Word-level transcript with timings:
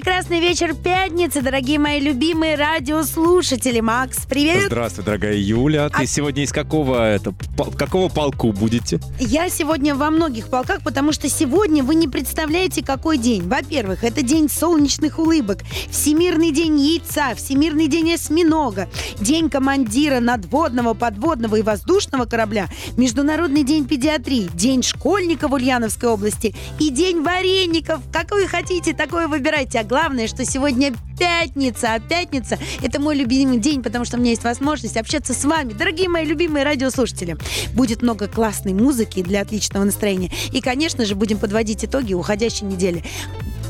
прекрасный 0.00 0.40
вечер 0.40 0.74
пятницы, 0.74 1.42
дорогие 1.42 1.78
мои 1.78 2.00
любимые 2.00 2.54
радиослушатели. 2.56 3.80
Макс, 3.80 4.24
привет. 4.24 4.64
Здравствуй, 4.68 5.04
дорогая 5.04 5.34
Юля. 5.36 5.90
Ты 5.90 6.04
А- 6.04 6.06
сегодня 6.06 6.42
из 6.42 6.52
какого 6.52 7.06
это 7.06 7.32
пол- 7.54 7.70
какого 7.72 8.08
полку 8.08 8.50
будете? 8.50 8.98
Я 9.18 9.50
сегодня 9.50 9.94
во 9.94 10.08
многих 10.08 10.48
полках, 10.48 10.82
потому 10.82 11.12
что 11.12 11.28
сегодня 11.28 11.82
вы 11.84 11.96
не 11.96 12.08
представляете, 12.08 12.82
какой 12.82 13.18
день. 13.18 13.46
Во-первых, 13.46 14.02
это 14.02 14.22
день 14.22 14.48
солнечных 14.48 15.18
улыбок, 15.18 15.58
Всемирный 15.90 16.50
день 16.50 16.80
яйца, 16.80 17.34
Всемирный 17.36 17.86
день 17.86 18.14
осьминога, 18.14 18.88
День 19.20 19.50
командира 19.50 20.18
надводного, 20.20 20.94
подводного 20.94 21.56
и 21.56 21.62
воздушного 21.62 22.24
корабля, 22.24 22.68
Международный 22.96 23.64
день 23.64 23.86
педиатрии, 23.86 24.48
День 24.54 24.82
школьника 24.82 25.46
в 25.46 25.52
Ульяновской 25.52 26.08
области 26.08 26.54
и 26.78 26.88
День 26.88 27.20
вареников. 27.20 28.00
Какой 28.10 28.46
хотите, 28.46 28.94
такое 28.94 29.28
выбирайте. 29.28 29.78
Главное, 29.90 30.28
что 30.28 30.44
сегодня 30.44 30.94
пятница, 31.18 31.94
а 31.94 31.98
пятница– 31.98 32.60
это 32.80 33.00
мой 33.00 33.16
любимый 33.16 33.58
день, 33.58 33.82
потому 33.82 34.04
что 34.04 34.16
у 34.18 34.20
меня 34.20 34.30
есть 34.30 34.44
возможность 34.44 34.96
общаться 34.96 35.34
с 35.34 35.44
вами, 35.44 35.72
дорогие 35.72 36.08
мои 36.08 36.24
любимые 36.24 36.64
радиослушатели. 36.64 37.36
Будет 37.74 38.00
много 38.00 38.28
классной 38.28 38.72
музыки 38.72 39.20
для 39.20 39.40
отличного 39.40 39.82
настроения. 39.82 40.30
И, 40.52 40.60
конечно 40.60 41.04
же, 41.04 41.16
будем 41.16 41.38
подводить 41.38 41.84
итоги 41.84 42.14
уходящей 42.14 42.68
недели. 42.68 43.02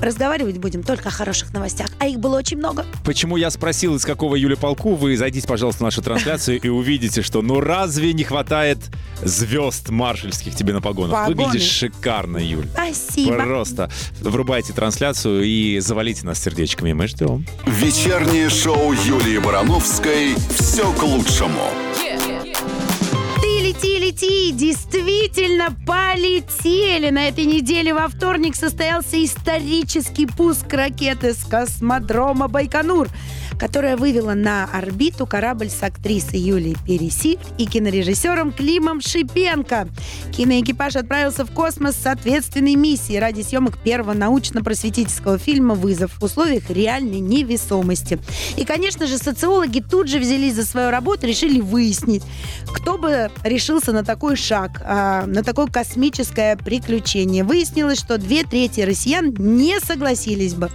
Разговаривать 0.03 0.59
будем 0.59 0.83
только 0.83 1.09
о 1.09 1.13
хороших 1.13 1.53
новостях, 1.53 1.89
а 1.99 2.07
их 2.07 2.19
было 2.19 2.39
очень 2.39 2.57
много. 2.57 2.87
Почему 3.05 3.37
я 3.37 3.51
спросил, 3.51 3.97
из 3.97 4.05
какого 4.05 4.35
Юля 4.35 4.57
полку? 4.57 4.95
Вы 4.95 5.17
зайдите, 5.17 5.47
пожалуйста, 5.47 5.81
в 5.81 5.85
нашу 5.85 6.03
трансляцию 6.03 6.61
и 6.61 6.69
увидите, 6.69 7.23
что 7.23 7.43
ну 7.43 7.61
разве 7.61 8.13
не 8.13 8.25
хватает 8.25 8.79
звезд 9.23 9.91
маршальских 9.91 10.55
тебе 10.55 10.73
на 10.73 10.81
погонах? 10.81 11.27
Погоны. 11.27 11.45
Выглядишь 11.45 11.69
шикарно, 11.69 12.39
Юль. 12.39 12.69
Спасибо. 12.73 13.35
Просто 13.35 13.91
врубайте 14.21 14.73
трансляцию 14.73 15.45
и 15.45 15.79
завалите 15.81 16.25
нас 16.25 16.43
сердечками. 16.43 16.93
Мы 16.93 17.07
ждем. 17.07 17.47
Вечернее 17.67 18.49
шоу 18.49 18.93
Юлии 18.93 19.39
Барановской. 19.39 20.35
Все 20.59 20.91
к 20.93 21.03
лучшему. 21.03 21.71
Лети, 23.81 23.99
лети! 23.99 24.53
Действительно 24.53 25.75
полетели! 25.87 27.09
На 27.09 27.29
этой 27.29 27.47
неделе 27.47 27.95
во 27.95 28.09
вторник 28.09 28.55
состоялся 28.55 29.23
исторический 29.25 30.27
пуск 30.27 30.71
ракеты 30.73 31.33
с 31.33 31.43
космодрома 31.45 32.49
Байконур, 32.49 33.09
которая 33.61 33.99
вывела 33.99 34.33
на 34.33 34.65
орбиту 34.65 35.27
корабль 35.27 35.69
с 35.69 35.83
актрисой 35.83 36.41
Юлией 36.41 36.77
Пересиль 36.87 37.39
и 37.59 37.67
кинорежиссером 37.67 38.53
Климом 38.53 39.03
Шипенко. 39.03 39.87
Киноэкипаж 40.33 40.97
отправился 40.97 41.45
в 41.45 41.53
космос 41.53 41.95
с 41.97 42.07
ответственной 42.07 42.75
миссией 42.75 43.21
ради 43.21 43.43
съемок 43.43 43.79
первого 43.79 44.15
научно-просветительского 44.15 45.37
фильма 45.37 45.75
«Вызов» 45.75 46.13
в 46.19 46.25
условиях 46.25 46.71
реальной 46.71 47.21
невесомости. 47.21 48.19
И, 48.57 48.65
конечно 48.65 49.07
же, 49.07 49.19
социологи 49.19 49.81
тут 49.81 50.09
же 50.09 50.19
взялись 50.19 50.55
за 50.55 50.65
свою 50.65 50.91
работу, 50.91 51.27
решили 51.27 51.61
выяснить, 51.61 52.23
кто 52.73 52.97
бы 52.97 53.31
решился 53.45 53.93
на 53.93 54.05
такой 54.05 54.37
шаг, 54.37 54.81
а, 54.83 55.27
на 55.27 55.45
такое 55.45 55.67
космическое 55.67 56.57
приключение. 56.57 57.45
Выяснилось, 57.45 57.99
что 57.99 58.17
две 58.17 58.43
трети 58.43 58.81
россиян 58.81 59.35
не 59.37 59.79
согласились 59.81 60.55
бы. 60.55 60.71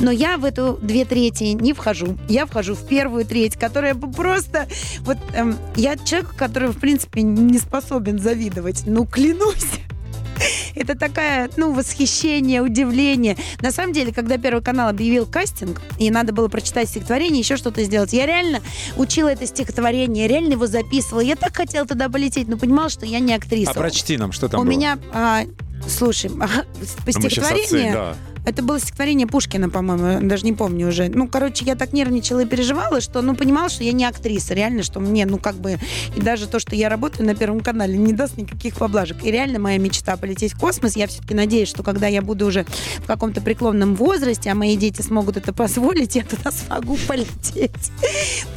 Но 0.00 0.10
я 0.10 0.36
в 0.36 0.44
эту 0.44 0.78
две 0.80 1.04
трети 1.04 1.44
не 1.44 1.72
вхожу. 1.72 2.18
Я 2.28 2.46
вхожу 2.46 2.74
в 2.74 2.86
первую 2.86 3.24
треть, 3.24 3.56
которая 3.56 3.94
просто... 3.94 4.68
Вот 5.00 5.18
эм, 5.34 5.56
я 5.76 5.96
человек, 5.96 6.34
который, 6.36 6.68
в 6.68 6.78
принципе, 6.78 7.22
не 7.22 7.58
способен 7.58 8.18
завидовать. 8.18 8.82
Ну, 8.86 9.06
клянусь. 9.06 9.80
Это 10.74 10.96
такая, 10.96 11.50
ну, 11.56 11.72
восхищение, 11.72 12.62
удивление. 12.62 13.36
На 13.60 13.70
самом 13.70 13.92
деле, 13.92 14.12
когда 14.12 14.38
Первый 14.38 14.62
канал 14.62 14.88
объявил 14.88 15.26
кастинг, 15.26 15.80
и 15.98 16.10
надо 16.10 16.32
было 16.32 16.48
прочитать 16.48 16.88
стихотворение, 16.88 17.40
еще 17.40 17.56
что-то 17.56 17.82
сделать, 17.84 18.12
я 18.12 18.26
реально 18.26 18.60
учила 18.96 19.28
это 19.28 19.46
стихотворение, 19.46 20.28
реально 20.28 20.52
его 20.52 20.66
записывала. 20.66 21.20
Я 21.20 21.36
так 21.36 21.56
хотела 21.56 21.86
туда 21.86 22.08
полететь, 22.08 22.48
но 22.48 22.56
понимала, 22.56 22.88
что 22.88 23.06
я 23.06 23.20
не 23.20 23.34
актриса. 23.34 23.70
А 23.70 23.74
прочти 23.74 24.16
нам, 24.16 24.32
что 24.32 24.48
там 24.48 24.60
У 24.60 24.64
было. 24.64 24.70
меня, 24.70 24.98
а, 25.12 25.44
слушай, 25.88 26.30
щас 26.80 27.14
стихотворение... 27.16 27.64
оценим, 27.64 27.92
да. 27.92 28.16
Это 28.44 28.62
было 28.62 28.78
стихотворение 28.78 29.26
Пушкина, 29.26 29.70
по-моему, 29.70 30.28
даже 30.28 30.44
не 30.44 30.52
помню 30.52 30.88
уже. 30.88 31.08
Ну, 31.08 31.28
короче, 31.28 31.64
я 31.64 31.76
так 31.76 31.92
нервничала 31.92 32.40
и 32.40 32.46
переживала, 32.46 33.00
что, 33.00 33.22
ну, 33.22 33.34
понимала, 33.34 33.70
что 33.70 33.84
я 33.84 33.92
не 33.92 34.04
актриса, 34.04 34.52
реально, 34.52 34.82
что 34.82 35.00
мне, 35.00 35.24
ну, 35.24 35.38
как 35.38 35.54
бы, 35.56 35.78
и 36.14 36.20
даже 36.20 36.46
то, 36.46 36.58
что 36.58 36.76
я 36.76 36.88
работаю 36.88 37.26
на 37.26 37.34
Первом 37.34 37.60
канале, 37.60 37.96
не 37.96 38.12
даст 38.12 38.36
никаких 38.36 38.76
поблажек. 38.76 39.24
И 39.24 39.30
реально 39.30 39.58
моя 39.58 39.78
мечта 39.78 40.16
полететь 40.16 40.52
в 40.52 40.60
космос. 40.60 40.94
Я 40.94 41.06
все-таки 41.06 41.34
надеюсь, 41.34 41.68
что 41.68 41.82
когда 41.82 42.06
я 42.06 42.20
буду 42.20 42.46
уже 42.46 42.66
в 42.98 43.06
каком-то 43.06 43.40
преклонном 43.40 43.94
возрасте, 43.94 44.50
а 44.50 44.54
мои 44.54 44.76
дети 44.76 45.00
смогут 45.00 45.38
это 45.38 45.54
позволить, 45.54 46.14
я 46.16 46.24
туда 46.24 46.50
смогу 46.50 46.98
полететь. 47.08 47.92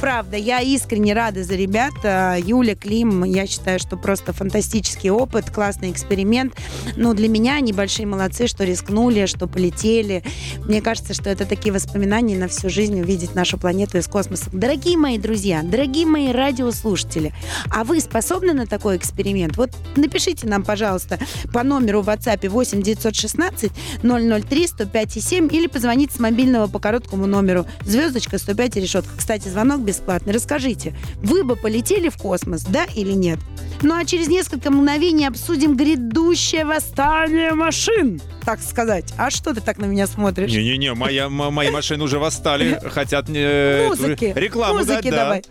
Правда, 0.00 0.36
я 0.36 0.60
искренне 0.60 1.14
рада 1.14 1.44
за 1.44 1.54
ребят. 1.54 1.94
А, 2.04 2.36
Юля, 2.36 2.74
Клим, 2.74 3.24
я 3.24 3.46
считаю, 3.46 3.78
что 3.78 3.96
просто 3.96 4.34
фантастический 4.34 5.08
опыт, 5.08 5.50
классный 5.50 5.90
эксперимент. 5.90 6.54
Но 6.96 7.14
для 7.14 7.28
меня 7.28 7.54
они 7.54 7.72
большие 7.72 8.06
молодцы, 8.06 8.46
что 8.48 8.64
рискнули, 8.64 9.24
что 9.24 9.46
полетели. 9.46 9.77
Мне 9.84 10.82
кажется, 10.82 11.14
что 11.14 11.30
это 11.30 11.46
такие 11.46 11.72
воспоминания 11.72 12.36
на 12.36 12.48
всю 12.48 12.68
жизнь 12.68 13.00
увидеть 13.00 13.34
нашу 13.34 13.58
планету 13.58 13.98
из 13.98 14.08
космоса. 14.08 14.46
Дорогие 14.52 14.96
мои 14.96 15.18
друзья, 15.18 15.62
дорогие 15.62 16.04
мои 16.04 16.32
радиослушатели, 16.32 17.32
а 17.70 17.84
вы 17.84 18.00
способны 18.00 18.54
на 18.54 18.66
такой 18.66 18.96
эксперимент? 18.96 19.56
Вот 19.56 19.70
напишите 19.96 20.48
нам, 20.48 20.64
пожалуйста, 20.64 21.18
по 21.52 21.62
номеру 21.62 22.02
в 22.02 22.08
WhatsApp 22.08 22.48
8 22.48 22.82
916 22.82 23.72
003 24.02 24.66
105 24.66 25.12
7 25.12 25.48
или 25.52 25.66
позвоните 25.68 26.14
с 26.14 26.18
мобильного 26.18 26.66
по 26.66 26.78
короткому 26.80 27.26
номеру 27.26 27.66
звездочка 27.84 28.38
105 28.38 28.76
и 28.76 28.80
решетка. 28.80 29.10
Кстати, 29.16 29.48
звонок 29.48 29.82
бесплатный. 29.82 30.32
Расскажите, 30.32 30.96
вы 31.22 31.44
бы 31.44 31.54
полетели 31.56 32.08
в 32.08 32.16
космос, 32.16 32.62
да 32.62 32.84
или 32.94 33.12
нет? 33.12 33.38
Ну 33.82 33.94
а 33.94 34.04
через 34.04 34.28
несколько 34.28 34.70
мгновений 34.72 35.26
обсудим 35.26 35.76
грядущее 35.76 36.64
восстание 36.64 37.52
машин, 37.52 38.20
так 38.48 38.62
сказать. 38.62 39.04
А 39.18 39.28
что 39.28 39.52
ты 39.52 39.60
так 39.60 39.76
на 39.76 39.84
меня 39.84 40.06
смотришь? 40.06 40.50
Не-не-не, 40.50 40.94
моя, 40.94 41.28
мои 41.28 41.68
машины 41.68 42.02
уже 42.02 42.18
восстали, 42.18 42.80
хотят 42.90 43.28
э, 43.28 43.84
эту 43.84 44.00
Музыки. 44.00 44.32
рекламу 44.34 44.78
дать, 44.78 44.88
Музыки 44.88 45.10
да. 45.10 45.16
давай. 45.16 45.44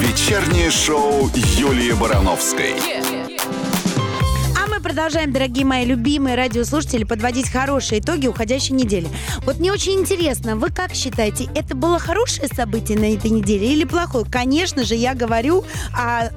Вечернее 0.00 0.68
шоу 0.72 1.30
Юлии 1.32 1.92
Барановской. 1.92 2.74
А 4.60 4.66
мы 4.66 4.80
продолжаем, 4.80 5.32
дорогие 5.32 5.64
мои 5.64 5.84
любимые 5.84 6.34
радиослушатели, 6.34 7.04
подводить 7.04 7.48
хорошие 7.48 8.00
итоги 8.00 8.26
уходящей 8.26 8.74
недели. 8.74 9.06
Вот 9.44 9.60
мне 9.60 9.72
очень 9.72 10.00
интересно, 10.00 10.56
вы 10.56 10.70
как 10.70 10.92
считаете, 10.92 11.48
это 11.54 11.76
было 11.76 12.00
хорошее 12.00 12.48
событие 12.48 12.98
на 12.98 13.14
этой 13.14 13.30
неделе 13.30 13.72
или 13.72 13.84
плохое? 13.84 14.24
Конечно 14.28 14.82
же, 14.82 14.96
я 14.96 15.14
говорю 15.14 15.64
о 15.96 16.30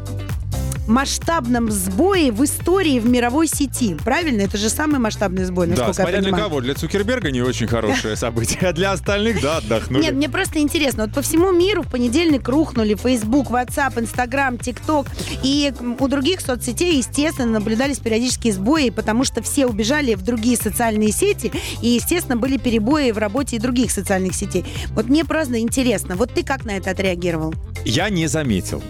масштабном 0.88 1.72
сбое 1.72 2.32
в 2.32 2.44
истории 2.44 3.00
в 3.00 3.06
мировой 3.08 3.48
сети. 3.48 3.96
Правильно? 4.04 4.42
Это 4.42 4.58
же 4.58 4.70
самый 4.70 5.00
масштабный 5.00 5.46
сбой, 5.46 5.68
Да, 5.68 5.72
насколько 5.72 5.90
я 5.90 5.94
смотря 6.06 6.20
для 6.22 6.26
понимаю. 6.28 6.44
кого. 6.50 6.62
Для 6.62 6.74
Цукерберга 6.76 7.32
не 7.32 7.42
очень 7.42 7.68
хорошее 7.68 8.16
событие, 8.16 8.60
а 8.70 8.74
для 8.74 8.92
остальных, 8.92 9.42
да, 9.42 9.58
отдохнули. 9.58 10.02
Нет, 10.04 10.14
мне 10.16 10.30
просто 10.30 10.60
интересно. 10.60 11.06
Вот 11.06 11.14
по 11.14 11.22
всему 11.22 11.52
миру 11.52 11.84
в 11.84 11.92
понедельник 11.92 12.48
рухнули 12.48 12.96
Facebook, 12.96 13.48
WhatsApp, 13.50 14.00
Instagram, 14.02 14.56
TikTok. 14.56 15.08
И 15.44 15.74
у 16.00 16.08
других 16.08 16.42
соцсетей, 16.42 16.98
естественно, 16.98 17.52
наблюдались 17.52 18.00
периодические 18.00 18.54
сбои, 18.54 18.90
потому 18.90 19.24
что 19.24 19.42
все 19.42 19.66
убежали 19.68 20.16
в 20.16 20.22
другие 20.24 20.58
социальные 20.58 21.12
сети. 21.12 21.52
И, 21.82 21.90
естественно, 21.90 22.38
были 22.38 22.58
перебои 22.58 23.12
в 23.12 23.18
работе 23.18 23.56
и 23.56 23.60
других 23.60 23.92
социальных 23.92 24.36
сетей. 24.36 24.66
Вот 24.92 25.08
мне 25.08 25.26
просто 25.26 25.60
интересно. 25.60 26.16
Вот 26.16 26.34
ты 26.34 26.44
как 26.44 26.66
на 26.66 26.72
это 26.72 26.92
отреагировал? 26.92 27.54
Я 27.86 28.10
не 28.10 28.28
заметил. 28.28 28.82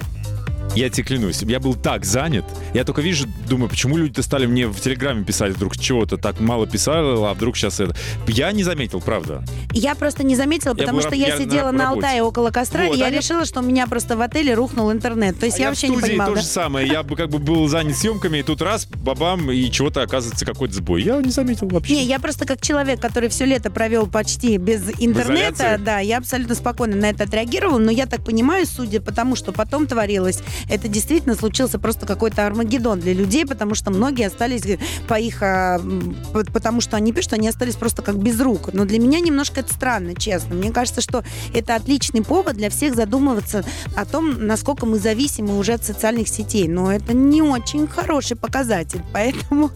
Я 0.78 0.90
тебе 0.90 1.04
клянусь, 1.08 1.42
я 1.42 1.60
был 1.60 1.74
так 1.74 2.06
занят. 2.06 2.46
Я 2.74 2.84
только 2.84 3.02
вижу, 3.02 3.26
думаю, 3.50 3.68
почему 3.68 3.98
люди-то 3.98 4.22
стали 4.22 4.46
мне 4.46 4.68
в 4.68 4.80
Телеграме 4.80 5.24
писать 5.24 5.54
вдруг 5.54 5.76
чего-то 5.78 6.18
так 6.18 6.40
мало 6.40 6.68
писали, 6.68 6.98
а 7.26 7.34
вдруг 7.34 7.58
сейчас 7.58 7.80
это. 7.80 7.96
Я 8.28 8.52
не 8.52 8.64
заметил, 8.64 9.02
правда. 9.02 9.44
Я 9.74 9.96
просто 9.96 10.24
не 10.24 10.36
заметила, 10.36 10.74
Я 10.74 10.76
потому 10.76 11.00
был 11.00 11.08
что 11.08 11.16
я, 11.16 11.28
я 11.30 11.36
на 11.36 11.42
сидела 11.42 11.72
на, 11.72 11.86
работе. 11.86 12.06
Алтае 12.08 12.22
около 12.24 12.52
костра, 12.52 12.86
Вот, 12.86 12.96
и 12.96 13.00
я 13.00 13.08
я- 13.08 13.18
решила, 13.18 13.44
что 13.46 13.62
у 13.62 13.64
меня 13.64 13.88
просто 13.88 14.16
в 14.18 14.22
отеле 14.22 14.54
рухнул 14.54 14.92
интернет. 14.92 15.40
То 15.40 15.48
есть 15.48 15.58
А 15.58 15.62
я 15.64 15.68
в 15.68 15.72
вообще 15.72 15.88
не 15.90 15.98
студии 15.98 16.10
понимала. 16.12 16.30
то 16.32 16.36
да? 16.36 16.42
же 16.42 16.48
самое. 16.48 16.88
Я 16.88 17.02
бы 17.02 17.16
как 17.16 17.30
бы 17.30 17.40
был 17.40 17.68
занят 17.68 17.98
съемками, 17.98 18.38
и 18.38 18.44
тут 18.44 18.62
раз, 18.62 18.86
бабам, 18.86 19.52
и 19.52 19.72
чего-то 19.72 20.04
оказывается 20.04 20.46
какой-то 20.46 20.76
сбой. 20.76 21.02
Я 21.02 21.20
не 21.22 21.32
заметил 21.32 21.68
вообще. 21.70 21.96
Не, 21.96 22.06
я 22.06 22.20
просто 22.20 22.46
как 22.46 22.62
человек, 22.62 23.00
который 23.02 23.30
все 23.30 23.46
лето 23.46 23.72
провел 23.72 24.06
почти 24.06 24.58
без 24.58 24.84
интернета, 25.00 25.78
да, 25.80 26.00
я 26.00 26.18
абсолютно 26.20 26.54
спокойно 26.54 26.96
на 26.96 27.10
это 27.10 27.24
отреагировала, 27.24 27.80
но 27.80 27.90
я 27.92 28.06
так 28.06 28.24
понимаю, 28.24 28.66
судя 28.68 29.02
по 29.02 29.12
тому, 29.12 29.36
что 29.36 29.52
потом 29.52 29.88
творилось, 29.88 30.40
это 30.70 30.88
действительно 30.88 31.36
случился 31.36 31.80
просто 31.80 32.06
какой-то 32.06 32.46
Армагеддон 32.46 33.00
для 33.00 33.14
людей, 33.14 33.46
потому 33.46 33.76
что 33.76 33.92
многие 33.92 34.28
остались 34.28 34.64
по 35.08 35.16
их... 35.16 35.42
а, 35.42 35.80
Потому 36.54 36.82
что 36.82 36.98
они 36.98 37.12
пишут, 37.12 37.28
что 37.28 37.36
они 37.36 37.48
остались 37.48 37.76
просто 37.76 38.02
как 38.02 38.18
без 38.18 38.40
рук. 38.40 38.74
Но 38.74 38.86
для 38.86 39.00
меня 39.00 39.20
немножко 39.20 39.62
это 39.62 39.74
странно, 39.74 40.16
честно. 40.16 40.56
Мне 40.56 40.72
кажется, 40.72 41.02
что 41.02 41.24
это 41.54 41.76
отличный 41.76 42.24
повод 42.24 42.56
для 42.56 42.70
всех 42.70 42.96
задумываться 42.96 43.64
о 43.96 44.06
том, 44.06 44.46
насколько 44.46 44.86
мы 44.86 45.00
зависимы 45.00 45.58
уже 45.58 45.74
от 45.74 45.84
социальных 45.84 46.28
сетей. 46.28 46.68
Но 46.68 46.92
это 46.92 47.14
не 47.14 47.42
очень 47.42 47.88
хороший 47.88 48.38
показатель. 48.38 49.02
Поэтому 49.14 49.72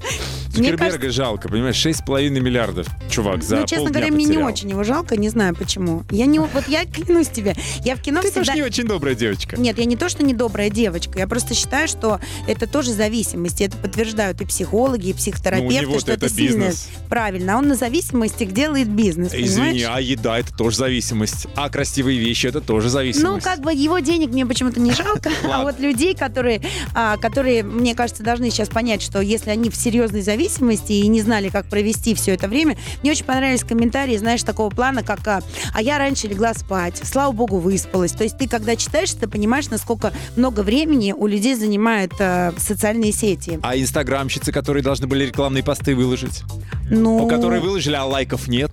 Цукерберга 0.53 0.77
кажется, 0.77 1.11
жалко, 1.11 1.49
понимаешь, 1.49 1.85
6,5 1.85 2.29
миллиардов, 2.29 2.88
чувак, 3.09 3.43
за 3.43 3.57
ну, 3.57 3.65
честно 3.65 3.89
говоря, 3.89 4.07
мне 4.07 4.25
не 4.25 4.31
потерял. 4.33 4.47
очень 4.47 4.69
его 4.69 4.83
жалко, 4.83 5.15
не 5.15 5.29
знаю 5.29 5.55
почему. 5.55 6.03
Я 6.11 6.25
не, 6.25 6.39
вот 6.39 6.67
я 6.67 6.85
клянусь 6.85 7.29
тебе, 7.29 7.55
я 7.85 7.95
в 7.95 8.01
кино 8.01 8.21
Ты 8.21 8.27
всегда... 8.27 8.45
тоже 8.45 8.57
не 8.57 8.63
очень 8.63 8.85
добрая 8.85 9.15
девочка. 9.15 9.55
Нет, 9.57 9.77
я 9.77 9.85
не 9.85 9.95
то, 9.95 10.09
что 10.09 10.23
недобрая 10.23 10.69
девочка. 10.69 10.80
Я 11.15 11.27
просто 11.27 11.53
считаю, 11.53 11.87
что 11.87 12.19
это 12.47 12.67
тоже 12.67 12.91
зависимость. 12.93 13.61
Это 13.61 13.77
подтверждают 13.77 14.41
и 14.41 14.45
психологи, 14.45 15.09
и 15.09 15.13
психотерапевты, 15.13 15.87
Ну, 15.87 15.99
что 15.99 16.11
это, 16.13 16.33
бизнес. 16.33 16.87
правильно. 17.09 17.55
А 17.55 17.57
он 17.57 17.67
на 17.67 17.75
зависимостях 17.75 18.51
делает 18.51 18.89
бизнес. 18.89 19.33
Извини, 19.33 19.81
понимаешь? 19.81 19.87
а 19.89 20.01
еда 20.01 20.39
это 20.39 20.53
тоже 20.55 20.77
зависимость. 20.77 21.47
А 21.55 21.69
красивые 21.69 22.19
вещи 22.19 22.47
это 22.47 22.61
тоже 22.61 22.85
Ну, 22.87 22.91
зависимость. 22.91 23.43
как 23.45 23.61
бы 23.61 23.73
его 23.73 23.99
денег 23.99 24.29
мне 24.31 24.45
почему-то 24.45 24.79
не 24.79 24.91
жалко, 24.91 25.29
а 25.43 25.63
вот 25.63 25.79
людей, 25.79 26.15
которые, 26.15 26.61
а, 26.93 27.17
которые, 27.17 27.63
мне 27.63 27.95
кажется, 27.95 28.23
должны 28.23 28.49
сейчас 28.49 28.69
понять, 28.69 29.01
что 29.01 29.21
если 29.21 29.49
они 29.49 29.69
в 29.69 29.75
серьезной 29.75 30.21
зависимости 30.21 30.93
и 30.93 31.07
не 31.07 31.21
знали, 31.21 31.49
как 31.49 31.65
провести 31.67 32.15
все 32.15 32.33
это 32.33 32.47
время, 32.47 32.77
мне 33.01 33.11
очень 33.11 33.25
понравились 33.25 33.63
комментарии, 33.63 34.17
знаешь, 34.17 34.43
такого 34.43 34.69
плана, 34.69 35.03
как 35.03 35.27
а, 35.27 35.41
«А 35.73 35.81
я 35.81 35.97
раньше 35.97 36.27
легла 36.27 36.53
спать, 36.53 36.99
слава 37.03 37.31
богу, 37.31 37.57
выспалась». 37.59 38.11
То 38.11 38.23
есть 38.23 38.37
ты, 38.37 38.47
когда 38.47 38.75
читаешь, 38.75 39.11
ты 39.11 39.27
понимаешь, 39.27 39.69
насколько 39.69 40.13
много 40.35 40.60
времени 40.61 41.13
у 41.15 41.27
людей 41.27 41.55
занимают 41.55 42.13
а, 42.19 42.53
социальные 42.57 43.11
сети. 43.11 43.59
А 43.63 43.77
инстаграмщицы, 43.77 44.51
которые 44.51 44.83
должны 44.83 45.07
были 45.07 45.25
рекламные 45.25 45.63
посты 45.63 45.95
выложить, 45.95 46.43
Ну, 46.89 47.23
у 47.23 47.27
которые 47.27 47.61
выложили, 47.61 47.95
а 47.95 48.05
лайков 48.05 48.47
нет. 48.47 48.71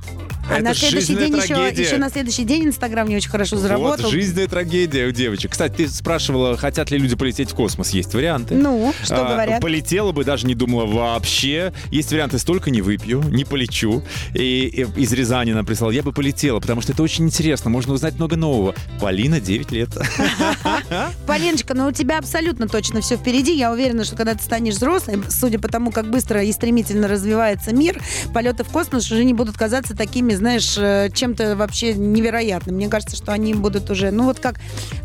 А 0.51 0.61
на 0.61 0.75
следующий 0.75 1.15
день 1.15 1.37
еще, 1.37 1.83
еще 1.83 1.99
на 1.99 2.11
следующий 2.11 2.45
день 2.45 2.67
Инстаграм 2.67 3.09
не 3.09 3.17
очень 3.17 3.31
хорошо 3.31 3.57
заработал. 3.57 4.05
Вот 4.05 4.13
жизненная 4.13 4.49
трагедия 4.49 5.07
у 5.07 5.11
девочек. 5.11 5.53
Кстати, 5.53 5.75
ты 5.77 5.89
спрашивала, 5.89 6.57
хотят 6.57 6.91
ли 6.91 6.99
люди 6.99 7.17
полететь 7.17 7.51
в 7.51 7.55
космос. 7.55 7.91
Есть 7.91 8.15
варианты. 8.15 8.55
Ну, 8.55 8.93
что 9.03 9.27
А, 9.27 9.33
говорят? 9.33 9.61
Полетела 9.61 10.13
бы, 10.13 10.25
даже 10.25 10.47
не 10.47 10.55
думала 10.55 10.87
вообще. 10.87 11.73
Есть 11.91 12.11
варианты, 12.11 12.39
столько 12.39 12.71
не 12.71 12.81
выпью, 12.81 13.23
не 13.23 13.45
полечу. 13.45 14.03
И, 14.35 14.67
и 14.67 15.01
из 15.01 15.13
Рязани 15.13 15.53
нам 15.53 15.67
прислал, 15.67 15.91
я 15.91 16.03
бы 16.03 16.13
полетела, 16.13 16.61
потому 16.61 16.81
что 16.81 16.93
это 16.93 17.03
очень 17.03 17.25
интересно, 17.27 17.71
можно 17.71 17.93
узнать 17.93 18.15
много 18.15 18.37
нового. 18.37 18.75
Полина, 19.01 19.41
9 19.41 19.71
лет. 19.73 19.91
Полиночка, 21.27 21.75
ну 21.75 21.87
у 21.89 21.93
тебя 21.93 22.19
абсолютно 22.19 22.69
точно 22.69 23.01
все 23.01 23.17
впереди. 23.17 23.55
Я 23.57 23.73
уверена, 23.73 24.05
что 24.05 24.17
когда 24.17 24.35
ты 24.35 24.43
станешь 24.43 24.75
взрослым, 24.75 25.25
судя 25.29 25.59
по 25.59 25.69
тому, 25.69 25.91
как 25.91 26.11
быстро 26.11 26.43
и 26.43 26.53
стремительно 26.53 27.09
развивается 27.09 27.75
мир, 27.75 28.01
полеты 28.33 28.65
в 28.65 28.69
космос 28.69 29.11
уже 29.11 29.25
не 29.25 29.35
будут 29.35 29.57
казаться 29.57 29.97
такими, 29.97 30.35
знаешь, 30.39 30.77
э, 30.79 31.11
чем-то 31.13 31.57
вообще 31.57 31.95
невероятным. 31.95 32.77
Мне 32.77 32.89
кажется, 32.89 33.17
что 33.17 33.33
они 33.33 33.55
будут 33.55 33.91
уже, 33.91 34.11
ну 34.11 34.25
вот 34.25 34.39
как 34.39 34.57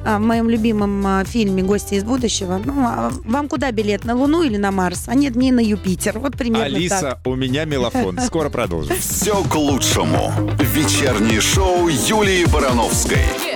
а, 0.06 0.18
в 0.18 0.22
моем 0.22 0.50
любимом 0.50 1.06
а, 1.06 1.24
фильме 1.26 1.64
«Гости 1.64 1.96
из 1.96 2.04
будущего». 2.04 2.62
Ну, 2.64 2.74
а 2.86 3.12
вам 3.26 3.50
куда 3.50 3.72
билет, 3.72 4.06
на 4.06 4.16
Луну 4.16 4.44
или 4.44 4.58
на 4.58 4.72
Марс? 4.72 5.04
А 5.08 5.16
нет, 5.16 5.36
мне 5.36 5.52
на 5.52 5.60
Юпитер. 5.60 6.20
Вот 6.20 6.38
примерно 6.38 6.66
так. 6.66 6.76
Алиса, 6.76 7.20
у 7.26 7.36
меня 7.36 7.66
мелофон. 7.66 8.20
Скоро 8.26 8.50
продолжим. 8.50 8.96
Все 8.98 9.44
к 9.44 9.56
лучшему. 9.56 10.32
Вечернее 10.60 11.42
шоу 11.42 11.88
Юлии 11.88 12.46
Барановской. 12.46 13.53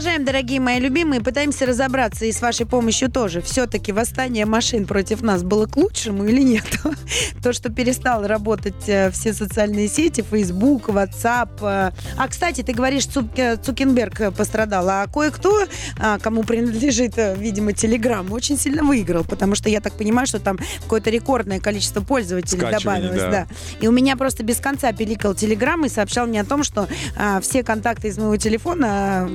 Продолжаем, 0.00 0.24
дорогие 0.24 0.60
мои 0.60 0.80
любимые, 0.80 1.20
пытаемся 1.20 1.66
разобраться 1.66 2.24
и 2.24 2.32
с 2.32 2.40
вашей 2.40 2.64
помощью 2.64 3.10
тоже. 3.10 3.42
Все-таки 3.42 3.92
восстание 3.92 4.46
машин 4.46 4.86
против 4.86 5.20
нас 5.20 5.42
было 5.42 5.66
к 5.66 5.76
лучшему 5.76 6.24
или 6.24 6.40
нет? 6.40 6.64
То, 7.42 7.52
что 7.52 7.70
перестал 7.70 8.26
работать 8.26 8.88
э, 8.88 9.10
все 9.10 9.34
социальные 9.34 9.88
сети, 9.88 10.22
Facebook, 10.22 10.88
WhatsApp. 10.88 11.50
э. 11.60 11.92
А, 12.16 12.28
кстати, 12.28 12.62
ты 12.62 12.72
говоришь, 12.72 13.08
э, 13.36 13.56
Цукенберг 13.58 14.34
пострадал, 14.34 14.88
а 14.88 15.06
кое-кто, 15.06 15.66
а, 15.98 16.18
кому 16.18 16.44
принадлежит, 16.44 17.18
видимо, 17.36 17.72
Telegram, 17.72 18.26
очень 18.32 18.56
сильно 18.56 18.82
выиграл, 18.82 19.24
потому 19.24 19.54
что 19.54 19.68
я 19.68 19.82
так 19.82 19.98
понимаю, 19.98 20.26
что 20.26 20.38
там 20.38 20.58
какое-то 20.80 21.10
рекордное 21.10 21.60
количество 21.60 22.00
пользователей 22.00 22.70
добавилось. 22.70 23.20
да. 23.20 23.30
Да. 23.30 23.46
И 23.82 23.86
у 23.86 23.92
меня 23.92 24.16
просто 24.16 24.44
без 24.44 24.60
конца 24.60 24.94
пиликал 24.94 25.34
Телеграм 25.34 25.84
и 25.84 25.90
сообщал 25.90 26.26
мне 26.26 26.40
о 26.40 26.44
том, 26.46 26.64
что 26.64 26.88
а, 27.18 27.42
все 27.42 27.62
контакты 27.62 28.08
из 28.08 28.16
моего 28.16 28.38
телефона 28.38 28.88
а, 28.88 29.30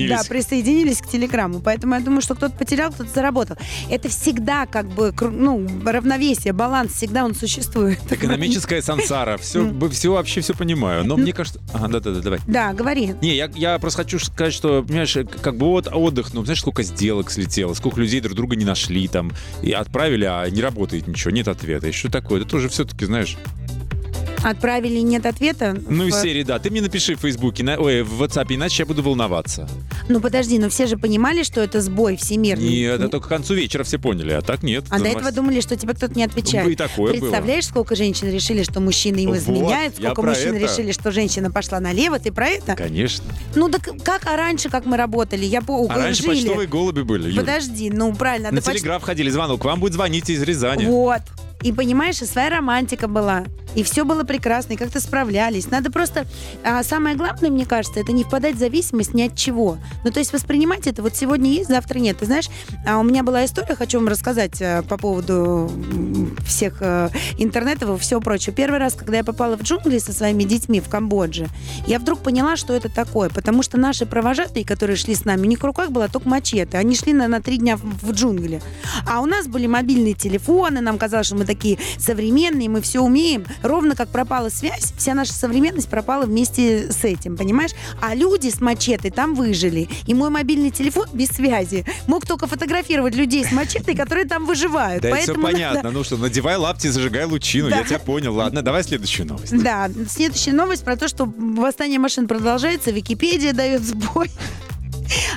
Присоединились. 0.00 0.22
Да, 0.22 0.28
присоединились 0.28 0.98
к 0.98 1.06
Телеграмму. 1.08 1.60
Поэтому 1.60 1.94
я 1.94 2.00
думаю, 2.00 2.22
что 2.22 2.34
кто-то 2.34 2.56
потерял, 2.56 2.92
кто-то 2.92 3.10
заработал. 3.10 3.56
Это 3.88 4.08
всегда 4.08 4.66
как 4.66 4.86
бы 4.88 5.14
ну, 5.20 5.66
равновесие, 5.84 6.52
баланс, 6.52 6.94
всегда 6.94 7.24
он 7.24 7.34
существует. 7.34 8.00
Экономическая 8.10 8.82
сансара. 8.82 9.36
Все, 9.38 9.72
все 9.90 10.12
вообще 10.12 10.40
все 10.40 10.54
понимаю. 10.54 11.04
Но 11.04 11.16
мне 11.16 11.32
кажется... 11.32 11.60
Ага, 11.72 11.88
да-да-да, 11.88 12.20
давай. 12.20 12.40
Да, 12.46 12.72
говори. 12.72 13.14
Не, 13.20 13.36
я, 13.36 13.50
я 13.54 13.78
просто 13.78 14.02
хочу 14.02 14.18
сказать, 14.18 14.52
что, 14.52 14.82
понимаешь, 14.82 15.16
как 15.40 15.56
бы 15.56 15.66
вот 15.66 15.88
отдых, 15.92 16.32
ну, 16.34 16.44
знаешь, 16.44 16.60
сколько 16.60 16.82
сделок 16.82 17.30
слетело, 17.30 17.74
сколько 17.74 18.00
людей 18.00 18.20
друг 18.20 18.34
друга 18.34 18.56
не 18.56 18.64
нашли 18.64 19.08
там, 19.08 19.32
и 19.62 19.72
отправили, 19.72 20.24
а 20.24 20.48
не 20.48 20.60
работает 20.60 21.06
ничего, 21.06 21.30
нет 21.30 21.48
ответа. 21.48 21.88
И 21.88 21.92
что 21.92 22.10
такое? 22.10 22.40
Это 22.40 22.50
тоже 22.50 22.68
все-таки, 22.68 23.04
знаешь, 23.04 23.36
Отправили 24.42 24.98
нет 25.00 25.26
ответа. 25.26 25.76
ну, 25.88 26.06
из 26.06 26.14
В- 26.14 26.22
серии, 26.22 26.42
да, 26.42 26.58
ты 26.58 26.70
мне 26.70 26.80
напиши 26.80 27.14
в 27.14 27.20
Фейсбуке, 27.20 27.62
на, 27.62 27.76
ой, 27.76 28.02
в 28.02 28.22
WhatsApp, 28.22 28.46
иначе 28.48 28.82
я 28.82 28.86
буду 28.86 29.02
волноваться. 29.02 29.68
Ну 30.08 30.20
подожди, 30.20 30.58
но 30.58 30.68
все 30.70 30.86
же 30.86 30.96
понимали, 30.96 31.42
что 31.42 31.60
это 31.60 31.80
сбой 31.82 32.16
всемирный. 32.16 32.66
И 32.66 32.80
это 32.82 33.08
только 33.08 33.26
к 33.26 33.28
концу 33.28 33.54
вечера 33.54 33.84
все 33.84 33.98
поняли, 33.98 34.32
а 34.32 34.40
так 34.40 34.62
нет. 34.62 34.84
А 34.88 34.98
до 34.98 35.08
этого 35.08 35.30
думали, 35.30 35.60
что 35.60 35.76
тебе 35.76 35.92
кто-то 35.94 36.14
не 36.14 36.24
отвечает. 36.24 36.68
И 36.68 36.74
такое 36.74 37.12
было. 37.12 37.20
Представляешь, 37.20 37.66
сколько 37.66 37.94
женщин 37.94 38.30
решили, 38.32 38.62
что 38.62 38.80
мужчины 38.80 39.18
им 39.18 39.30
Вот, 39.30 39.38
изменяют, 39.38 39.98
я 39.98 40.10
сколько 40.12 40.22
мужчин 40.30 40.54
это. 40.54 40.64
решили, 40.64 40.92
что 40.92 41.10
женщина 41.10 41.50
пошла 41.50 41.78
налево. 41.80 42.18
Ты 42.18 42.32
про 42.32 42.48
это? 42.48 42.74
Конечно. 42.76 43.24
Ну 43.54 43.68
так 43.68 43.88
как 44.02 44.26
а 44.26 44.36
раньше, 44.36 44.70
как 44.70 44.86
мы 44.86 44.96
работали? 44.96 45.44
Я 45.44 45.60
по 45.60 45.84
А 45.88 45.94
раньше 45.94 46.22
жили. 46.22 46.34
почтовые 46.34 46.66
голуби 46.66 47.02
были, 47.02 47.28
Юль. 47.28 47.40
Подожди, 47.40 47.90
ну 47.90 48.14
правильно. 48.14 48.50
На 48.50 48.60
да 48.60 48.62
поч- 48.62 48.74
телеграф 48.78 49.02
ходили, 49.02 49.28
звонок, 49.30 49.64
вам 49.64 49.80
будет 49.80 49.92
звонить 49.92 50.30
из 50.30 50.42
Рязани. 50.42 50.86
Вот. 50.86 51.20
И 51.62 51.72
понимаешь, 51.72 52.22
и 52.22 52.24
своя 52.24 52.48
романтика 52.48 53.06
была. 53.06 53.44
И 53.74 53.82
все 53.82 54.04
было 54.04 54.24
прекрасно, 54.24 54.74
и 54.74 54.76
как-то 54.76 55.00
справлялись. 55.00 55.70
Надо 55.70 55.90
просто... 55.90 56.26
а, 56.64 56.82
самое 56.82 57.16
главное, 57.16 57.50
мне 57.50 57.66
кажется, 57.66 58.00
это 58.00 58.12
не 58.12 58.24
впадать 58.24 58.56
в 58.56 58.58
зависимость 58.58 59.14
ни 59.14 59.22
от 59.22 59.36
чего. 59.36 59.78
Ну, 60.04 60.10
то 60.10 60.18
есть 60.18 60.32
воспринимать 60.32 60.86
это 60.86 61.02
вот 61.02 61.14
сегодня 61.16 61.52
есть, 61.52 61.68
завтра 61.68 61.98
нет. 61.98 62.18
Ты 62.18 62.26
знаешь, 62.26 62.48
а, 62.86 62.98
у 62.98 63.02
меня 63.02 63.22
была 63.22 63.44
история, 63.44 63.74
хочу 63.74 63.98
вам 63.98 64.08
рассказать 64.08 64.60
а, 64.60 64.82
по 64.82 64.96
поводу 64.96 65.70
всех 66.46 66.78
а, 66.80 67.10
интернетов 67.38 67.96
и 67.96 68.00
всего 68.00 68.20
прочего. 68.20 68.54
Первый 68.54 68.78
раз, 68.78 68.94
когда 68.94 69.18
я 69.18 69.24
попала 69.24 69.56
в 69.56 69.62
джунгли 69.62 69.98
со 69.98 70.12
своими 70.12 70.44
детьми 70.44 70.80
в 70.80 70.88
Камбодже, 70.88 71.48
я 71.86 71.98
вдруг 71.98 72.20
поняла, 72.20 72.56
что 72.56 72.74
это 72.74 72.88
такое. 72.88 73.30
Потому 73.30 73.62
что 73.62 73.78
наши 73.78 74.06
провожатые, 74.06 74.64
которые 74.64 74.96
шли 74.96 75.14
с 75.14 75.24
нами, 75.24 75.42
у 75.42 75.48
них 75.48 75.60
в 75.60 75.64
руках 75.64 75.90
была 75.90 76.08
только 76.08 76.28
мачете. 76.28 76.78
Они 76.78 76.94
шли 76.94 77.12
на, 77.12 77.28
на 77.28 77.40
три 77.40 77.58
дня 77.58 77.76
в, 77.76 77.82
в 77.82 78.12
джунгли. 78.12 78.62
А 79.06 79.20
у 79.20 79.26
нас 79.26 79.46
были 79.46 79.66
мобильные 79.66 80.14
телефоны, 80.14 80.80
нам 80.80 80.98
казалось, 80.98 81.26
что 81.26 81.36
мы 81.36 81.44
такие 81.44 81.78
современные, 81.98 82.68
мы 82.68 82.80
все 82.80 83.00
умеем. 83.00 83.44
Ровно 83.62 83.94
как 83.94 84.08
пропала 84.08 84.48
связь, 84.48 84.92
вся 84.96 85.14
наша 85.14 85.32
современность 85.32 85.88
пропала 85.88 86.24
вместе 86.24 86.90
с 86.90 87.04
этим, 87.04 87.36
понимаешь? 87.36 87.72
А 88.00 88.14
люди 88.14 88.48
с 88.48 88.60
мачетой 88.60 89.10
там 89.10 89.34
выжили. 89.34 89.88
И 90.06 90.14
мой 90.14 90.30
мобильный 90.30 90.70
телефон 90.70 91.06
без 91.12 91.28
связи 91.28 91.84
мог 92.06 92.26
только 92.26 92.46
фотографировать 92.46 93.14
людей 93.14 93.44
с 93.44 93.52
мачетой, 93.52 93.94
которые 93.94 94.26
там 94.26 94.46
выживают. 94.46 95.02
Да 95.02 95.08
это 95.08 95.16
все 95.18 95.26
Поэтому 95.34 95.46
надо- 95.46 95.54
понятно. 95.54 95.90
Ну 95.90 96.04
что, 96.04 96.16
надевай 96.16 96.56
лапти, 96.56 96.88
зажигай 96.88 97.24
лучину. 97.24 97.70
Да. 97.70 97.78
Я 97.78 97.84
тебя 97.84 97.98
понял. 97.98 98.34
Ладно, 98.34 98.62
давай 98.62 98.82
следующую 98.82 99.26
новость. 99.26 99.56
Да, 99.62 99.90
следующая 100.08 100.52
новость 100.52 100.84
про 100.84 100.96
то, 100.96 101.08
что 101.08 101.24
восстание 101.36 101.98
машин 101.98 102.26
продолжается, 102.28 102.90
Википедия 102.90 103.52
дает 103.52 103.82
сбой. 103.82 104.30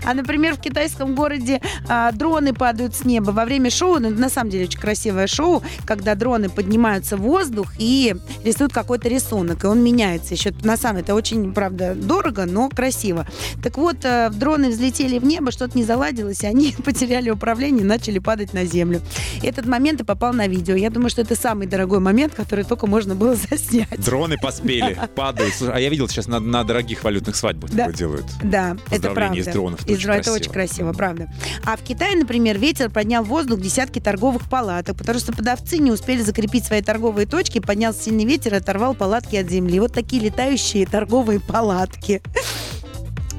А, 0.05 0.13
например, 0.13 0.55
в 0.55 0.59
китайском 0.59 1.15
городе 1.15 1.61
а, 1.87 2.11
дроны 2.11 2.53
падают 2.53 2.95
с 2.95 3.05
неба 3.05 3.31
во 3.31 3.45
время 3.45 3.69
шоу. 3.69 3.99
ну, 3.99 4.09
на 4.09 4.29
самом 4.29 4.49
деле 4.49 4.65
очень 4.65 4.79
красивое 4.79 5.27
шоу, 5.27 5.63
когда 5.85 6.15
дроны 6.15 6.49
поднимаются 6.49 7.17
в 7.17 7.21
воздух 7.21 7.73
и 7.77 8.15
рисуют 8.43 8.73
какой-то 8.73 9.09
рисунок, 9.09 9.63
и 9.63 9.67
он 9.67 9.83
меняется. 9.83 10.33
Еще 10.33 10.53
на 10.63 10.77
самом 10.77 10.99
это 11.01 11.15
очень, 11.15 11.53
правда, 11.53 11.95
дорого, 11.95 12.45
но 12.45 12.69
красиво. 12.69 13.27
Так 13.63 13.77
вот, 13.77 13.97
э, 14.03 14.29
дроны 14.29 14.69
взлетели 14.69 15.19
в 15.19 15.25
небо, 15.25 15.51
что-то 15.51 15.77
не 15.77 15.83
заладилось, 15.83 16.41
и 16.43 16.47
они 16.47 16.75
потеряли 16.85 17.29
управление 17.29 17.81
и 17.81 17.87
начали 17.87 18.19
падать 18.19 18.53
на 18.53 18.65
землю. 18.65 19.01
Этот 19.41 19.65
момент 19.65 20.01
и 20.01 20.03
попал 20.03 20.33
на 20.33 20.47
видео. 20.47 20.75
Я 20.75 20.89
думаю, 20.89 21.09
что 21.09 21.21
это 21.21 21.35
самый 21.35 21.67
дорогой 21.67 21.99
момент, 21.99 22.33
который 22.33 22.63
только 22.65 22.87
можно 22.87 23.15
было 23.15 23.35
заснять. 23.49 24.03
Дроны 24.03 24.37
поспели, 24.41 24.97
падают. 25.15 25.53
Слушай, 25.55 25.75
а 25.75 25.79
я 25.79 25.89
видел 25.89 26.07
сейчас 26.07 26.27
на, 26.27 26.39
на 26.39 26.63
дорогих 26.63 27.03
валютных 27.03 27.35
сваблях 27.35 27.71
Да. 27.71 27.77
такое 27.85 27.93
делают. 27.95 28.25
Да, 28.43 28.77
это 28.91 29.11
правда. 29.11 29.33
Дронов, 29.63 29.81
это 29.83 29.91
Из 29.91 29.97
очень 29.97 30.09
дро- 30.09 30.15
это 30.15 30.33
очень 30.33 30.51
красиво, 30.51 30.93
правда. 30.93 31.29
А 31.65 31.77
в 31.77 31.81
Китае, 31.81 32.15
например, 32.17 32.57
ветер 32.57 32.89
поднял 32.89 33.23
в 33.23 33.27
воздух 33.27 33.59
десятки 33.59 33.99
торговых 33.99 34.49
палаток, 34.49 34.97
потому 34.97 35.19
что 35.19 35.31
продавцы 35.33 35.77
не 35.77 35.91
успели 35.91 36.21
закрепить 36.21 36.65
свои 36.65 36.81
торговые 36.81 37.25
точки, 37.25 37.59
поднялся 37.59 38.03
сильный 38.03 38.25
ветер 38.25 38.53
и 38.53 38.57
оторвал 38.57 38.93
палатки 38.93 39.35
от 39.35 39.49
земли. 39.49 39.79
Вот 39.79 39.93
такие 39.93 40.21
летающие 40.21 40.85
торговые 40.85 41.39
палатки. 41.39 42.21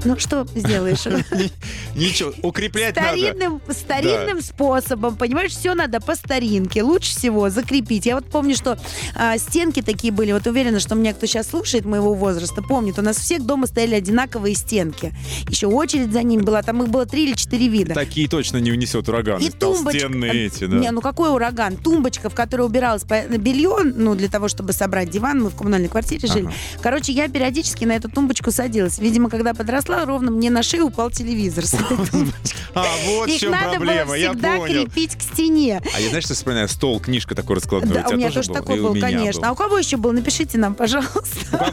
Ну, 0.04 0.18
что 0.18 0.46
сделаешь? 0.54 1.04
Ничего, 1.94 2.32
укреплять 2.42 2.96
надо. 2.96 3.08
Старинным, 3.16 3.60
старинным 3.70 4.42
способом, 4.42 5.16
понимаешь, 5.16 5.52
все 5.52 5.74
надо 5.74 6.00
по 6.00 6.14
старинке. 6.14 6.82
Лучше 6.82 7.10
всего 7.16 7.50
закрепить. 7.50 8.06
Я 8.06 8.16
вот 8.16 8.26
помню, 8.26 8.54
что 8.56 8.78
а, 9.14 9.38
стенки 9.38 9.82
такие 9.82 10.12
были. 10.12 10.32
Вот 10.32 10.46
уверена, 10.46 10.80
что 10.80 10.94
меня 10.94 11.14
кто 11.14 11.26
сейчас 11.26 11.48
слушает 11.48 11.84
моего 11.84 12.14
возраста, 12.14 12.62
помнит. 12.62 12.98
У 12.98 13.02
нас 13.02 13.16
всех 13.16 13.44
дома 13.44 13.66
стояли 13.66 13.94
одинаковые 13.94 14.54
стенки. 14.54 15.12
Еще 15.48 15.66
очередь 15.66 16.12
за 16.12 16.22
ними 16.22 16.42
была. 16.42 16.62
Там 16.62 16.82
их 16.82 16.88
было 16.88 17.06
три 17.06 17.24
или 17.28 17.34
четыре 17.34 17.68
вида. 17.68 17.94
Такие 17.94 18.28
точно 18.28 18.58
не 18.58 18.70
унесет 18.72 19.08
ураган. 19.08 19.40
И 19.40 19.50
тумбочка. 19.50 20.00
Толстенные 20.00 20.46
эти, 20.46 20.66
да. 20.66 20.76
Не, 20.76 20.90
ну 20.90 21.00
какой 21.00 21.32
ураган? 21.32 21.76
Тумбочка, 21.76 22.28
в 22.30 22.34
которой 22.34 22.62
убиралось 22.62 23.02
по- 23.04 23.22
белье, 23.38 23.78
ну, 23.84 24.14
для 24.14 24.28
того, 24.28 24.48
чтобы 24.48 24.72
собрать 24.72 25.10
диван. 25.10 25.42
Мы 25.42 25.50
в 25.50 25.56
коммунальной 25.56 25.88
квартире 25.88 26.28
жили. 26.28 26.46
Ага. 26.46 26.54
Короче, 26.82 27.12
я 27.12 27.28
периодически 27.28 27.84
на 27.84 27.92
эту 27.92 28.10
тумбочку 28.10 28.50
садилась. 28.50 28.98
Видимо, 28.98 29.30
когда 29.30 29.54
подросла, 29.54 29.93
ровно 30.04 30.30
мне 30.30 30.50
на 30.50 30.62
шею 30.62 30.86
упал 30.86 31.10
телевизор. 31.10 31.64
А, 32.76 32.84
вот 33.06 33.28
в 33.28 33.30
Их 33.30 33.40
чем 33.40 33.52
надо 33.52 33.76
проблема, 33.76 34.06
было 34.06 34.16
всегда 34.16 34.58
крепить 34.58 35.16
к 35.16 35.22
стене. 35.22 35.80
А 35.94 36.00
я, 36.00 36.08
знаешь, 36.08 36.24
что 36.24 36.34
вспоминаю? 36.34 36.68
Стол, 36.68 36.98
книжка 36.98 37.36
такой 37.36 37.54
раскладной. 37.54 37.94
Да, 38.02 38.08
у 38.08 38.16
меня 38.16 38.32
тоже 38.32 38.50
такой 38.50 38.80
был, 38.80 38.98
конечно. 38.98 39.48
А 39.48 39.52
у 39.52 39.54
кого 39.54 39.78
еще 39.78 39.96
был? 39.96 40.10
Напишите 40.10 40.58
нам, 40.58 40.74
пожалуйста. 40.74 41.72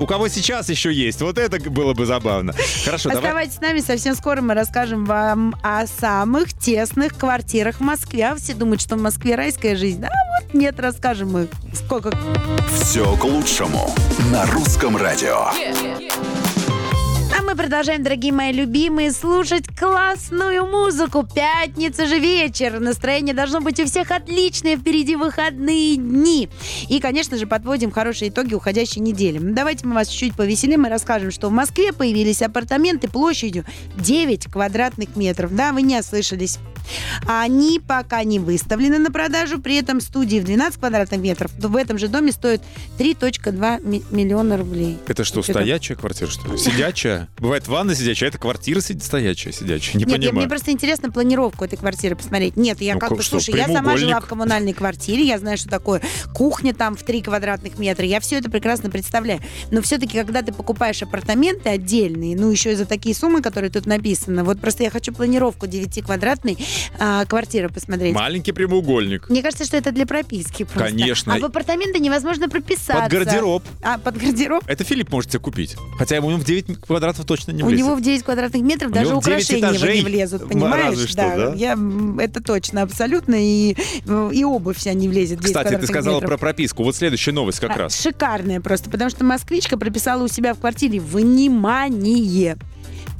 У 0.00 0.06
кого- 0.06 0.28
сейчас 0.28 0.70
еще 0.70 0.90
есть? 0.90 1.20
Вот 1.20 1.36
это 1.36 1.58
было 1.70 1.92
бы 1.92 2.06
забавно. 2.06 2.54
Хорошо. 2.84 3.10
Оставайтесь 3.10 3.56
с 3.56 3.60
нами, 3.60 3.80
совсем 3.80 4.14
скоро 4.14 4.40
мы 4.40 4.54
расскажем 4.54 5.04
вам 5.04 5.54
о 5.62 5.86
самых 5.86 6.54
тесных 6.54 7.14
квартирах 7.16 7.76
в 7.76 7.80
Москве. 7.82 8.28
А 8.28 8.34
все 8.36 8.54
думают, 8.54 8.80
что 8.80 8.96
в 8.96 9.02
Москве 9.02 9.34
райская 9.34 9.76
жизнь. 9.76 10.02
А 10.04 10.08
вот 10.08 10.54
нет, 10.54 10.80
расскажем 10.80 11.30
мы. 11.30 11.48
Сколько 11.74 12.10
Все 12.72 13.16
к 13.16 13.24
лучшему 13.24 13.94
на 14.32 14.46
русском 14.46 14.96
радио. 14.96 15.48
А 15.48 15.52
мы 15.52 16.07
продолжаем, 17.58 18.04
дорогие 18.04 18.32
мои 18.32 18.52
любимые, 18.52 19.10
слушать 19.10 19.64
классную 19.76 20.64
музыку. 20.64 21.26
Пятница 21.26 22.06
же 22.06 22.18
вечер. 22.20 22.78
Настроение 22.78 23.34
должно 23.34 23.60
быть 23.60 23.80
у 23.80 23.84
всех 23.84 24.12
отличное. 24.12 24.76
Впереди 24.76 25.16
выходные 25.16 25.96
дни. 25.96 26.48
И, 26.88 27.00
конечно 27.00 27.36
же, 27.36 27.46
подводим 27.48 27.90
хорошие 27.90 28.28
итоги 28.30 28.54
уходящей 28.54 29.00
недели. 29.02 29.38
Давайте 29.40 29.86
мы 29.88 29.94
вас 29.96 30.08
чуть-чуть 30.08 30.36
повеселим 30.36 30.86
и 30.86 30.88
расскажем, 30.88 31.32
что 31.32 31.48
в 31.48 31.52
Москве 31.52 31.92
появились 31.92 32.42
апартаменты 32.42 33.08
площадью 33.08 33.64
9 33.96 34.46
квадратных 34.46 35.16
метров. 35.16 35.54
Да, 35.54 35.72
вы 35.72 35.82
не 35.82 35.98
ослышались. 35.98 36.58
Они 37.26 37.80
пока 37.86 38.24
не 38.24 38.38
выставлены 38.38 38.98
на 38.98 39.10
продажу, 39.10 39.60
при 39.60 39.76
этом 39.76 40.00
студии 40.00 40.38
в 40.40 40.44
12 40.44 40.78
квадратных 40.78 41.20
метров 41.20 41.50
в 41.58 41.76
этом 41.76 41.98
же 41.98 42.08
доме 42.08 42.32
стоят 42.32 42.62
3.2 42.98 43.80
ми- 43.84 44.02
миллиона 44.10 44.56
рублей. 44.56 44.96
Это 45.06 45.24
что, 45.24 45.40
Это- 45.40 45.52
стоячая 45.52 45.96
квартира, 45.96 46.30
что 46.30 46.50
ли? 46.50 46.56
Сидячая? 46.56 47.28
Бывает 47.48 47.66
ванна 47.66 47.94
сидячая, 47.94 48.26
а 48.26 48.28
это 48.28 48.36
квартира 48.36 48.80
сидя- 48.80 49.02
стоячая, 49.02 49.52
сидячая. 49.52 49.94
Не 49.96 50.00
Нет, 50.04 50.08
я- 50.08 50.14
понимаю. 50.16 50.34
мне 50.40 50.48
просто 50.50 50.70
интересно 50.70 51.10
планировку 51.10 51.64
этой 51.64 51.76
квартиры 51.78 52.14
посмотреть. 52.14 52.58
Нет, 52.58 52.82
я 52.82 52.92
Ну, 52.92 53.00
как 53.00 53.16
бы, 53.16 53.22
слушай, 53.22 53.56
я 53.56 53.66
сама 53.66 53.96
жила 53.96 54.20
в 54.20 54.26
коммунальной 54.26 54.74
квартире, 54.74 55.22
я 55.26 55.38
знаю, 55.38 55.56
что 55.56 55.70
такое 55.70 56.02
кухня 56.34 56.74
там 56.74 56.94
в 56.94 57.02
3 57.04 57.22
квадратных 57.22 57.78
метра, 57.78 58.04
я 58.04 58.20
все 58.20 58.36
это 58.36 58.50
прекрасно 58.50 58.90
представляю. 58.90 59.40
Но 59.70 59.80
все-таки, 59.80 60.18
когда 60.18 60.42
ты 60.42 60.52
покупаешь 60.52 61.02
апартаменты 61.02 61.70
отдельные, 61.70 62.36
ну, 62.36 62.50
еще 62.50 62.72
и 62.72 62.74
за 62.74 62.84
такие 62.84 63.14
суммы, 63.14 63.40
которые 63.40 63.70
тут 63.70 63.86
написаны, 63.86 64.44
вот 64.44 64.60
просто 64.60 64.82
я 64.82 64.90
хочу 64.90 65.14
планировку 65.14 65.64
9-квадратной 65.64 66.58
а, 66.98 67.24
квартиры 67.24 67.70
посмотреть. 67.70 68.14
Маленький 68.14 68.52
прямоугольник. 68.52 69.30
Мне 69.30 69.42
кажется, 69.42 69.64
что 69.64 69.78
это 69.78 69.90
для 69.90 70.04
прописки 70.04 70.64
просто. 70.64 70.90
Конечно. 70.90 71.34
А 71.34 71.38
в 71.38 71.44
апартаменты 71.46 71.98
невозможно 71.98 72.50
прописаться. 72.50 73.04
Под 73.04 73.10
гардероб. 73.10 73.62
А, 73.82 73.96
под 73.96 74.18
гардероб? 74.18 74.62
Это 74.66 74.84
Филипп 74.84 75.10
может 75.10 75.30
себе 75.30 75.40
купить. 75.40 75.76
Хотя 75.96 76.16
ему 76.16 76.28
в 76.36 76.44
9 76.44 76.78
квадратов 76.82 77.24
точно 77.28 77.52
не 77.52 77.62
У 77.62 77.66
влезет. 77.66 77.84
него 77.86 77.94
в 77.94 78.00
9 78.00 78.22
квадратных 78.24 78.62
метров 78.62 78.90
У 78.90 78.94
даже 78.94 79.10
него 79.10 79.20
в 79.20 79.24
9 79.24 79.44
украшения 79.44 79.94
не 79.94 80.00
влезут, 80.02 80.48
понимаешь? 80.48 80.98
что, 81.08 81.16
да? 81.16 81.52
Я, 81.54 81.72
м, 81.74 82.18
это 82.18 82.42
точно, 82.42 82.82
абсолютно. 82.82 83.36
И, 83.38 83.76
и 84.32 84.44
обувь 84.44 84.76
вся 84.78 84.92
не 84.94 85.08
влезет 85.08 85.38
в 85.38 85.42
9 85.42 85.56
Кстати, 85.56 85.80
ты 85.80 85.86
сказала 85.86 86.16
метров. 86.16 86.30
про 86.30 86.38
прописку. 86.38 86.82
Вот 86.82 86.96
следующая 86.96 87.32
новость 87.32 87.60
как 87.60 87.70
А, 87.72 87.78
раз. 87.78 88.00
Шикарная 88.02 88.60
просто, 88.60 88.90
потому 88.90 89.10
что 89.10 89.24
москвичка 89.24 89.76
прописала 89.78 90.24
у 90.24 90.28
себя 90.28 90.54
в 90.54 90.58
квартире 90.58 90.98
внимание. 91.00 92.56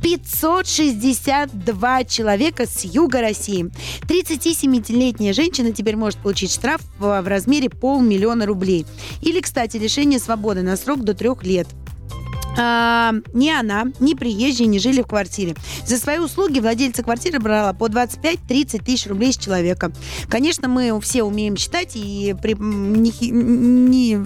562 0.03 2.05
человека 2.05 2.67
с 2.67 2.85
юга 2.85 3.21
России. 3.21 3.69
37-летняя 4.07 5.33
женщина 5.33 5.73
теперь 5.73 5.97
может 5.97 6.19
получить 6.21 6.53
штраф 6.53 6.81
в 6.99 7.27
размере 7.29 7.69
полмиллиона 7.69 8.47
рублей. 8.47 8.87
Или, 9.23 9.41
кстати, 9.41 9.77
лишение 9.77 10.19
свободы 10.21 10.63
на 10.63 10.77
срок 10.77 11.03
до 11.05 11.15
трех 11.15 11.43
лет. 11.45 11.67
А, 12.57 13.15
ни 13.35 13.51
она, 13.51 13.85
ни 14.01 14.15
приезжие 14.15 14.67
не 14.67 14.79
жили 14.79 15.03
в 15.03 15.07
квартире. 15.07 15.55
За 15.87 15.97
свои 15.99 16.19
услуги 16.19 16.59
владельца 16.59 17.03
квартиры 17.03 17.39
брала 17.39 17.73
по 17.73 17.87
25-30 17.87 18.85
тысяч 18.85 19.07
рублей 19.07 19.33
с 19.33 19.37
человека. 19.37 19.93
Конечно, 20.29 20.69
мы 20.69 20.99
все 21.01 21.23
умеем 21.23 21.57
считать, 21.57 21.93
и 21.95 22.35
при 22.41 22.55
м, 22.55 22.95
нехи- 22.95 23.31
не 23.31 24.19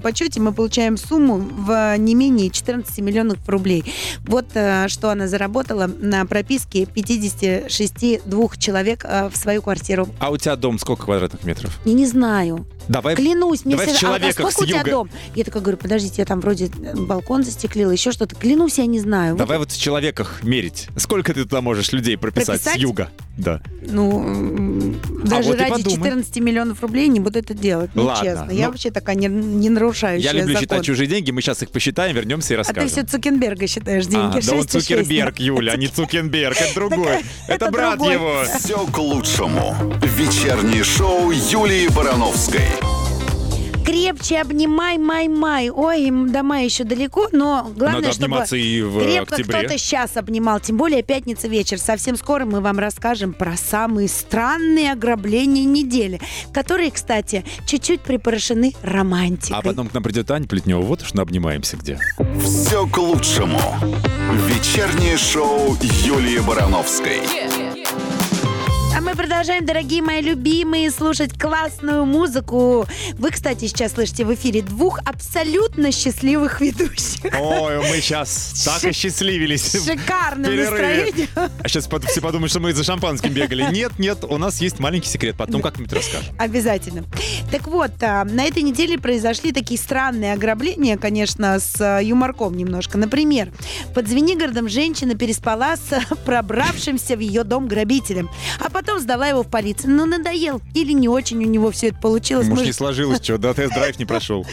подсчете 0.00 0.40
мы 0.40 0.52
получаем 0.52 0.96
сумму 0.96 1.36
в 1.38 1.96
не 1.98 2.14
менее 2.14 2.50
14 2.50 2.98
миллионов 2.98 3.38
рублей. 3.48 3.84
Вот 4.26 4.46
э, 4.54 4.88
что 4.88 5.10
она 5.10 5.26
заработала 5.26 5.86
на 5.86 6.24
прописке 6.26 6.86
56 6.86 8.24
двух 8.24 8.58
человек 8.58 9.04
э, 9.04 9.28
в 9.28 9.36
свою 9.36 9.62
квартиру. 9.62 10.08
А 10.18 10.30
у 10.30 10.36
тебя 10.36 10.56
дом 10.56 10.78
сколько 10.78 11.04
квадратных 11.04 11.44
метров? 11.44 11.78
Я 11.84 11.92
не 11.94 12.06
знаю. 12.06 12.66
Давай 12.90 13.14
Клянусь, 13.14 13.64
мне 13.64 13.76
давай 13.76 13.86
в 13.86 13.96
все... 13.96 14.08
а- 14.08 14.16
а, 14.16 14.32
сколько 14.32 14.62
у 14.62 14.66
тебя 14.66 14.78
юга. 14.78 14.90
дом? 14.90 15.10
Я 15.36 15.44
такая 15.44 15.62
говорю, 15.62 15.78
подождите, 15.78 16.16
я 16.18 16.24
там 16.24 16.40
вроде 16.40 16.66
балкон 16.66 17.44
застеклила, 17.44 17.92
еще 17.92 18.10
что-то. 18.10 18.34
Клянусь, 18.34 18.78
я 18.78 18.86
не 18.86 18.98
знаю. 18.98 19.34
Вот, 19.34 19.38
Давай 19.38 19.58
вот 19.58 19.70
в 19.70 19.80
человеках 19.80 20.42
мерить. 20.42 20.88
Сколько 20.96 21.32
ты 21.32 21.44
туда 21.44 21.60
можешь 21.60 21.92
людей 21.92 22.18
прописать 22.18 22.60
Прописать? 22.60 22.74
с 22.74 22.82
юга? 22.82 23.10
Да. 23.40 23.60
ну, 23.82 24.22
м, 24.22 25.00
даже 25.24 25.48
вот 25.48 25.58
ради 25.60 25.70
подумай. 25.82 25.96
14 25.96 26.36
миллионов 26.40 26.80
рублей 26.82 27.08
не 27.08 27.20
буду 27.20 27.38
это 27.38 27.54
делать. 27.54 27.90
Ну, 27.94 28.04
Ладно, 28.04 28.24
честно. 28.24 28.50
Я 28.50 28.66
ну, 28.66 28.72
вообще 28.72 28.90
такая 28.90 29.16
не, 29.16 29.26
не 29.28 29.68
нарушающая 29.70 30.24
Я 30.30 30.32
люблю 30.38 30.54
закон. 30.54 30.60
считать 30.62 30.84
чужие 30.84 31.06
деньги. 31.08 31.30
Мы 31.30 31.40
сейчас 31.42 31.62
их 31.62 31.70
посчитаем, 31.70 32.14
вернемся 32.14 32.54
и 32.54 32.56
А 32.56 32.62
ты 32.62 32.68
расскажем. 32.68 32.88
все 32.88 33.02
Цукенберга 33.04 33.66
считаешь 33.66 34.04
А, 34.06 34.10
деньги. 34.10 34.46
да 34.46 34.52
он 34.52 34.60
6,6. 34.60 34.66
Цукерберг, 34.80 35.38
Юля, 35.38 35.72
а 35.72 35.76
не 35.76 35.88
Цукенберг. 35.88 36.56
Это 36.60 36.74
другой. 36.74 37.18
Это 37.48 37.70
брат 37.70 37.98
его. 38.00 38.44
Все 38.58 38.86
к 38.86 38.98
лучшему. 38.98 39.74
Вечернее 40.16 40.84
шоу 40.84 41.30
Юлии 41.30 41.88
Барановской. 41.88 42.68
Крепче 43.84 44.40
обнимай, 44.40 44.98
май, 44.98 45.28
май. 45.28 45.70
Ой, 45.70 46.10
до 46.10 46.42
мая 46.42 46.64
еще 46.64 46.84
далеко, 46.84 47.28
но 47.32 47.70
главное, 47.76 48.02
Надо 48.02 48.12
чтобы 48.12 48.44
и 48.58 48.82
в 48.82 49.00
крепко 49.00 49.36
октябре. 49.36 49.58
кто-то 49.58 49.78
сейчас 49.78 50.16
обнимал. 50.16 50.60
Тем 50.60 50.76
более 50.76 51.02
пятница 51.02 51.48
вечер. 51.48 51.78
Совсем 51.78 52.16
скоро 52.16 52.44
мы 52.44 52.60
вам 52.60 52.78
расскажем 52.78 53.32
про 53.32 53.56
самые 53.56 54.08
странные 54.08 54.92
ограбления 54.92 55.64
недели, 55.64 56.20
которые, 56.52 56.90
кстати, 56.90 57.44
чуть-чуть 57.66 58.00
припорошены 58.00 58.74
романтикой. 58.82 59.56
А 59.58 59.62
потом 59.62 59.88
к 59.88 59.94
нам 59.94 60.02
придет 60.02 60.30
Аня 60.30 60.46
Плетнева. 60.46 60.80
Вот 60.82 61.02
уж 61.02 61.12
обнимаемся 61.14 61.76
где. 61.76 61.98
Все 62.42 62.86
к 62.86 62.96
лучшему. 62.98 63.60
Вечернее 64.46 65.16
шоу 65.16 65.76
Юлии 66.04 66.38
Барановской. 66.38 67.20
А 68.96 69.00
мы 69.00 69.14
продолжаем, 69.14 69.64
дорогие 69.64 70.02
мои 70.02 70.20
любимые, 70.20 70.90
слушать 70.90 71.38
классную 71.38 72.04
музыку. 72.04 72.86
Вы, 73.14 73.30
кстати, 73.30 73.66
сейчас 73.66 73.92
слышите 73.92 74.24
в 74.24 74.34
эфире 74.34 74.62
двух 74.62 74.98
абсолютно 75.06 75.92
счастливых 75.92 76.60
ведущих. 76.60 77.20
Ой, 77.38 77.78
мы 77.78 78.00
сейчас 78.00 78.62
так 78.64 78.84
осчастливились. 78.90 79.62
С 79.62 79.86
шикарным 79.86 80.50
Перерыве. 80.50 80.70
настроением. 80.70 81.28
А 81.62 81.68
сейчас 81.68 81.88
все 82.08 82.20
подумают, 82.20 82.50
что 82.50 82.60
мы 82.60 82.72
за 82.74 82.82
шампанским 82.84 83.32
бегали. 83.32 83.62
Нет, 83.72 83.98
нет, 83.98 84.24
у 84.24 84.36
нас 84.38 84.60
есть 84.60 84.78
маленький 84.80 85.08
секрет. 85.08 85.36
Потом 85.36 85.62
как-нибудь 85.62 85.92
расскажем. 85.92 86.34
Обязательно. 86.38 87.04
Так 87.50 87.68
вот, 87.68 87.92
а, 88.02 88.24
на 88.24 88.44
этой 88.44 88.62
неделе 88.62 88.98
произошли 88.98 89.52
такие 89.52 89.78
странные 89.78 90.32
ограбления, 90.32 90.96
конечно, 90.98 91.58
с 91.60 91.80
а, 91.80 92.00
юморком 92.00 92.56
немножко. 92.56 92.98
Например, 92.98 93.52
под 93.94 94.08
Звенигородом 94.08 94.68
женщина 94.68 95.14
переспала 95.14 95.76
с 95.76 96.16
пробравшимся 96.24 97.16
в 97.16 97.20
ее 97.20 97.44
дом 97.44 97.68
грабителем, 97.68 98.28
а 98.58 98.68
потом 98.80 98.98
сдала 99.00 99.26
его 99.26 99.42
в 99.42 99.48
полицию. 99.48 99.94
Ну, 99.94 100.06
надоел. 100.06 100.60
Или 100.74 100.92
не 100.92 101.08
очень 101.08 101.38
у 101.38 101.46
него 101.46 101.70
все 101.70 101.88
это 101.88 101.98
получилось. 101.98 102.46
Может, 102.48 102.64
не 102.66 102.72
сложилось, 102.72 103.22
что, 103.22 103.36
да, 103.36 103.52
тест-драйв 103.52 103.98
не 103.98 104.04
прошел. 104.06 104.46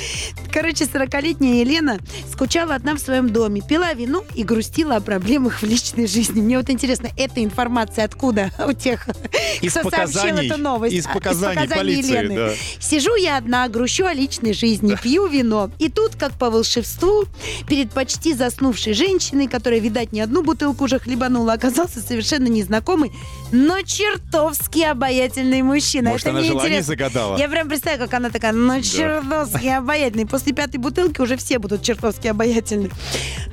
Короче, 0.51 0.83
40-летняя 0.85 1.61
Елена 1.61 1.97
скучала 2.31 2.75
одна 2.75 2.95
в 2.95 2.99
своем 2.99 3.29
доме, 3.29 3.61
пила 3.67 3.93
вино 3.93 4.23
и 4.35 4.43
грустила 4.43 4.97
о 4.97 5.01
проблемах 5.01 5.61
в 5.61 5.63
личной 5.63 6.07
жизни. 6.07 6.41
Мне 6.41 6.57
вот 6.57 6.69
интересно, 6.69 7.09
эта 7.17 7.43
информация 7.43 8.05
откуда 8.05 8.51
у 8.67 8.73
тех, 8.73 9.07
Из 9.61 9.71
кто 9.71 9.89
сообщил 9.89 10.21
показаний, 10.21 10.49
эту 10.49 10.57
новость? 10.57 10.93
из 10.95 11.05
А, 11.05 11.13
показаний 11.13 11.67
полиции, 11.69 12.17
Елены. 12.17 12.35
да. 12.35 12.53
Сижу 12.79 13.15
я 13.15 13.37
одна, 13.37 13.67
грущу 13.69 14.05
о 14.05 14.13
личной 14.13 14.53
жизни, 14.53 14.97
пью 15.01 15.27
вино. 15.27 15.71
И 15.79 15.89
тут, 15.89 16.15
как 16.15 16.33
по 16.33 16.49
волшебству, 16.49 17.25
перед 17.67 17.91
почти 17.91 18.33
заснувшей 18.33 18.93
женщиной, 18.93 19.47
которая, 19.47 19.79
видать, 19.79 20.11
не 20.11 20.21
одну 20.21 20.43
бутылку 20.43 20.83
уже 20.83 20.99
хлебанула, 20.99 21.53
оказался 21.53 22.01
совершенно 22.01 22.47
незнакомый, 22.47 23.11
но 23.51 23.81
чертовски 24.17 24.83
обаятельный 24.83 25.61
мужчина. 25.61 26.09
Может, 26.11 26.27
Это 26.27 26.31
она 26.31 26.39
мне 26.39 26.49
желание 26.49 26.79
интересно. 26.79 26.93
загадала? 26.93 27.37
Я 27.37 27.49
прям 27.49 27.67
представляю, 27.67 27.99
как 28.03 28.13
она 28.13 28.29
такая, 28.29 28.51
ну, 28.51 28.81
чертовски 28.81 29.67
обаятельный. 29.67 30.25
После 30.25 30.53
пятой 30.53 30.77
бутылки 30.77 31.21
уже 31.21 31.37
все 31.37 31.59
будут 31.59 31.81
чертовски 31.83 32.27
обаятельны. 32.27 32.89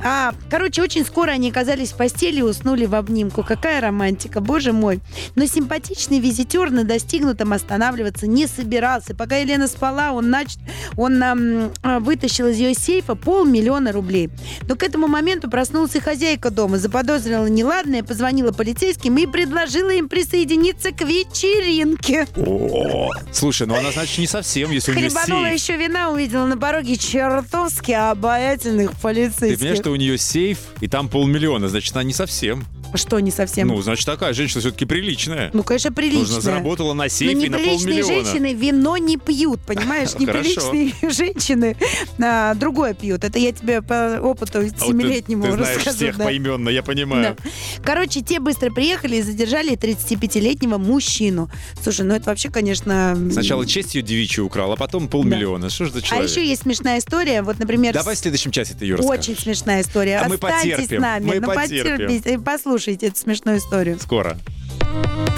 А, 0.02 0.34
короче, 0.50 0.82
очень 0.82 1.04
скоро 1.04 1.30
они 1.30 1.50
оказались 1.50 1.92
в 1.92 1.96
постели 1.96 2.38
и 2.40 2.42
уснули 2.42 2.86
в 2.86 2.94
обнимку. 2.94 3.42
Какая 3.42 3.80
романтика, 3.80 4.40
боже 4.40 4.72
мой. 4.72 5.00
Но 5.34 5.46
симпатичный 5.46 6.18
визитер 6.18 6.70
на 6.70 6.84
достигнутом 6.84 7.52
останавливаться 7.52 8.26
не 8.26 8.46
собирался. 8.46 9.14
Пока 9.14 9.36
Елена 9.36 9.68
спала, 9.68 10.12
он, 10.12 10.30
нач... 10.30 10.56
он 10.96 11.22
ам, 11.22 11.72
а, 11.82 12.00
вытащил 12.00 12.48
из 12.48 12.58
ее 12.58 12.74
сейфа 12.74 13.14
полмиллиона 13.14 13.92
рублей. 13.92 14.30
Но 14.68 14.76
к 14.76 14.82
этому 14.82 15.06
моменту 15.08 15.50
проснулась 15.50 15.94
и 15.96 16.00
хозяйка 16.00 16.50
дома, 16.50 16.78
заподозрила 16.78 17.46
неладное, 17.46 18.02
позвонила 18.02 18.52
полицейским 18.52 19.16
и 19.18 19.26
предложила 19.26 19.90
им 19.90 20.08
присоединиться 20.08 20.53
к 20.92 21.02
вечеринке. 21.02 22.26
О, 22.36 23.10
Слушай, 23.32 23.66
ну 23.66 23.74
она, 23.74 23.90
значит, 23.92 24.18
не 24.18 24.26
совсем, 24.26 24.70
если 24.70 24.92
у 24.92 24.94
нее 24.94 25.08
Хлебанула 25.10 25.48
сейф. 25.48 25.60
еще 25.62 25.76
вина, 25.76 26.10
увидела 26.10 26.46
на 26.46 26.56
пороге 26.56 26.96
чертовски 26.96 27.92
обаятельных 27.92 28.90
Ты 28.92 28.96
полицейских. 29.00 29.58
понимаешь, 29.58 29.78
что 29.78 29.90
у 29.90 29.96
нее 29.96 30.18
сейф, 30.18 30.58
и 30.80 30.88
там 30.88 31.08
полмиллиона, 31.08 31.68
значит, 31.68 31.94
она 31.94 32.04
не 32.04 32.12
совсем. 32.12 32.64
Что 32.94 33.20
не 33.20 33.30
совсем? 33.30 33.68
Ну, 33.68 33.80
значит, 33.82 34.06
такая 34.06 34.32
женщина 34.32 34.60
все-таки 34.60 34.84
приличная. 34.84 35.50
Ну, 35.52 35.62
конечно, 35.62 35.92
прилично. 35.92 36.20
Нужно 36.20 36.40
заработала 36.40 36.94
на 36.94 37.04
Но 37.04 37.08
сейфе 37.08 37.50
на 37.50 37.58
полмиллиона. 37.58 38.24
женщины 38.24 38.54
вино 38.54 38.96
не 38.96 39.16
пьют, 39.16 39.60
понимаешь? 39.60 40.14
Неприличные 40.18 40.92
женщины 41.10 41.76
а, 42.22 42.54
другое 42.54 42.94
пьют. 42.94 43.24
Это 43.24 43.38
я 43.38 43.52
тебе 43.52 43.82
по 43.82 44.18
опыту 44.22 44.58
А 44.58 44.62
вот 44.62 44.74
ты- 44.76 44.86
семилетнему 44.86 45.44
Ты 45.44 45.52
знаешь 45.52 45.76
расскажу. 45.78 45.96
всех 45.96 46.16
да. 46.18 46.24
поименно, 46.24 46.68
я 46.68 46.82
понимаю. 46.82 47.36
Да. 47.42 47.50
Короче, 47.82 48.20
те 48.20 48.38
быстро 48.40 48.70
приехали 48.70 49.16
и 49.16 49.22
задержали 49.22 49.72
35-летнего 49.76 50.78
мужчину. 50.78 51.50
Слушай, 51.82 52.06
ну 52.06 52.14
это 52.14 52.26
вообще, 52.30 52.50
конечно... 52.50 53.16
Сначала 53.32 53.66
честь 53.66 53.94
ее 53.94 54.02
девичью 54.02 54.46
украл, 54.46 54.72
а 54.72 54.76
потом 54.76 55.08
полмиллиона. 55.08 55.68
Что 55.70 55.86
ж 55.86 55.90
за 55.90 55.98
А 55.98 56.02
человек? 56.02 56.30
еще 56.30 56.46
есть 56.46 56.62
смешная 56.62 56.98
история. 56.98 57.42
Вот, 57.42 57.58
например, 57.58 57.92
Давай 57.92 58.14
в 58.14 58.18
следующем 58.18 58.50
часе 58.50 58.74
ты 58.74 58.84
ее 58.84 58.96
расскажешь. 58.96 59.20
очень 59.28 59.36
смешная 59.42 59.82
история. 59.82 60.18
А 60.18 60.28
мы 60.28 60.38
потерпим, 60.38 60.98
с 60.98 61.00
нами. 61.00 61.24
мы 61.24 61.40
ну, 61.40 61.46
потерпим. 61.52 61.92
потерпите 61.96 62.34
и 62.34 62.36
послушайте 62.84 63.06
эту 63.06 63.16
смешную 63.16 63.58
историю. 63.58 63.98
Скоро. 63.98 64.36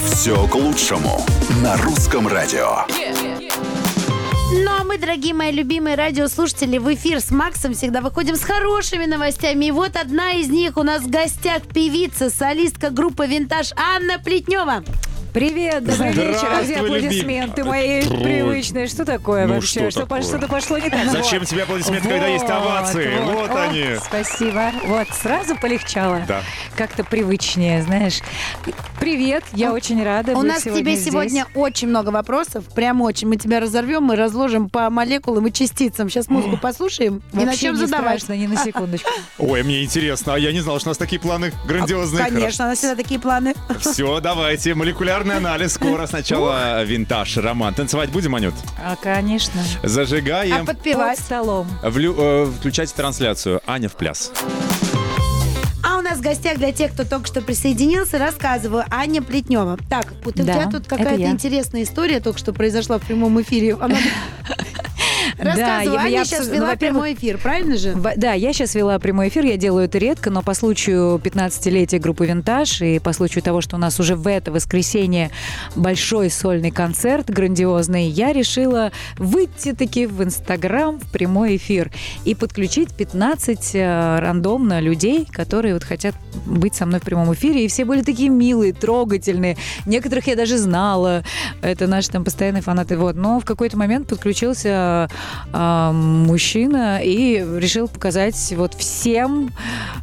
Все 0.05 0.49
к 0.49 0.55
лучшему 0.57 1.25
на 1.63 1.77
русском 1.77 2.27
радио. 2.27 2.85
Ну 4.53 4.69
а 4.69 4.83
мы, 4.83 4.99
дорогие 4.99 5.33
мои 5.33 5.53
любимые 5.53 5.95
радиослушатели, 5.95 6.79
в 6.79 6.93
эфир 6.93 7.21
с 7.21 7.31
Максом 7.31 7.75
всегда 7.75 8.01
выходим 8.01 8.35
с 8.35 8.43
хорошими 8.43 9.05
новостями. 9.05 9.67
И 9.67 9.71
вот 9.71 9.95
одна 9.95 10.33
из 10.33 10.49
них 10.49 10.77
у 10.77 10.83
нас 10.83 11.03
в 11.03 11.09
гостях 11.09 11.63
певица, 11.73 12.31
солистка 12.31 12.91
группы 12.91 13.27
«Винтаж» 13.29 13.71
Анна 13.77 14.19
Плетнева. 14.19 14.83
Привет, 15.37 15.85
добрый 15.85 16.13
вечер. 16.13 16.49
А 16.51 16.63
где 16.63 16.77
аплодисменты 16.77 17.63
мои 17.63 18.01
Ой. 18.09 18.23
привычные? 18.25 18.87
Что 18.87 19.05
такое 19.05 19.47
Ну, 19.47 19.57
вообще? 19.57 19.91
что 19.91 20.01
такое? 20.01 20.23
по- 20.23 20.27
Что-то 20.27 20.49
пошло 20.49 20.79
не 20.79 20.89
так. 20.89 21.11
Зачем 21.11 21.41
Вот. 21.41 21.49
тебе 21.49 21.65
аплодисменты, 21.65 22.09
когда 22.09 22.27
есть 22.27 22.49
овации? 22.49 23.19
Вот 23.23 23.51
они. 23.51 23.85
Спасибо. 24.03 24.73
Вот, 24.87 25.09
сразу 25.21 25.55
полегчало. 25.57 26.23
Да. 26.27 26.41
Как-то 26.75 27.05
привычнее, 27.05 27.83
знаешь. 27.83 28.21
Привет, 28.99 29.45
я 29.53 29.75
очень 29.75 30.03
рада 30.03 30.33
У 30.33 30.41
нас 30.41 30.63
сегодня 30.63 30.81
тебе 30.83 30.97
здесь. 30.97 31.11
сегодня 31.13 31.47
очень 31.55 31.89
много 31.89 32.09
вопросов. 32.09 32.65
Прям 32.75 33.03
очень. 33.03 33.29
Мы 33.29 33.37
тебя 33.37 33.61
разорвем, 33.61 34.05
мы 34.05 34.17
разложим 34.17 34.71
по 34.71 34.89
молекулам 34.89 35.47
и 35.49 35.53
частицам. 35.53 36.09
Сейчас 36.09 36.29
музыку 36.29 36.57
послушаем 36.57 37.21
и 37.35 37.45
начнем 37.45 37.75
не 37.75 37.81
задавать. 37.81 38.23
страшно, 38.23 38.41
ни 38.41 38.47
на 38.47 38.57
секундочку. 38.57 39.11
Ой, 39.39 39.63
мне 39.65 39.85
интересно, 39.85 40.33
а 40.33 40.39
я 40.39 40.51
не 40.53 40.61
знал, 40.61 40.81
что 40.81 40.89
у 40.89 40.93
нас 40.93 40.97
такие 40.97 41.21
планы 41.21 41.53
грандиозные. 41.69 42.25
Конечно, 42.25 42.65
у 42.65 42.69
нас 42.69 42.79
всегда 42.79 42.95
такие 42.97 43.21
планы. 43.21 43.53
Все, 43.81 44.19
давайте, 44.21 44.75
молекулярный 45.27 45.37
анализ. 45.37 45.73
Скоро 45.75 46.07
сначала 46.07 46.83
винтаж, 46.85 47.37
роман. 47.37 47.75
Танцевать 47.75 48.11
будем, 48.11 48.35
Анют? 48.35 48.55
А, 48.83 48.97
конечно. 48.97 49.61
А 49.83 49.89
Зажигаем. 49.89 50.65
Под 50.67 50.77
подпевать? 50.77 51.19
столом. 51.19 51.67
Влю- 51.83 52.15
э, 52.19 52.47
включайте 52.59 52.95
трансляцию. 52.95 53.61
Аня 53.67 53.89
в 53.89 53.93
пляс. 53.97 54.33
А 55.83 55.99
у 55.99 56.03
нас 56.03 56.19
в 56.19 56.21
гостях 56.21 56.59
для 56.59 56.73
тех, 56.73 56.93
кто 56.93 57.05
только 57.05 57.27
что 57.27 57.41
присоединился, 57.43 58.19
рассказываю 58.19 58.85
Аня 58.91 59.23
Плетнева. 59.23 59.79
Так, 59.89 60.07
вот 60.25 60.39
у 60.39 60.45
Да, 60.45 60.53
тебя 60.55 60.65
тут 60.65 60.87
это 60.87 60.91
какая-то 60.91 61.21
я. 61.21 61.31
интересная 61.31 61.83
история 61.83 62.21
только 62.21 62.39
что 62.39 62.53
произошла 62.53 62.99
в 62.99 63.03
прямом 63.03 63.41
эфире. 63.43 63.75
Она- 63.81 63.99
Рассказывай, 65.39 65.95
я- 65.95 66.01
Аня 66.01 66.11
я 66.11 66.25
сейчас 66.25 66.47
ну, 66.49 66.55
вела 66.55 66.77
прямой 66.77 67.15
эфир, 67.15 67.39
правильно 67.39 67.77
же? 67.77 67.93
В- 67.93 68.15
Да, 68.17 68.33
я 68.33 68.53
сейчас 68.53 68.75
вела 68.75 68.99
прямой 68.99 69.29
эфир, 69.29 69.45
я 69.45 69.57
делаю 69.57 69.85
это 69.85 69.99
редко, 69.99 70.31
но 70.31 70.43
по 70.43 70.55
случаю 70.55 71.19
15-летия 71.23 71.99
группы 71.99 72.27
«Винтаж» 72.27 72.81
и 72.81 72.99
по 72.99 73.13
случаю 73.13 73.43
того, 73.43 73.61
что 73.61 73.77
у 73.77 73.79
нас 73.79 74.01
уже 74.01 74.17
в 74.17 74.27
это 74.29 74.51
воскресенье 74.53 75.31
большой 75.75 76.31
сольный 76.31 76.71
концерт 76.71 77.29
грандиозный, 77.29 78.09
я 78.09 78.33
решила 78.33 78.93
выйти 79.19 79.73
таки 79.73 80.07
в 80.07 80.23
Инстаграм 80.23 80.99
в 80.99 81.11
прямой 81.11 81.57
эфир 81.57 81.91
и 82.25 82.35
подключить 82.35 82.95
15 82.95 83.71
э, 83.75 84.19
рандомно 84.21 84.81
людей, 84.81 85.27
которые 85.31 85.75
вот 85.75 85.85
хотят 85.85 86.15
быть 86.47 86.75
со 86.75 86.87
мной 86.87 87.01
в 87.01 87.03
прямом 87.03 87.33
эфире, 87.35 87.65
и 87.65 87.69
все 87.69 87.85
были 87.85 88.03
такие 88.03 88.29
милые, 88.31 88.73
трогательные. 88.73 89.57
Некоторых 89.85 90.27
я 90.29 90.37
даже 90.37 90.59
знала, 90.59 91.25
это 91.63 91.87
наши 91.87 92.11
там 92.11 92.25
постоянные 92.25 92.63
фанаты, 92.63 92.97
вот. 92.97 93.17
Но 93.17 93.41
в 93.41 93.45
какой-то 93.45 93.77
момент 93.77 94.09
подключился 94.09 95.09
а, 95.53 95.93
мужчина 95.93 97.01
и 97.03 97.39
решил 97.39 97.89
показать 97.89 98.55
вот 98.57 98.75
всем 98.75 99.53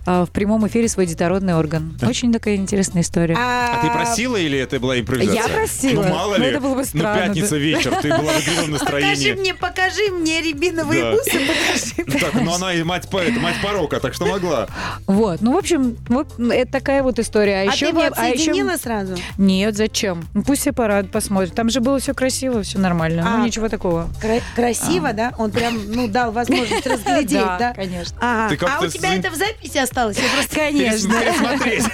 в 0.05 0.27
прямом 0.31 0.67
эфире 0.67 0.87
свой 0.89 1.05
детородный 1.05 1.55
орган. 1.55 1.97
Очень 2.01 2.33
такая 2.33 2.55
интересная 2.55 3.01
история. 3.03 3.35
А 3.37 3.81
ты 3.81 3.89
просила 3.89 4.35
или 4.37 4.57
это 4.59 4.79
была 4.79 4.99
импровизация? 4.99 5.41
Я 5.43 5.47
просила. 5.49 6.03
Ну, 6.03 6.09
мало 6.09 6.37
Ну, 6.37 6.43
ли. 6.43 6.49
это 6.49 6.59
было 6.59 6.73
бы 6.75 6.81
Ну, 6.81 6.85
странно, 6.85 7.27
пятница 7.27 7.49
да. 7.51 7.57
вечер, 7.57 7.95
ты 8.01 8.09
была 8.09 8.31
в 8.33 8.41
игривом 8.41 8.55
Покажи 8.55 8.71
настроении. 8.71 9.31
мне, 9.33 9.53
покажи 9.53 10.09
мне 10.11 10.41
рябиновые 10.41 11.01
Да. 11.01 11.11
бусы, 11.11 11.39
покажи. 11.39 11.93
Ну, 12.13 12.19
Так, 12.19 12.33
ну 12.41 12.53
она 12.53 12.73
и 12.73 12.83
мать 12.83 13.07
порока, 13.09 13.99
так 13.99 14.13
что 14.13 14.25
могла. 14.25 14.67
Вот, 15.07 15.41
ну, 15.41 15.53
в 15.53 15.57
общем, 15.57 15.97
вот 16.09 16.27
это 16.39 16.71
такая 16.71 17.01
вот 17.03 17.19
история. 17.19 17.59
А, 17.59 17.61
А 17.61 17.73
еще 17.73 17.85
ты 17.87 17.91
его 17.91 18.01
а 18.01 18.03
еще- 18.05 18.33
отсоединила 18.33 18.77
сразу? 18.77 19.15
Нет, 19.37 19.75
зачем? 19.75 20.25
Ну, 20.33 20.43
Пусть 20.43 20.61
все 20.61 20.73
парад 20.73 21.09
посмотрят. 21.11 21.55
Там 21.55 21.69
же 21.69 21.79
было 21.79 21.99
все 21.99 22.13
красиво, 22.13 22.61
все 22.63 22.77
нормально. 22.79 23.23
А. 23.25 23.37
Ну, 23.37 23.45
ничего 23.45 23.69
такого. 23.69 24.09
Кра- 24.21 24.41
Красиво, 24.55 25.13
да? 25.13 25.33
Он 25.37 25.51
прям, 25.51 25.79
ну, 25.87 26.07
дал 26.07 26.31
возможность 26.31 26.85
разглядеть, 26.87 27.31
Да, 27.39 27.57
да? 27.57 27.73
конечно. 27.73 28.17
А 28.21 28.49
у 28.81 28.87
тебя 28.87 29.15
это 29.15 29.29
в 29.29 29.35
записи 29.35 29.77
осталось? 29.77 29.92
Я 29.95 30.29
просто 30.33 30.55
Конечно. 30.55 31.13
Пересмотреть 31.19 31.85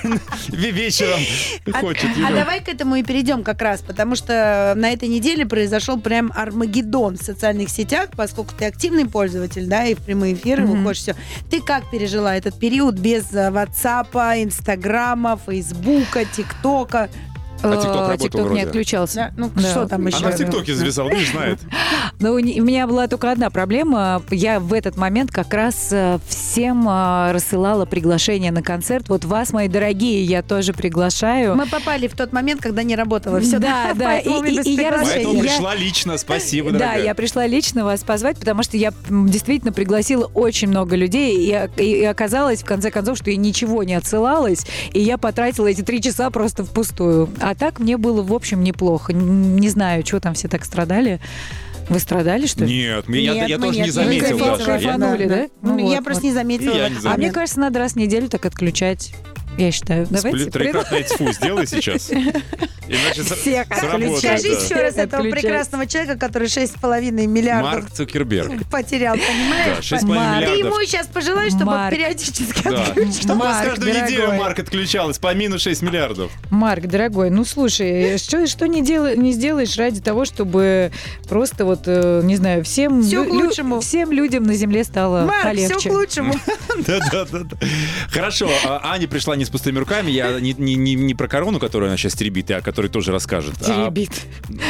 Ве- 0.50 0.72
вечером 0.72 1.20
хочет. 1.80 2.10
А 2.26 2.32
давай 2.32 2.62
к 2.62 2.70
этому 2.70 2.96
и 2.96 3.04
перейдем 3.04 3.44
как 3.44 3.62
раз, 3.62 3.82
потому 3.82 4.16
что 4.16 4.74
на 4.76 4.92
этой 4.92 5.08
неделе 5.08 5.46
произошел 5.46 6.00
прям 6.00 6.32
Армагеддон 6.36 7.18
в 7.18 7.22
социальных 7.22 7.70
сетях, 7.70 8.10
поскольку 8.16 8.54
ты 8.58 8.66
активный 8.66 9.06
пользователь, 9.06 9.68
да, 9.68 9.86
и 9.86 9.96
в 9.96 10.00
прямые 10.00 10.34
эфиры 10.34 10.66
выходишь, 10.66 11.00
все. 11.02 11.16
Ты 11.50 11.62
как 11.62 11.90
пережила 11.92 12.36
этот 12.36 12.58
период 12.60 12.96
без 12.96 13.34
э, 13.34 13.50
WhatsApp, 13.50 14.44
Инстаграма, 14.44 15.40
Фейсбука, 15.46 16.26
ТикТока? 16.26 17.10
А 17.62 17.70
работал 17.72 18.16
TikTok 18.16 18.54
не 18.54 18.62
отключался. 18.62 19.16
Да? 19.16 19.32
Ну, 19.38 19.52
Да. 19.56 19.62
что 19.70 19.88
там 19.88 20.06
еще? 20.08 20.18
Она 20.18 20.32
в 20.32 20.36
ТикТоке 20.38 20.74
завязала, 20.76 21.10
ну, 21.10 21.20
знает. 21.32 21.60
Ну, 22.22 22.34
у 22.34 22.40
не- 22.40 22.60
меня 22.60 22.86
была 22.86 23.08
только 23.08 23.32
одна 23.32 23.50
проблема. 23.50 24.22
Я 24.30 24.60
в 24.60 24.74
этот 24.74 24.98
момент 24.98 25.32
как 25.32 25.54
раз 25.54 25.88
э, 25.92 26.20
всем 26.28 26.88
э, 26.90 27.32
рассылала 27.32 27.86
приглашение 27.86 28.52
на 28.52 28.62
концерт. 28.62 29.08
Вот 29.08 29.24
вас, 29.24 29.54
мои 29.54 29.70
дорогие, 29.70 30.24
я 30.26 30.42
тоже 30.42 30.74
приглашаю. 30.74 31.56
Мы 31.56 31.66
попали 31.66 32.08
в 32.08 32.16
тот 32.18 32.34
момент, 32.34 32.62
когда 32.62 32.84
не 32.84 32.96
работало 32.98 33.40
все. 33.40 33.60
Да, 33.60 33.94
да, 33.96 34.06
Поэтому 34.06 34.44
и- 34.44 34.70
я. 34.76 34.92
Поэтому 35.02 35.40
пришла 35.40 35.76
лично, 35.76 36.18
спасибо, 36.18 36.72
Да, 36.72 36.96
я 36.96 37.16
пришла 37.16 37.48
лично 37.48 37.86
вас 37.86 38.04
позвать, 38.04 38.38
потому 38.38 38.64
что 38.64 38.76
я 38.76 38.92
действительно 39.10 39.72
пригласила 39.72 40.26
очень 40.34 40.68
много 40.68 40.96
людей, 40.98 41.38
и, 41.38 41.54
о- 41.54 41.70
и- 41.78 42.02
и 42.02 42.04
оказалось, 42.06 42.62
в 42.64 42.66
конце 42.66 42.92
концов, 42.92 43.18
что 43.18 43.32
я 43.32 43.38
ничего 43.38 43.84
не 43.84 43.94
отсылалась, 43.94 44.66
и 44.94 45.00
я 45.00 45.18
потратила 45.18 45.68
эти 45.68 45.82
три 45.82 46.02
часа 46.02 46.30
просто 46.32 46.64
впустую. 46.66 47.30
А 47.40 47.49
так 47.56 47.80
мне 47.80 47.98
было, 47.98 48.22
в 48.22 48.34
общем, 48.34 48.64
неплохо. 48.64 49.14
Не 49.14 49.70
знаю, 49.70 50.06
что 50.06 50.20
там 50.20 50.34
все 50.34 50.48
так 50.48 50.66
страдали. 50.66 51.20
Вы 51.90 52.00
страдали, 52.00 52.46
что 52.46 52.66
ли? 52.66 52.84
Нет, 52.84 53.08
мне- 53.08 53.24
я, 53.24 53.34
Нет, 53.34 53.50
я 53.50 53.58
мы 53.58 53.66
тоже 53.66 53.78
нет, 53.80 53.86
не 53.88 53.92
заметил. 53.92 54.38
Я- 54.38 54.58
кайфанули. 54.58 55.26
да? 55.26 55.48
Ну 55.64 55.78
я 55.80 55.96
вот, 55.98 56.04
просто 56.06 56.22
вот. 56.22 56.28
не 56.30 56.34
заметила. 56.34 56.74
Я 56.76 56.84
не 56.90 56.96
заметила. 56.96 57.14
А 57.14 57.18
мне 57.18 57.32
кажется, 57.32 57.60
надо 57.60 57.80
раз 57.80 57.94
в 57.94 57.96
неделю 57.96 58.30
так 58.30 58.46
отключать. 58.46 59.14
Я 59.58 59.72
считаю. 59.72 60.08
Давайте. 60.10 60.50
Трикратное 60.50 61.04
тьфу 61.04 61.32
сделай 61.34 61.68
сейчас. 61.68 62.10
Иначе 62.90 63.22
Всех 63.24 63.68
да. 63.70 63.76
еще 63.98 64.76
раз 64.76 64.96
этого 64.96 65.22
Отключать. 65.24 65.42
прекрасного 65.42 65.86
человека, 65.86 66.18
который 66.18 66.48
6,5 66.48 67.12
миллиардов 67.28 67.72
Марк 67.74 67.92
Цукерберг. 67.92 68.68
потерял, 68.72 69.16
Да, 69.16 69.22
понимаешь? 69.28 69.92
6,5 69.92 70.06
Марк. 70.06 70.40
Ты 70.40 70.52
миллиардов. 70.52 70.58
ему 70.58 70.86
сейчас 70.88 71.08
пожелай, 71.08 71.50
чтобы 71.50 71.72
он 71.72 71.78
Марк. 71.78 71.94
периодически 71.96 72.64
Да. 72.64 72.84
отключал. 72.84 73.14
Чтобы 73.22 73.34
у 73.42 73.44
нас 73.44 73.56
Марк, 73.58 73.70
каждую 73.70 73.94
неделю. 73.94 74.34
Марк 74.34 74.60
отключалась 74.60 75.20
по 75.20 75.34
минус 75.36 75.62
6 75.62 75.82
миллиардов. 75.84 76.32
Марк, 76.50 76.88
дорогой, 76.88 77.30
ну 77.30 77.46
слушай, 77.46 78.18
что, 78.18 78.48
что 78.48 78.68
не, 78.68 78.82
дел- 78.82 79.16
не 79.16 79.34
сделаешь 79.34 79.78
ради 79.78 80.02
того, 80.02 80.26
чтобы 80.26 80.92
просто 81.28 81.66
вот, 81.66 81.82
э, 81.86 82.22
не 82.24 82.38
знаю, 82.38 82.64
всем, 82.64 83.04
Всё 83.04 83.24
к 83.24 83.28
лю- 83.28 83.34
лучшему. 83.46 83.82
всем 83.82 84.12
людям 84.12 84.44
на 84.46 84.54
земле 84.56 84.84
стало 84.84 85.26
Марк, 85.26 85.44
полегче. 85.44 85.78
все 85.78 85.90
к 85.90 85.94
лучшему. 85.94 86.34
Да, 86.88 87.00
да, 87.12 87.26
да. 87.26 87.40
да. 87.40 87.58
Хорошо, 88.10 88.50
а 88.66 88.94
Аня 88.94 89.08
пришла 89.08 89.36
не 89.36 89.44
с 89.50 89.52
пустыми 89.52 89.80
руками. 89.80 90.12
Я 90.12 90.40
не, 90.40 90.54
не, 90.54 90.76
не, 90.76 90.94
не 90.94 91.16
про 91.16 91.28
корону, 91.28 91.60
которую 91.60 91.90
она 91.90 91.98
сейчас 91.98 92.14
теребит, 92.14 92.52
а 92.52 92.62
которую 92.62 92.92
тоже 92.92 93.12
расскажет. 93.12 93.56
а- 93.62 93.66
Теребит 93.66 94.12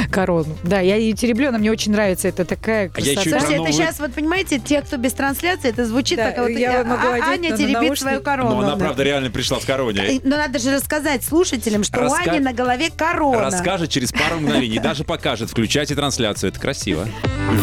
корону. 0.09 0.57
Да, 0.63 0.79
я 0.79 0.95
ее 0.95 1.13
тереблю, 1.13 1.49
она 1.49 1.57
мне 1.57 1.69
очень 1.69 1.91
нравится. 1.91 2.29
Это 2.29 2.45
такая 2.45 2.89
А 2.95 3.01
я 3.01 3.13
красота. 3.15 3.19
еще 3.21 3.29
и 3.29 3.33
про 3.33 3.39
Слушайте, 3.41 3.53
это 3.53 3.57
новый- 3.57 3.73
сейчас, 3.73 3.99
вот 3.99 4.13
понимаете, 4.13 4.59
те, 4.59 4.81
кто 4.81 4.95
без 4.97 5.11
трансляции, 5.13 5.69
это 5.69 5.85
звучит 5.85 6.17
Да, 6.17 6.31
как 6.31 6.39
вот 6.39 6.49
я 6.51 6.81
а- 6.81 6.83
могу 6.85 7.07
а- 7.07 7.13
одеть 7.15 7.23
Аня 7.49 7.57
теребит 7.57 7.73
наушники. 7.73 7.99
свою 7.99 8.21
корону. 8.21 8.49
Но 8.51 8.59
она, 8.59 8.71
Да. 8.71 8.77
правда, 8.77 9.03
реально 9.03 9.29
пришла 9.29 9.59
в 9.59 9.65
короне. 9.65 10.13
И- 10.15 10.21
Но 10.23 10.37
надо 10.37 10.59
же 10.59 10.73
рассказать 10.73 11.23
слушателям, 11.25 11.83
что 11.83 11.99
Раска- 11.99 12.27
у 12.27 12.29
Ани 12.31 12.39
на 12.39 12.53
голове 12.53 12.89
корона. 12.95 13.41
Расскажет 13.41 13.89
через 13.89 14.13
пару 14.13 14.39
мгновений, 14.39 14.79
даже 14.79 15.03
покажет. 15.03 15.49
Включайте 15.49 15.93
трансляцию, 15.95 16.51
это 16.51 16.59
красиво. 16.59 17.07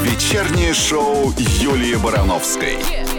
Вечернее 0.04 0.74
шоу 0.74 1.32
Юлии 1.60 1.94
Барановской. 1.94 2.76
А 2.76 3.15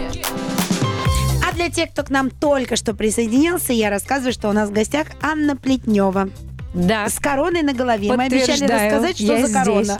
для 1.58 1.70
тех, 1.70 1.90
кто 1.90 2.04
к 2.04 2.10
нам 2.10 2.30
только 2.30 2.76
что 2.76 2.94
присоединился, 2.94 3.72
я 3.72 3.90
рассказываю, 3.90 4.32
что 4.32 4.48
у 4.48 4.52
нас 4.52 4.70
в 4.70 4.72
гостях 4.72 5.08
Анна 5.20 5.56
Плетнева. 5.56 6.30
Да, 6.74 7.08
С 7.08 7.18
короной 7.18 7.62
на 7.62 7.72
голове. 7.72 8.12
Мы 8.12 8.24
обещали 8.24 8.64
рассказать, 8.64 9.16
что 9.16 9.36
я 9.36 9.46
за 9.46 9.52
корона. 9.52 9.98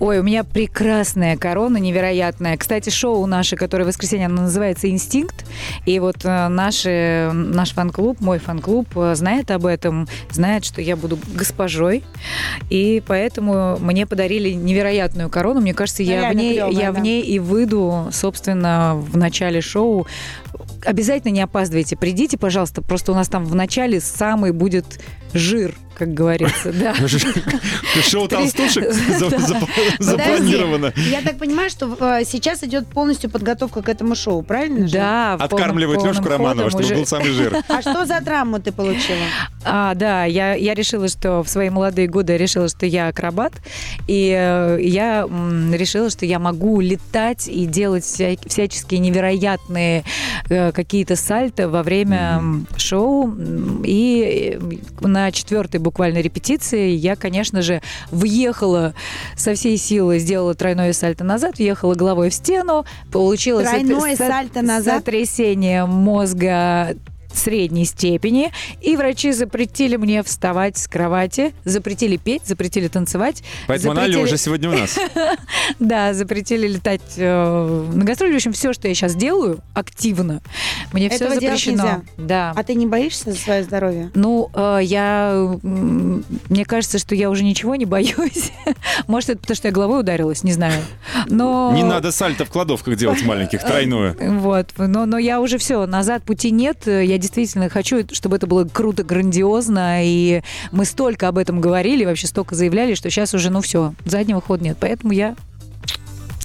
Ой, 0.00 0.18
у 0.18 0.22
меня 0.22 0.42
прекрасная 0.42 1.36
корона, 1.36 1.76
невероятная. 1.76 2.56
Кстати, 2.56 2.88
шоу 2.88 3.26
наше, 3.26 3.56
которое 3.56 3.84
в 3.84 3.88
воскресенье, 3.88 4.26
оно 4.26 4.42
называется 4.42 4.88
«Инстинкт». 4.88 5.44
И 5.84 6.00
вот 6.00 6.24
э, 6.24 6.48
наши, 6.48 7.30
наш 7.32 7.72
фан-клуб, 7.72 8.20
мой 8.20 8.38
фан-клуб 8.38 8.88
э, 8.96 9.14
знает 9.14 9.50
об 9.50 9.66
этом, 9.66 10.08
знает, 10.30 10.64
что 10.64 10.80
я 10.80 10.96
буду 10.96 11.18
госпожой. 11.34 12.02
И 12.70 13.02
поэтому 13.06 13.76
мне 13.78 14.06
подарили 14.06 14.50
невероятную 14.50 15.28
корону. 15.28 15.60
Мне 15.60 15.74
кажется, 15.74 16.02
я, 16.02 16.30
в 16.30 16.34
ней, 16.34 16.54
клёвая, 16.54 16.72
я 16.72 16.92
да. 16.92 16.98
в 16.98 17.02
ней 17.02 17.22
и 17.22 17.38
выйду, 17.38 18.08
собственно, 18.12 18.94
в 18.96 19.16
начале 19.16 19.60
шоу. 19.60 20.06
Обязательно 20.84 21.32
не 21.32 21.40
опаздывайте. 21.40 21.96
Придите, 21.96 22.38
пожалуйста. 22.38 22.82
Просто 22.82 23.12
у 23.12 23.14
нас 23.14 23.28
там 23.28 23.44
в 23.44 23.54
начале 23.54 24.00
самый 24.00 24.52
будет 24.52 25.00
жир, 25.32 25.74
как 25.98 26.14
говорится. 26.14 26.72
Да. 26.72 26.94
Шоу 28.02 28.28
толстушек 28.28 28.92
за- 29.18 29.28
за- 29.38 29.60
запланировано. 29.98 30.92
Я 30.96 31.20
так 31.22 31.38
понимаю, 31.38 31.70
что 31.70 31.96
э, 32.00 32.24
сейчас 32.24 32.62
идет 32.62 32.86
полностью 32.86 33.30
подготовка 33.30 33.82
к 33.82 33.88
этому 33.88 34.14
шоу, 34.14 34.42
правильно 34.42 34.86
же? 34.86 34.94
Да, 34.94 35.36
полным 35.50 35.78
Лешку 35.78 36.28
Романова, 36.28 36.70
чтобы 36.70 36.94
был 36.94 37.06
самый 37.06 37.30
жир. 37.32 37.56
А 37.68 37.82
что 37.82 38.06
за 38.06 38.20
травму 38.20 38.60
ты 38.60 38.72
получила? 38.72 39.18
А, 39.64 39.94
да, 39.94 40.24
я, 40.24 40.54
я 40.54 40.74
решила, 40.74 41.08
что 41.08 41.42
в 41.42 41.48
свои 41.48 41.70
молодые 41.70 42.08
годы 42.08 42.32
я 42.32 42.38
решила, 42.38 42.68
что 42.68 42.86
я 42.86 43.08
акробат, 43.08 43.52
и 44.06 44.34
э, 44.36 44.78
я 44.80 45.22
решила, 45.72 46.10
что 46.10 46.24
я 46.26 46.38
могу 46.38 46.80
летать 46.80 47.48
и 47.48 47.66
делать 47.66 48.04
вся- 48.04 48.38
всяческие 48.48 49.00
невероятные 49.00 50.04
э, 50.48 50.72
какие-то 50.72 51.16
сальто 51.16 51.68
во 51.68 51.82
время 51.82 52.36
м, 52.38 52.66
шоу. 52.76 53.34
И 53.84 54.58
на 55.00 55.30
четвертой 55.32 55.80
буквально 55.88 56.18
репетиции. 56.18 56.90
Я, 56.90 57.16
конечно 57.16 57.62
же, 57.62 57.80
въехала 58.10 58.92
со 59.36 59.54
всей 59.54 59.78
силы, 59.78 60.18
сделала 60.18 60.54
тройное 60.54 60.92
сальто 60.92 61.24
назад, 61.24 61.56
въехала 61.58 61.94
головой 61.94 62.28
в 62.28 62.34
стену, 62.34 62.84
получила 63.10 63.62
Тройное 63.62 64.16
сальто 64.16 64.60
назад? 64.60 64.98
сотрясение 64.98 65.86
мозга 65.86 66.94
средней 67.32 67.84
степени, 67.84 68.52
и 68.80 68.96
врачи 68.96 69.32
запретили 69.32 69.96
мне 69.96 70.22
вставать 70.22 70.76
с 70.76 70.88
кровати, 70.88 71.54
запретили 71.64 72.16
петь, 72.16 72.42
запретили 72.46 72.88
танцевать. 72.88 73.42
Поэтому 73.66 73.94
запретили- 73.94 74.22
уже 74.22 74.36
сегодня 74.38 74.70
у 74.70 74.72
нас. 74.72 74.98
Да, 75.78 76.14
запретили 76.14 76.66
летать 76.66 77.02
э, 77.16 77.84
на 77.92 78.04
гастроли. 78.04 78.32
В 78.32 78.36
общем, 78.36 78.52
все, 78.52 78.72
что 78.72 78.88
я 78.88 78.94
сейчас 78.94 79.14
делаю, 79.14 79.60
активно, 79.74 80.40
мне 80.92 81.08
все 81.10 81.28
запрещено. 81.28 82.02
Да. 82.16 82.52
А 82.56 82.62
ты 82.62 82.74
не 82.74 82.86
боишься 82.86 83.32
за 83.32 83.38
свое 83.38 83.62
здоровье? 83.62 84.10
Ну, 84.14 84.50
э, 84.54 84.80
я... 84.82 85.58
Мне 85.62 86.64
кажется, 86.64 86.98
что 86.98 87.14
я 87.14 87.30
уже 87.30 87.44
ничего 87.44 87.76
не 87.76 87.84
боюсь. 87.84 88.52
Может, 89.06 89.30
это 89.30 89.38
потому, 89.40 89.56
что 89.56 89.68
я 89.68 89.72
головой 89.72 90.00
ударилась, 90.00 90.42
не 90.42 90.52
знаю. 90.52 90.82
Но... 91.26 91.72
Не 91.74 91.84
надо 91.84 92.12
сальто 92.12 92.44
в 92.44 92.50
кладовках 92.50 92.96
делать 92.96 93.22
маленьких, 93.24 93.62
тройное. 93.62 94.16
Вот, 94.38 94.68
но, 94.76 95.04
но 95.06 95.18
я 95.18 95.40
уже 95.40 95.58
все, 95.58 95.86
назад 95.86 96.22
пути 96.22 96.50
нет. 96.50 96.86
Я 96.86 97.17
действительно 97.18 97.68
хочу, 97.68 98.04
чтобы 98.12 98.36
это 98.36 98.46
было 98.46 98.64
круто, 98.64 99.02
грандиозно, 99.02 100.04
и 100.04 100.42
мы 100.72 100.84
столько 100.84 101.28
об 101.28 101.38
этом 101.38 101.60
говорили, 101.60 102.04
вообще 102.04 102.26
столько 102.26 102.54
заявляли, 102.54 102.94
что 102.94 103.10
сейчас 103.10 103.34
уже, 103.34 103.50
ну 103.50 103.60
все, 103.60 103.94
заднего 104.04 104.40
хода 104.40 104.64
нет. 104.64 104.76
Поэтому 104.80 105.12
я 105.12 105.36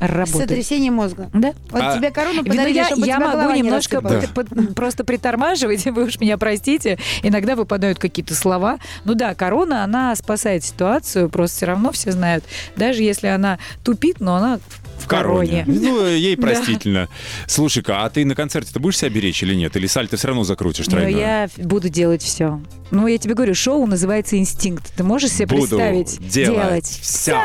работаю. 0.07 0.41
Сотрясение 0.47 0.91
мозга. 0.91 1.29
Да. 1.33 1.53
Вот 1.69 1.81
А- 1.81 1.97
тебе 1.97 2.11
корону 2.11 2.37
Видно, 2.43 2.51
подарили, 2.51 2.75
я, 2.77 2.85
чтобы 2.85 3.07
я 3.07 3.15
тебя 3.17 3.33
могу 3.35 3.51
не 3.53 3.61
немножко 3.61 3.99
рассыпалась. 4.01 4.29
под- 4.29 4.49
под- 4.49 4.75
просто 4.75 5.03
притормаживать, 5.03 5.85
вы 5.85 6.05
уж 6.05 6.19
меня 6.19 6.37
простите. 6.37 6.97
Иногда 7.21 7.55
выпадают 7.55 7.99
какие-то 7.99 8.35
слова. 8.35 8.79
Ну 9.05 9.15
да, 9.15 9.33
корона, 9.35 9.83
она 9.83 10.15
спасает 10.15 10.63
ситуацию, 10.63 11.29
просто 11.29 11.57
все 11.57 11.65
равно 11.67 11.91
все 11.91 12.11
знают. 12.11 12.43
Даже 12.75 13.03
если 13.03 13.27
она 13.27 13.59
тупит, 13.83 14.19
но 14.19 14.35
она 14.35 14.59
в 14.99 15.07
короне. 15.07 15.63
Ну, 15.67 16.05
ей 16.05 16.37
простительно. 16.37 17.09
Слушай-ка, 17.47 18.05
а 18.05 18.09
ты 18.09 18.23
на 18.25 18.35
концерте-то 18.35 18.79
будешь 18.79 18.97
себя 18.99 19.09
беречь 19.09 19.41
или 19.43 19.53
нет? 19.53 19.75
Или 19.75 19.87
сальто 19.87 20.15
все 20.17 20.27
равно 20.29 20.43
закрутишь 20.43 20.85
Но 20.87 20.91
тройное? 20.97 21.49
я 21.57 21.63
буду 21.65 21.89
делать 21.89 22.21
все. 22.21 22.61
Ну, 22.91 23.07
я 23.07 23.17
тебе 23.17 23.33
говорю, 23.33 23.55
шоу 23.55 23.87
называется 23.87 24.37
«Инстинкт». 24.37 24.93
Ты 24.95 25.03
можешь 25.03 25.31
себе 25.31 25.47
Буду 25.47 25.77
представить? 25.77 26.29
делать 26.29 26.85
всё. 26.85 27.35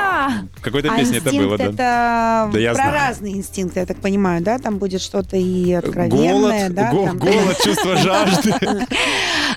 В 0.56 0.60
какой-то 0.60 0.92
А 0.92 0.98
песне 0.98 1.18
это 1.18 1.30
было, 1.32 1.56
да? 1.56 1.64
это 1.64 2.47
Да 2.52 2.58
я 2.58 2.70
про 2.74 2.82
знаю. 2.82 2.94
разные 2.94 3.37
инстинкты, 3.37 3.80
я 3.80 3.87
так 3.87 3.98
понимаю, 3.98 4.42
да? 4.42 4.58
Там 4.58 4.78
будет 4.78 5.00
что-то 5.00 5.37
и 5.37 5.72
откровенное, 5.72 6.68
Голод, 6.68 6.74
да? 6.74 6.90
го- 6.92 7.04
там- 7.06 7.18
голод, 7.18 7.58
чувство 7.62 7.96
жажды. 7.96 8.54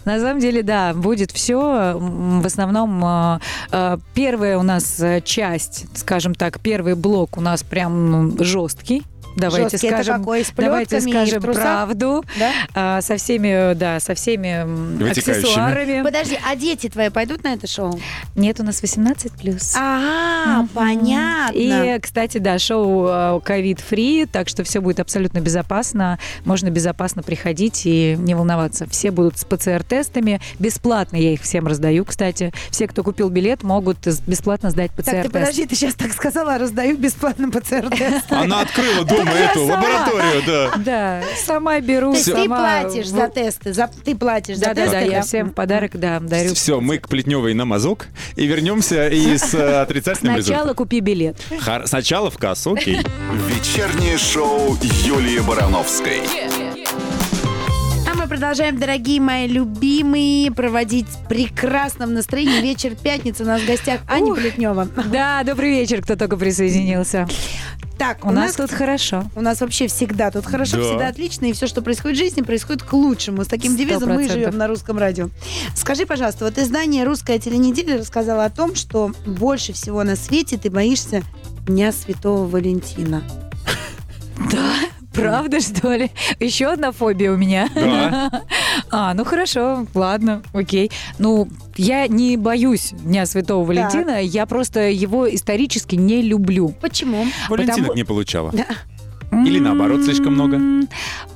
На 0.05 0.19
самом 0.19 0.39
деле, 0.39 0.63
да, 0.63 0.93
будет 0.93 1.31
все. 1.31 1.95
В 1.97 2.45
основном 2.45 3.03
э, 3.05 3.39
э, 3.71 3.97
первая 4.13 4.57
у 4.57 4.63
нас 4.63 4.99
э, 4.99 5.21
часть, 5.23 5.85
скажем 5.97 6.33
так, 6.35 6.59
первый 6.59 6.95
блок 6.95 7.37
у 7.37 7.41
нас 7.41 7.63
прям 7.63 8.35
жесткий. 8.43 9.03
Давайте 9.35 9.69
Жесткий 9.69 9.87
это 9.87 10.03
скажем, 10.03 10.19
какой? 10.19 10.43
С 10.43 10.51
давайте 10.55 11.01
скажем 11.01 11.41
правду. 11.41 12.23
Да? 12.37 12.51
А, 12.73 13.01
со 13.01 13.17
всеми, 13.17 13.73
да, 13.73 13.99
со 13.99 14.13
всеми 14.13 15.09
аксессуарами. 15.09 16.03
Подожди, 16.03 16.37
а 16.47 16.55
дети 16.55 16.89
твои 16.89 17.09
пойдут 17.09 17.43
на 17.43 17.53
это 17.53 17.67
шоу? 17.67 17.99
Нет, 18.35 18.59
у 18.59 18.63
нас 18.63 18.81
18 18.81 19.31
плюс. 19.33 19.75
А, 19.77 20.65
понятно. 20.73 21.55
И, 21.55 21.99
кстати, 21.99 22.37
да, 22.39 22.59
шоу 22.59 23.41
ковид-фри, 23.41 24.25
так 24.25 24.49
что 24.49 24.63
все 24.63 24.81
будет 24.81 24.99
абсолютно 24.99 25.39
безопасно. 25.39 26.19
Можно 26.45 26.69
безопасно 26.69 27.23
приходить 27.23 27.83
и 27.85 28.15
не 28.19 28.35
волноваться. 28.35 28.87
Все 28.89 29.11
будут 29.11 29.37
с 29.37 29.45
ПЦР-тестами. 29.45 30.41
Бесплатно 30.59 31.17
я 31.17 31.33
их 31.33 31.41
всем 31.41 31.67
раздаю, 31.67 32.05
кстати. 32.05 32.51
Все, 32.69 32.87
кто 32.87 33.03
купил 33.03 33.29
билет, 33.29 33.63
могут 33.63 33.97
бесплатно 34.27 34.71
сдать 34.71 34.91
Так, 34.91 35.05
ты 35.05 35.11
ПЦР-тест. 35.11 35.33
подожди, 35.33 35.65
ты 35.65 35.75
сейчас 35.75 35.93
так 35.95 36.13
сказала, 36.13 36.57
раздаю 36.57 36.97
бесплатно 36.97 37.49
ПЦР-тест. 37.49 38.31
Она 38.31 38.61
открыла 38.61 39.05
дома 39.25 39.37
эту 39.37 39.59
сама. 39.67 39.73
лабораторию, 39.75 40.43
да. 40.47 40.71
Да, 40.77 41.21
сама 41.45 41.79
беру, 41.79 42.11
То 42.11 42.17
есть 42.17 42.25
ты 42.31 42.43
сама... 42.43 42.57
платишь 42.81 43.07
за 43.07 43.27
тесты, 43.27 43.73
за- 43.73 43.89
ты 44.03 44.15
платишь 44.15 44.57
за 44.57 44.65
Да, 44.65 44.73
да, 44.73 44.81
тесты? 44.83 44.91
да, 44.99 45.01
я 45.05 45.21
всем 45.21 45.49
подарок, 45.51 45.91
да, 45.99 46.19
дарю. 46.19 46.53
Все, 46.53 46.79
мы 46.81 46.97
к 46.97 47.07
Плетневой 47.07 47.53
на 47.53 47.65
мазок 47.65 48.07
и 48.35 48.45
вернемся 48.45 49.07
и 49.07 49.37
с 49.37 49.53
э, 49.53 49.81
отрицательным 49.81 50.35
Сначала 50.35 50.53
результатом. 50.59 50.75
купи 50.75 50.99
билет. 50.99 51.37
Сначала 51.85 52.29
в 52.29 52.37
кассу, 52.37 52.73
окей. 52.73 52.99
Вечернее 53.47 54.17
шоу 54.17 54.77
Юлии 55.05 55.39
Барановской. 55.39 56.21
А 58.09 58.15
мы 58.15 58.27
продолжаем, 58.27 58.77
дорогие 58.77 59.21
мои 59.21 59.47
любимые, 59.47 60.51
проводить 60.51 61.07
в 61.07 61.27
прекрасном 61.27 62.13
настроении 62.13 62.61
вечер 62.61 62.95
пятницы. 62.95 63.43
У 63.43 63.47
нас 63.47 63.61
в 63.61 63.67
гостях 63.67 64.01
Аня. 64.07 64.33
Плетнева. 64.33 64.87
Да, 65.11 65.43
добрый 65.43 65.71
вечер, 65.71 66.01
кто 66.01 66.15
только 66.15 66.37
присоединился. 66.37 67.27
Так, 68.01 68.25
У 68.25 68.31
нас 68.31 68.55
тут 68.55 68.71
хорошо. 68.71 69.25
У 69.35 69.41
нас 69.41 69.61
вообще 69.61 69.85
всегда 69.85 70.31
тут 70.31 70.47
хорошо, 70.47 70.77
Да. 70.77 70.83
всегда 70.83 71.07
отлично, 71.07 71.45
и 71.45 71.53
все, 71.53 71.67
что 71.67 71.83
происходит 71.83 72.17
в 72.17 72.19
жизни, 72.19 72.41
происходит 72.41 72.81
к 72.81 72.91
лучшему. 72.93 73.43
С 73.43 73.47
таким 73.47 73.73
Сто 73.73 73.77
девизом 73.83 74.09
мы 74.09 74.27
живем 74.27 74.57
на 74.57 74.67
русском 74.67 74.97
радио. 74.97 75.29
Скажи, 75.75 76.07
пожалуйста, 76.07 76.45
вот 76.45 76.57
издание 76.57 77.03
«Русская 77.03 77.37
теленеделя» 77.37 77.99
рассказала 77.99 78.45
о 78.45 78.49
том, 78.49 78.73
что 78.73 79.11
больше 79.27 79.73
всего 79.73 80.03
на 80.03 80.15
свете 80.15 80.57
ты 80.57 80.71
боишься 80.71 81.21
Дня 81.67 81.91
Святого 81.91 82.47
Валентина. 82.47 83.21
Правда, 85.13 85.59
что 85.59 85.93
ли? 85.95 86.09
Еще 86.39 86.67
одна 86.67 86.91
фобия 86.91 87.31
у 87.31 87.37
меня. 87.37 87.69
Да. 87.75 88.43
А, 88.93 89.13
ну 89.13 89.23
хорошо, 89.25 89.85
ладно, 89.93 90.41
окей. 90.53 90.91
Ну, 91.17 91.47
я 91.77 92.07
не 92.07 92.35
боюсь 92.37 92.91
Дня 92.91 93.25
Святого 93.25 93.65
Валентина, 93.65 94.21
я 94.21 94.45
просто 94.45 94.89
его 94.89 95.33
исторически 95.33 95.95
не 95.95 96.21
люблю. 96.21 96.73
Почему? 96.81 97.25
Валентинок 97.49 97.77
Потому- 97.79 97.93
не 97.93 98.03
получала. 98.03 98.51
Или 99.31 99.59
наоборот, 99.59 100.03
слишком 100.03 100.33
много? 100.33 100.59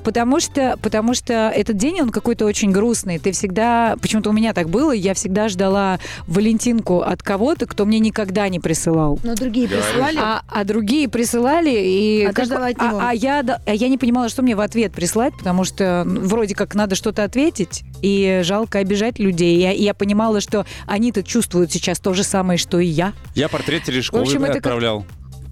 Потому 0.04 0.38
что, 0.38 0.78
потому 0.82 1.14
что 1.14 1.32
этот 1.54 1.76
день, 1.76 2.02
он 2.02 2.10
какой-то 2.10 2.44
очень 2.44 2.70
грустный. 2.70 3.18
Ты 3.18 3.32
всегда, 3.32 3.96
почему-то 4.00 4.30
у 4.30 4.32
меня 4.32 4.52
так 4.52 4.68
было, 4.68 4.92
я 4.92 5.14
всегда 5.14 5.48
ждала 5.48 5.98
Валентинку 6.26 7.00
от 7.00 7.22
кого-то, 7.22 7.66
кто 7.66 7.84
мне 7.86 7.98
никогда 7.98 8.48
не 8.48 8.60
присылал. 8.60 9.18
Но 9.24 9.34
другие 9.34 9.66
присылали. 9.66 10.18
А, 10.20 10.42
а 10.46 10.64
другие 10.64 11.08
присылали, 11.08 11.70
и 11.70 12.24
А 12.26 12.44
ждала 12.44 12.66
от 12.66 12.80
него? 12.80 12.98
а, 12.98 13.10
а 13.10 13.12
я, 13.14 13.40
а 13.66 13.74
я 13.74 13.88
не 13.88 13.98
понимала, 13.98 14.28
что 14.28 14.42
мне 14.42 14.54
в 14.54 14.60
ответ 14.60 14.92
прислать, 14.92 15.34
потому 15.36 15.64
что 15.64 16.04
вроде 16.06 16.54
как 16.54 16.74
надо 16.74 16.94
что-то 16.94 17.24
ответить, 17.24 17.82
и 18.02 18.42
жалко 18.44 18.78
обижать 18.78 19.18
людей. 19.18 19.58
Я, 19.58 19.72
я 19.72 19.94
понимала, 19.94 20.40
что 20.40 20.66
они-то 20.86 21.22
чувствуют 21.22 21.72
сейчас 21.72 21.98
то 21.98 22.12
же 22.14 22.22
самое, 22.22 22.58
что 22.58 22.78
и 22.78 22.86
я. 22.86 23.12
Я 23.34 23.48
портрет 23.48 23.84
Терешковой 23.84 24.26
это 24.26 24.46
как- 24.46 24.56
отправлял. 24.56 25.04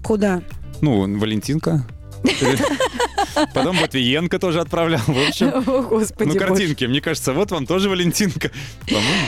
Куда? 0.03 0.41
Ну, 0.81 1.17
Валентинка. 1.17 1.85
Потом 3.53 3.75
Матвиенко 3.77 4.39
тоже 4.39 4.61
отправлял. 4.61 5.01
В 5.05 5.27
общем, 5.27 5.47
О, 5.67 5.81
Господи, 5.81 6.29
ну, 6.29 6.33
боже. 6.33 6.45
картинки. 6.45 6.85
Мне 6.85 7.01
кажется, 7.01 7.33
вот 7.33 7.51
вам 7.51 7.65
тоже 7.65 7.89
Валентинка. 7.89 8.51
По-моему. 8.85 9.27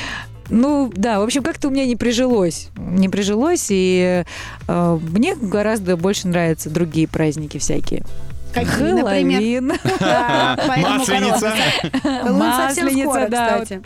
Ну, 0.50 0.92
да, 0.96 1.20
в 1.20 1.24
общем, 1.24 1.44
как-то 1.44 1.68
у 1.68 1.72
меня 1.72 1.86
не 1.86 1.96
прижилось. 1.98 2.70
Не 2.78 3.10
прижилось, 3.10 3.68
и 3.70 4.24
э, 4.68 5.00
мне 5.12 5.36
гораздо 5.36 5.98
больше 5.98 6.30
нравятся 6.30 6.70
другие 6.70 7.08
праздники 7.08 7.58
всякие. 7.58 8.04
Какие, 8.66 8.92
например? 8.94 9.40
Хэллоуин. 9.40 9.68
Масленица. 10.98 11.54
Хэллоуин 12.04 12.54
совсем 12.54 12.86
Масленица, 12.86 13.10
скоро, 13.10 13.28
да, 13.30 13.48
кстати. 13.62 13.82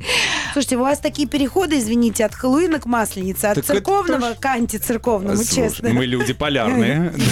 Слушайте, 0.54 0.78
у 0.78 0.80
вас 0.82 1.00
такие 1.00 1.28
переходы, 1.28 1.78
извините, 1.80 2.26
от 2.26 2.34
Хэллоуина 2.36 2.80
к 2.80 2.86
Масленице, 2.86 3.46
от 3.46 3.66
церковного 3.66 4.34
к 4.40 4.46
антицерковному, 4.46 5.44
честно. 5.44 5.90
Мы 5.90 6.06
люди 6.06 6.34
полярные. 6.34 7.14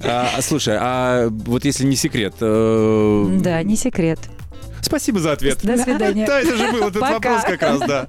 А, 0.00 0.40
Слушай, 0.40 0.76
а 0.80 1.28
вот 1.30 1.64
если 1.64 1.84
не 1.84 1.96
секрет... 1.96 2.34
э, 2.40 3.26
Да, 3.40 3.62
не 3.62 3.76
секрет. 3.76 4.18
Спасибо 4.80 5.18
за 5.20 5.32
ответ. 5.32 5.58
До 5.62 5.76
свидания. 5.76 6.26
Да, 6.26 6.40
это 6.40 6.56
же 6.56 6.72
был 6.72 6.88
этот 6.88 6.96
вопрос 6.96 7.42
как 7.42 7.62
раз, 7.62 7.80
да. 7.80 8.06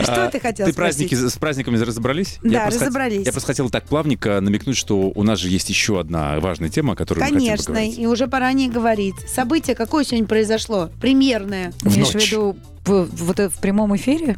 Что 0.00 0.24
А, 0.26 0.30
ты 0.30 0.40
хотел 0.40 0.66
Ты 0.66 0.72
праздники, 0.72 1.14
с 1.14 1.32
праздниками 1.38 1.76
разобрались? 1.78 2.38
Да, 2.42 2.66
разобрались. 2.66 3.24
Я 3.26 3.32
просто 3.32 3.48
хотел 3.48 3.70
так 3.70 3.84
плавненько 3.84 4.40
намекнуть, 4.40 4.76
что 4.76 5.12
у 5.14 5.22
нас 5.22 5.38
же 5.38 5.48
есть 5.48 5.68
еще 5.68 6.00
одна 6.00 6.38
важная 6.40 6.68
тема, 6.68 6.94
о 6.94 6.96
которой 6.96 7.20
Конечно, 7.20 7.76
и 7.78 8.06
уже 8.06 8.26
пора 8.26 8.52
не 8.52 8.68
говорить. 8.68 9.14
Событие 9.32 9.76
какое 9.76 10.04
сегодня 10.04 10.26
произошло? 10.26 10.90
Премьерное. 11.00 11.72
Имеешь 11.84 12.08
в 12.08 12.14
ночь. 12.14 12.30
виду 12.32 12.56
в- 12.84 13.48
в 13.48 13.60
прямом 13.60 13.96
эфире? 13.96 14.36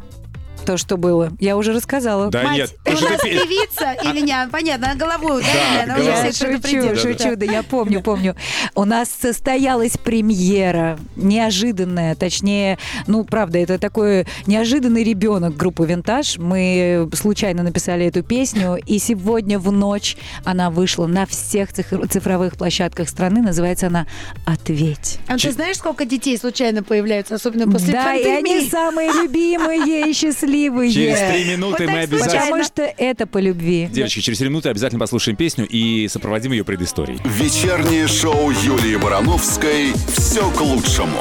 То, 0.69 0.77
что 0.77 0.97
было. 0.97 1.31
Я 1.39 1.57
уже 1.57 1.73
рассказала. 1.73 2.29
Да 2.29 2.43
Мать, 2.43 2.57
нет, 2.57 2.75
ты 2.83 2.91
у 2.91 2.99
нас 2.99 3.19
ты- 3.21 3.29
певица 3.31 3.93
или 4.03 4.19
нет? 4.19 4.51
Понятно, 4.51 4.91
она 4.91 4.95
головой 4.95 5.39
ударенная, 5.41 5.83
она 5.85 5.95
уже 5.95 6.45
предупредила. 6.45 6.95
шучу, 6.95 7.17
шучу, 7.17 7.35
да, 7.35 7.45
я 7.47 7.63
помню, 7.63 8.03
помню. 8.03 8.35
У 8.75 8.85
нас 8.85 9.09
состоялась 9.09 9.97
премьера, 9.97 10.99
неожиданная, 11.15 12.13
точнее, 12.13 12.77
ну, 13.07 13.23
правда, 13.23 13.57
это 13.57 13.79
такой 13.79 14.27
неожиданный 14.45 15.03
ребенок 15.03 15.57
группы 15.57 15.87
«Винтаж». 15.87 16.37
Мы 16.37 17.09
случайно 17.15 17.63
написали 17.63 18.05
эту 18.05 18.21
песню, 18.21 18.77
и 18.85 18.99
сегодня 18.99 19.57
в 19.57 19.71
ночь 19.71 20.17
она 20.45 20.69
вышла 20.69 21.07
на 21.07 21.25
всех 21.25 21.73
цифр- 21.73 22.07
цифровых 22.07 22.57
площадках 22.57 23.09
страны. 23.09 23.41
Называется 23.41 23.87
она 23.87 24.05
«Ответь». 24.45 25.17
А 25.27 25.35
ты 25.35 25.51
знаешь, 25.51 25.77
сколько 25.77 26.05
детей 26.05 26.37
случайно 26.37 26.83
появляются, 26.83 27.33
особенно 27.33 27.65
после 27.71 27.93
да, 27.93 28.13
и 28.13 28.23
пандемии? 28.23 28.57
они 28.59 28.69
самые 28.69 29.11
любимые 29.13 30.11
и 30.11 30.13
счастливые. 30.13 30.58
Через 30.67 31.19
три 31.31 31.51
минуты 31.51 31.85
Вот 31.85 31.93
мы 31.93 31.99
обязательно... 31.99 32.41
Потому 32.41 32.63
что 32.63 32.83
это 32.97 33.25
по 33.27 33.37
любви. 33.37 33.87
Девочки, 33.91 34.19
через 34.19 34.39
три 34.39 34.49
минуты 34.49 34.69
обязательно 34.69 34.99
послушаем 34.99 35.37
песню 35.37 35.65
и 35.67 36.07
сопроводим 36.07 36.51
ее 36.51 36.63
предысторией. 36.63 37.19
Вечернее 37.23 38.07
шоу 38.07 38.51
Юлии 38.51 38.97
Барановской 38.97 39.93
«Все 40.15 40.49
к 40.51 40.61
лучшему». 40.61 41.19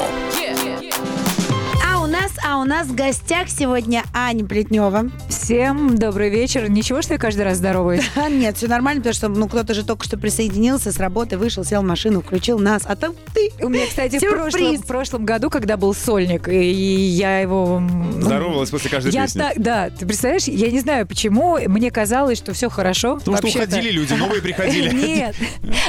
А 2.59 2.63
у 2.63 2.65
нас, 2.65 2.89
в 2.89 2.95
гостях 2.97 3.49
сегодня 3.49 4.03
Аня 4.13 4.45
Плетнева. 4.45 5.13
Всем 5.29 5.97
добрый 5.97 6.29
вечер. 6.29 6.69
Ничего, 6.69 7.03
что 7.03 7.13
я 7.13 7.19
каждый 7.19 7.43
раз 7.43 7.59
здороваюсь? 7.59 8.03
А, 8.17 8.29
Нет, 8.29 8.57
все 8.57 8.67
нормально, 8.67 9.01
потому 9.01 9.15
что 9.15 9.29
ну 9.29 9.47
кто-то 9.47 9.75
же 9.75 9.85
только 9.85 10.05
что 10.05 10.19
присоединился 10.19 10.91
с 10.91 10.99
работы, 10.99 11.39
вышел, 11.39 11.63
сел 11.63 11.83
в 11.83 11.85
машину, 11.85 12.21
включил 12.21 12.59
нас, 12.59 12.83
а 12.85 12.97
там 12.97 13.15
ты. 13.33 13.53
У 13.65 13.69
меня, 13.69 13.87
кстати, 13.87 14.19
в 14.19 14.29
прошлом, 14.29 14.77
в 14.77 14.87
прошлом 14.87 15.25
году, 15.25 15.51
когда 15.51 15.77
был 15.77 15.95
сольник, 15.95 16.49
и 16.49 16.59
я 16.61 17.39
его... 17.39 17.81
Здоровалась 18.19 18.71
после 18.71 18.91
каждой 18.91 19.13
я 19.13 19.23
песни. 19.23 19.39
так, 19.39 19.53
да, 19.57 19.91
ты 19.91 20.05
представляешь, 20.05 20.45
я 20.45 20.73
не 20.73 20.81
знаю 20.81 21.07
почему, 21.07 21.59
мне 21.69 21.93
казалось, 21.93 22.39
что 22.39 22.55
все 22.55 22.69
хорошо. 22.69 23.19
Потому 23.19 23.37
что 23.37 23.47
уходили 23.47 23.91
люди, 23.91 24.15
новые 24.15 24.43
приходили. 24.43 24.89
Нет, 25.07 25.37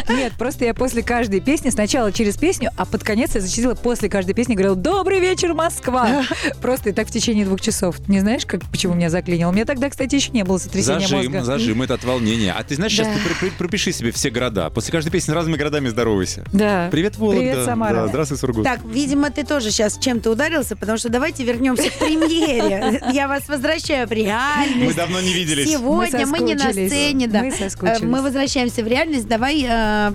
нет, 0.08 0.34
просто 0.38 0.66
я 0.66 0.74
после 0.74 1.02
каждой 1.02 1.40
песни, 1.40 1.72
сначала 1.72 2.12
через 2.12 2.38
песню, 2.38 2.70
а 2.78 2.86
под 2.86 3.04
конец 3.04 3.34
я 3.34 3.42
зачистила 3.42 3.74
после 3.74 4.08
каждой 4.08 4.34
песни, 4.34 4.54
говорила 4.54 4.76
«Добрый 4.76 5.20
вечер, 5.20 5.54
Москва!» 5.56 6.24
Просто 6.62 6.89
и 6.89 6.93
так 6.93 7.08
в 7.08 7.12
течение 7.12 7.45
двух 7.45 7.62
часов. 7.62 7.95
Не 8.08 8.19
знаешь, 8.19 8.45
как, 8.45 8.62
почему 8.69 8.93
меня 8.93 9.10
заклинило? 9.10 9.50
У 9.50 9.54
меня 9.54 9.65
тогда, 9.65 9.89
кстати, 9.89 10.15
еще 10.15 10.32
не 10.32 10.43
было 10.43 10.58
сотрясения 10.58 11.00
Зажим, 11.08 11.32
мозга. 11.32 11.43
зажим, 11.43 11.82
это 11.82 11.93
от 11.95 12.04
волнения. 12.04 12.54
А 12.58 12.63
ты 12.63 12.76
знаешь, 12.76 12.91
сейчас 12.93 13.08
Да. 13.08 13.13
ты 13.39 13.52
пропиши 13.52 13.91
себе 13.91 14.12
все 14.12 14.30
города. 14.30 14.69
После 14.69 14.91
каждой 14.91 15.10
песни 15.12 15.32
разными 15.32 15.58
городами 15.58 15.88
здоровайся. 15.89 16.43
Да. 16.54 16.89
Привет, 16.91 17.17
Вологда. 17.17 17.39
Привет, 17.39 17.65
Самара. 17.65 17.93
Да, 17.93 18.08
здравствуй, 18.08 18.38
Сургут. 18.38 18.63
Так, 18.63 18.82
видимо, 18.86 19.32
ты 19.32 19.43
тоже 19.45 19.72
сейчас 19.72 19.98
чем-то 19.98 20.32
ударился, 20.32 20.76
потому 20.76 20.98
что 20.98 21.10
давайте 21.10 21.43
вернемся 21.43 21.89
к 21.89 21.93
премьере. 22.00 23.02
Я 23.13 23.28
вас 23.28 23.48
возвращаю 23.48 24.08
в 24.08 24.12
Мы 24.12 24.15
реальность. 24.17 24.95
давно 24.95 25.22
не 25.22 25.34
виделись. 25.34 25.69
Сегодня 25.69 26.26
мы, 26.28 26.39
не 26.39 26.56
на 26.56 26.72
сцене, 26.72 27.28
да. 27.28 27.41
Мы 27.43 27.52
соскучились. 27.52 28.02
Э, 28.02 28.06
Мы 28.06 28.22
возвращаемся 28.22 28.84
в 28.84 28.88
реальность. 28.88 29.28
Давай 29.28 29.65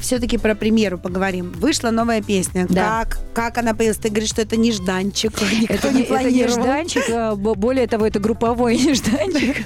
все-таки 0.00 0.38
про 0.38 0.54
премьеру 0.54 0.98
поговорим. 0.98 1.52
Вышла 1.52 1.90
новая 1.90 2.22
песня. 2.22 2.66
Да. 2.68 3.04
Как? 3.04 3.18
Как 3.34 3.58
она 3.58 3.74
появилась? 3.74 3.98
Ты 3.98 4.08
говоришь, 4.10 4.30
что 4.30 4.42
это 4.42 4.56
нежданчик. 4.56 5.32
Никто 5.60 5.74
Это 5.74 5.90
не 5.92 6.02
планировал. 6.02 6.33
Нежданчик, 6.34 7.02
а 7.10 7.34
бо- 7.36 7.54
более 7.54 7.86
того, 7.86 8.06
это 8.06 8.18
групповой 8.20 8.76
нежданчик. 8.84 9.56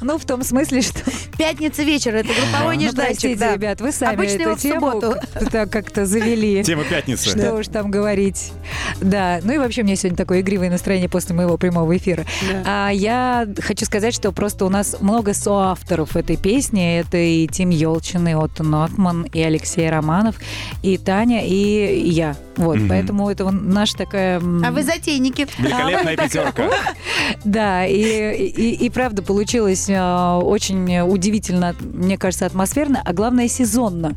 Ну, 0.00 0.18
в 0.18 0.24
том 0.24 0.42
смысле, 0.44 0.82
что... 0.82 1.00
Пятница 1.36 1.82
вечер, 1.82 2.14
это 2.14 2.28
групповой 2.28 2.76
Ну, 2.76 2.82
нежданчик. 2.82 3.06
простите, 3.20 3.36
да. 3.36 3.54
ребят, 3.54 3.80
вы 3.80 3.92
сами 3.92 4.26
эту 4.26 4.56
в 4.56 4.60
тему 4.60 4.92
субботу. 4.92 5.14
так 5.50 5.70
как-то 5.70 6.06
завели. 6.06 6.62
Тема 6.64 6.84
пятницы. 6.84 7.30
Что 7.30 7.54
уж 7.54 7.66
там 7.68 7.90
говорить. 7.90 8.52
Да, 9.00 9.40
ну 9.42 9.52
и 9.52 9.58
вообще 9.58 9.82
у 9.82 9.84
меня 9.84 9.96
сегодня 9.96 10.16
такое 10.16 10.40
игривое 10.40 10.70
настроение 10.70 11.08
после 11.08 11.34
моего 11.34 11.56
прямого 11.56 11.96
эфира. 11.96 12.24
А 12.64 12.90
я 12.90 13.46
хочу 13.60 13.84
сказать, 13.84 14.14
что 14.14 14.32
просто 14.32 14.64
у 14.64 14.68
нас 14.68 14.96
много 15.00 15.34
соавторов 15.34 16.16
этой 16.16 16.36
песни. 16.36 16.98
Это 17.00 17.16
и 17.16 17.46
Тим 17.48 17.70
Елчин, 17.70 18.26
и 18.28 18.34
Отто 18.34 18.62
Нотман, 18.62 19.22
и 19.32 19.40
Алексей 19.42 19.88
Романов, 19.90 20.36
и 20.82 20.96
Таня, 20.98 21.44
и 21.44 22.08
я. 22.08 22.36
Вот, 22.56 22.78
поэтому 22.88 23.30
это 23.30 23.48
наша 23.50 23.96
такая... 23.96 24.38
А 24.38 24.70
вы 24.72 24.82
затейники. 24.82 25.46
Великолепная 25.88 26.16
пятерка. 26.16 26.70
Да, 27.44 27.86
и, 27.86 28.34
и, 28.34 28.86
и 28.86 28.90
правда 28.90 29.22
получилось 29.22 29.88
э, 29.88 30.40
очень 30.42 31.00
удивительно, 31.00 31.74
мне 31.80 32.16
кажется, 32.18 32.46
атмосферно, 32.46 33.02
а 33.04 33.12
главное 33.12 33.48
сезонно. 33.48 34.16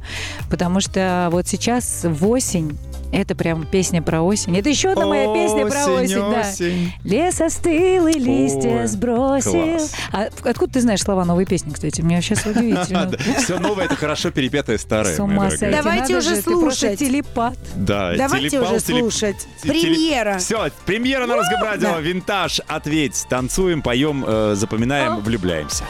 Потому 0.49 0.79
что 0.79 1.29
вот 1.31 1.47
сейчас 1.47 2.01
в 2.03 2.27
осень 2.27 2.77
это 3.11 3.35
прям 3.35 3.65
песня 3.65 4.01
про 4.01 4.21
осень. 4.21 4.57
Это 4.57 4.69
еще 4.69 4.89
одна 4.89 5.05
моя 5.05 5.33
песня 5.33 5.65
про 5.65 5.85
осень, 5.87 6.31
да. 6.31 6.41
осень. 6.41 6.93
Лес 7.03 7.41
остыл 7.41 8.07
и 8.07 8.13
листья 8.13 8.81
Ой, 8.81 8.87
сбросил. 8.87 9.51
класс. 9.51 9.93
А 10.11 10.29
откуда 10.43 10.73
ты 10.73 10.81
знаешь 10.81 11.01
слова 11.01 11.25
новой 11.25 11.45
песни, 11.45 11.71
кстати? 11.71 12.01
Мне 12.01 12.21
сейчас 12.21 12.45
удивительно. 12.45 13.11
Все 13.37 13.59
новое 13.59 13.85
это 13.85 13.95
хорошо 13.95 14.31
перепетое 14.31 14.77
старое. 14.77 15.15
С 15.15 15.19
ума 15.19 15.49
сойти. 15.49 15.75
Давайте 15.75 16.17
уже 16.17 16.35
слушать. 16.37 16.99
телепат. 16.99 17.57
Да, 17.75 18.13
Давайте 18.15 18.61
уже 18.61 18.79
слушать. 18.79 19.47
Премьера. 19.61 20.37
Все, 20.37 20.69
премьера 20.85 21.25
на 21.25 21.37
русском 21.37 21.61
радио. 21.61 21.89
Да. 21.89 21.99
Винтаж. 21.99 22.61
Ответь. 22.67 23.25
Танцуем, 23.29 23.81
поем, 23.81 24.23
э, 24.27 24.53
запоминаем, 24.55 25.19
влюбляемся. 25.19 25.83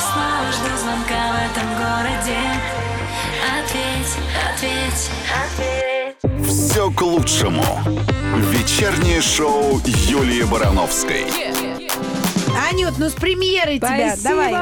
Снова 0.00 0.52
жду 0.52 0.76
звонка 0.76 1.32
в 1.32 1.50
этом 1.50 1.68
городе 1.74 2.38
Ответь, 3.58 4.14
ответь, 4.50 5.10
ответь 5.44 6.46
Все 6.46 6.90
к 6.90 7.02
лучшему. 7.02 7.64
Вечернее 8.50 9.20
шоу 9.20 9.80
Юлии 9.84 10.42
Барановской. 10.44 11.26
Анют, 12.70 12.94
ну 12.98 13.08
с 13.08 13.14
премьерой 13.14 13.78
тебя. 13.78 14.14
Давай. 14.22 14.52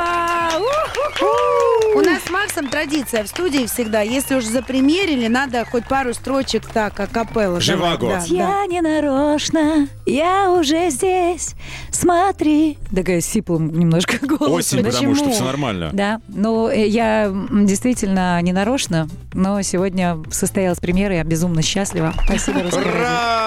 У 1.95 2.01
нас 2.01 2.23
с 2.25 2.31
Максом 2.31 2.69
традиция 2.69 3.25
в 3.25 3.27
студии 3.27 3.67
всегда. 3.67 4.03
Если 4.03 4.35
уж 4.35 4.45
запремьерили, 4.45 5.27
надо 5.29 5.65
хоть 5.65 5.87
пару 5.87 6.15
строчек 6.15 6.67
так, 6.67 6.99
акапелла. 7.01 7.61
Живаго. 7.61 8.07
Давай, 8.07 8.21
да, 8.21 8.27
да. 8.29 8.35
Я 8.35 8.67
не 8.67 8.81
нарочно, 8.81 9.89
я 10.05 10.53
уже 10.53 10.91
здесь. 10.91 11.55
Смотри. 11.91 12.79
Такая 12.95 13.21
сиплым 13.21 13.77
немножко 13.77 14.19
голос. 14.27 14.53
Осень, 14.73 14.85
потому 14.85 15.15
что 15.15 15.31
все 15.31 15.45
нормально. 15.45 15.91
Да, 15.93 16.21
ну 16.29 16.69
э, 16.69 16.87
я 16.87 17.33
действительно 17.51 18.41
не 18.43 18.53
нарочно, 18.53 19.09
но 19.33 19.63
сегодня 19.63 20.19
состоялась 20.31 20.79
премьера, 20.79 21.15
я 21.15 21.25
безумно 21.25 21.63
счастлива. 21.63 22.15
Спасибо, 22.27 22.63
радио. 22.63 23.46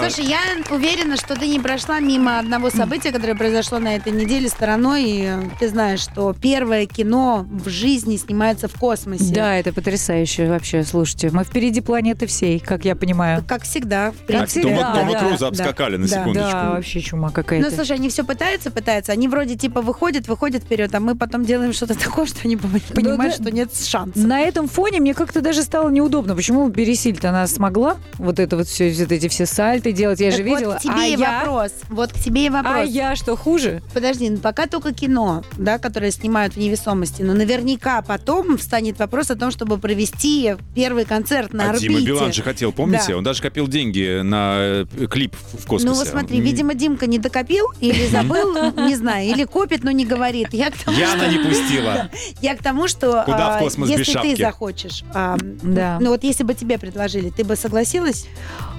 Слушай, 0.00 0.30
я 0.30 0.40
уверена, 0.70 1.16
что 1.16 1.34
ты 1.34 1.48
не 1.48 1.60
прошла 1.60 2.00
мимо 2.00 2.38
одного 2.38 2.70
события, 2.70 3.12
которое 3.12 3.34
произошло 3.34 3.78
на 3.78 3.96
этой 3.96 4.12
неделе 4.12 4.48
стороной. 4.48 5.04
И 5.06 5.30
ты 5.58 5.68
знаешь, 5.68 6.00
что 6.00 6.34
первое 6.40 6.86
кино 6.86 7.46
в 7.50 7.68
жизни 7.68 8.16
снимается 8.16 8.68
в 8.68 8.74
космосе. 8.74 9.32
Да, 9.34 9.56
это 9.56 9.72
потрясающе 9.72 10.48
вообще, 10.48 10.82
слушайте. 10.82 11.30
Мы 11.30 11.44
впереди 11.44 11.80
планеты 11.80 12.26
всей, 12.26 12.60
как 12.60 12.84
я 12.84 12.96
понимаю. 12.96 13.44
Как 13.46 13.62
всегда, 13.62 14.12
в 14.12 14.16
принципе. 14.26 14.62
Тома, 14.62 14.76
да, 14.76 14.94
Тома 14.94 15.12
да, 15.12 15.18
Круза 15.18 15.38
да, 15.38 15.48
обскакали 15.48 15.96
на 15.96 16.08
да. 16.08 16.18
секундочку. 16.20 16.50
Да, 16.50 16.70
вообще 16.70 17.00
чума 17.00 17.30
какая-то. 17.30 17.68
Ну, 17.68 17.74
слушай, 17.74 17.96
они 17.96 18.08
все 18.08 18.24
пытаются, 18.24 18.70
пытаются. 18.70 19.12
Они 19.12 19.28
вроде 19.28 19.56
типа 19.56 19.82
выходят, 19.82 20.28
выходят 20.28 20.64
вперед, 20.64 20.94
а 20.94 21.00
мы 21.00 21.14
потом 21.14 21.44
делаем 21.44 21.72
что-то 21.72 21.94
такое, 21.98 22.26
что 22.26 22.38
они 22.44 22.56
понимают, 22.56 23.36
да. 23.36 23.42
что 23.42 23.50
нет 23.50 23.70
шансов. 23.74 24.16
На 24.16 24.40
этом 24.40 24.68
фоне 24.68 25.00
мне 25.00 25.14
как-то 25.14 25.40
даже 25.40 25.62
стало 25.62 25.90
неудобно. 25.90 26.34
Почему 26.34 26.70
Пересиль-то 26.70 27.30
она 27.30 27.46
смогла 27.46 27.96
вот 28.18 28.38
это 28.38 28.56
вот 28.56 28.66
все, 28.68 28.92
вот 28.92 29.12
эти 29.12 29.28
все 29.28 29.46
сальты 29.46 29.89
делать? 29.92 30.20
Я 30.20 30.30
Так 30.30 30.38
же 30.38 30.44
вот 30.44 30.58
видела. 30.58 30.74
к 30.74 30.80
тебе 30.80 30.92
а 30.96 31.06
и 31.06 31.16
я? 31.16 31.38
вопрос. 31.40 31.72
Вот 31.88 32.12
к 32.12 32.18
тебе 32.18 32.46
и 32.46 32.50
вопрос. 32.50 32.74
А 32.76 32.84
я 32.84 33.16
что, 33.16 33.36
хуже? 33.36 33.82
Подожди, 33.94 34.28
ну 34.30 34.38
пока 34.38 34.66
только 34.66 34.92
кино, 34.92 35.42
да, 35.56 35.78
которое 35.78 36.10
снимают 36.10 36.54
в 36.54 36.56
невесомости, 36.56 37.22
но 37.22 37.34
наверняка 37.34 38.02
потом 38.02 38.58
встанет 38.58 38.98
вопрос 38.98 39.30
о 39.30 39.36
том, 39.36 39.50
чтобы 39.50 39.78
провести 39.78 40.56
первый 40.74 41.04
концерт 41.04 41.52
на 41.52 41.64
а 41.64 41.70
орбите. 41.70 41.88
Дима 41.88 42.00
Билан 42.00 42.32
же 42.32 42.42
хотел, 42.42 42.72
помните? 42.72 43.04
Да. 43.08 43.16
Он 43.18 43.24
даже 43.24 43.42
копил 43.42 43.66
деньги 43.68 44.20
на 44.22 44.56
э, 44.58 44.84
клип 45.10 45.34
в 45.52 45.66
космосе. 45.66 45.86
Ну 45.86 45.94
вот 45.94 46.06
смотри, 46.06 46.38
М, 46.38 46.44
видимо, 46.44 46.74
Димка 46.74 47.06
не 47.06 47.18
докопил 47.18 47.66
или 47.80 48.06
забыл, 48.06 48.72
не 48.76 48.94
знаю, 48.96 49.28
или 49.28 49.44
копит, 49.44 49.84
но 49.84 49.90
не 49.90 50.04
говорит. 50.04 50.48
Я 50.52 50.70
к 50.70 50.76
тому, 50.76 50.96
Яна 50.96 51.28
не 51.28 51.38
пустила. 51.38 52.10
я 52.40 52.56
к 52.56 52.62
тому 52.62 52.88
что 52.88 53.22
Куда 53.24 53.54
в 53.54 53.56
а, 53.56 53.58
космос 53.58 53.88
без 53.88 53.98
если 53.98 54.12
шапки? 54.12 54.34
ты 54.36 54.42
захочешь, 54.42 55.04
а, 55.14 55.36
Да. 55.62 55.98
ну 56.00 56.10
вот 56.10 56.24
если 56.24 56.44
бы 56.44 56.54
тебе 56.54 56.78
предложили, 56.78 57.30
ты 57.30 57.44
бы 57.44 57.56
согласилась? 57.56 58.26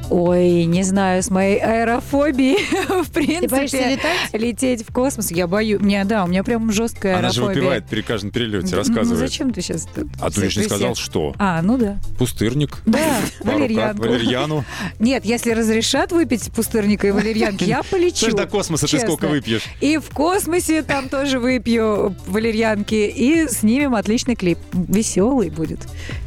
Ой, 0.09 0.65
не 0.65 0.83
знаю, 0.83 1.23
с 1.23 1.29
моей 1.29 1.57
аэрофобией, 1.57 2.57
в 3.03 3.11
принципе. 3.11 3.47
Ты 3.47 3.55
боишься 3.55 3.77
летать? 3.89 4.17
Лететь 4.33 4.85
в 4.85 4.91
космос, 4.91 5.31
я 5.31 5.47
боюсь. 5.47 5.79
Мне, 5.79 6.03
да, 6.03 6.25
у 6.25 6.27
меня 6.27 6.43
прям 6.43 6.69
жесткая 6.71 7.17
Она 7.19 7.29
же 7.29 7.39
аэрофобия. 7.41 7.61
выпивает 7.61 7.85
при 7.87 8.01
каждом 8.01 8.31
перелете, 8.31 8.67
Ну, 8.71 8.77
рассказывает. 8.77 9.19
зачем 9.19 9.53
ты 9.53 9.61
сейчас? 9.61 9.85
тут 9.93 10.07
А 10.19 10.29
ты 10.29 10.41
лишь 10.41 10.57
не 10.57 10.63
сказал, 10.63 10.95
всех? 10.95 11.05
что? 11.05 11.33
А, 11.39 11.61
ну 11.61 11.77
да. 11.77 11.97
Пустырник. 12.17 12.79
Да, 12.85 12.99
валерьянку. 13.41 14.01
Валерьяну. 14.01 14.65
Нет, 14.99 15.23
если 15.23 15.51
разрешат 15.51 16.11
выпить 16.11 16.51
пустырника 16.51 17.07
и 17.07 17.11
валерьянки, 17.11 17.63
я 17.63 17.81
полечу. 17.83 18.17
Слышь, 18.17 18.33
до 18.33 18.47
космоса 18.47 18.87
ты 18.87 18.99
сколько 18.99 19.27
выпьешь? 19.29 19.63
И 19.79 19.97
в 19.97 20.09
космосе 20.09 20.81
там 20.83 21.07
тоже 21.07 21.39
выпью 21.39 22.17
валерьянки 22.27 22.95
и 22.95 23.47
снимем 23.47 23.95
отличный 23.95 24.35
клип. 24.35 24.57
Веселый 24.73 25.49
будет, 25.49 25.79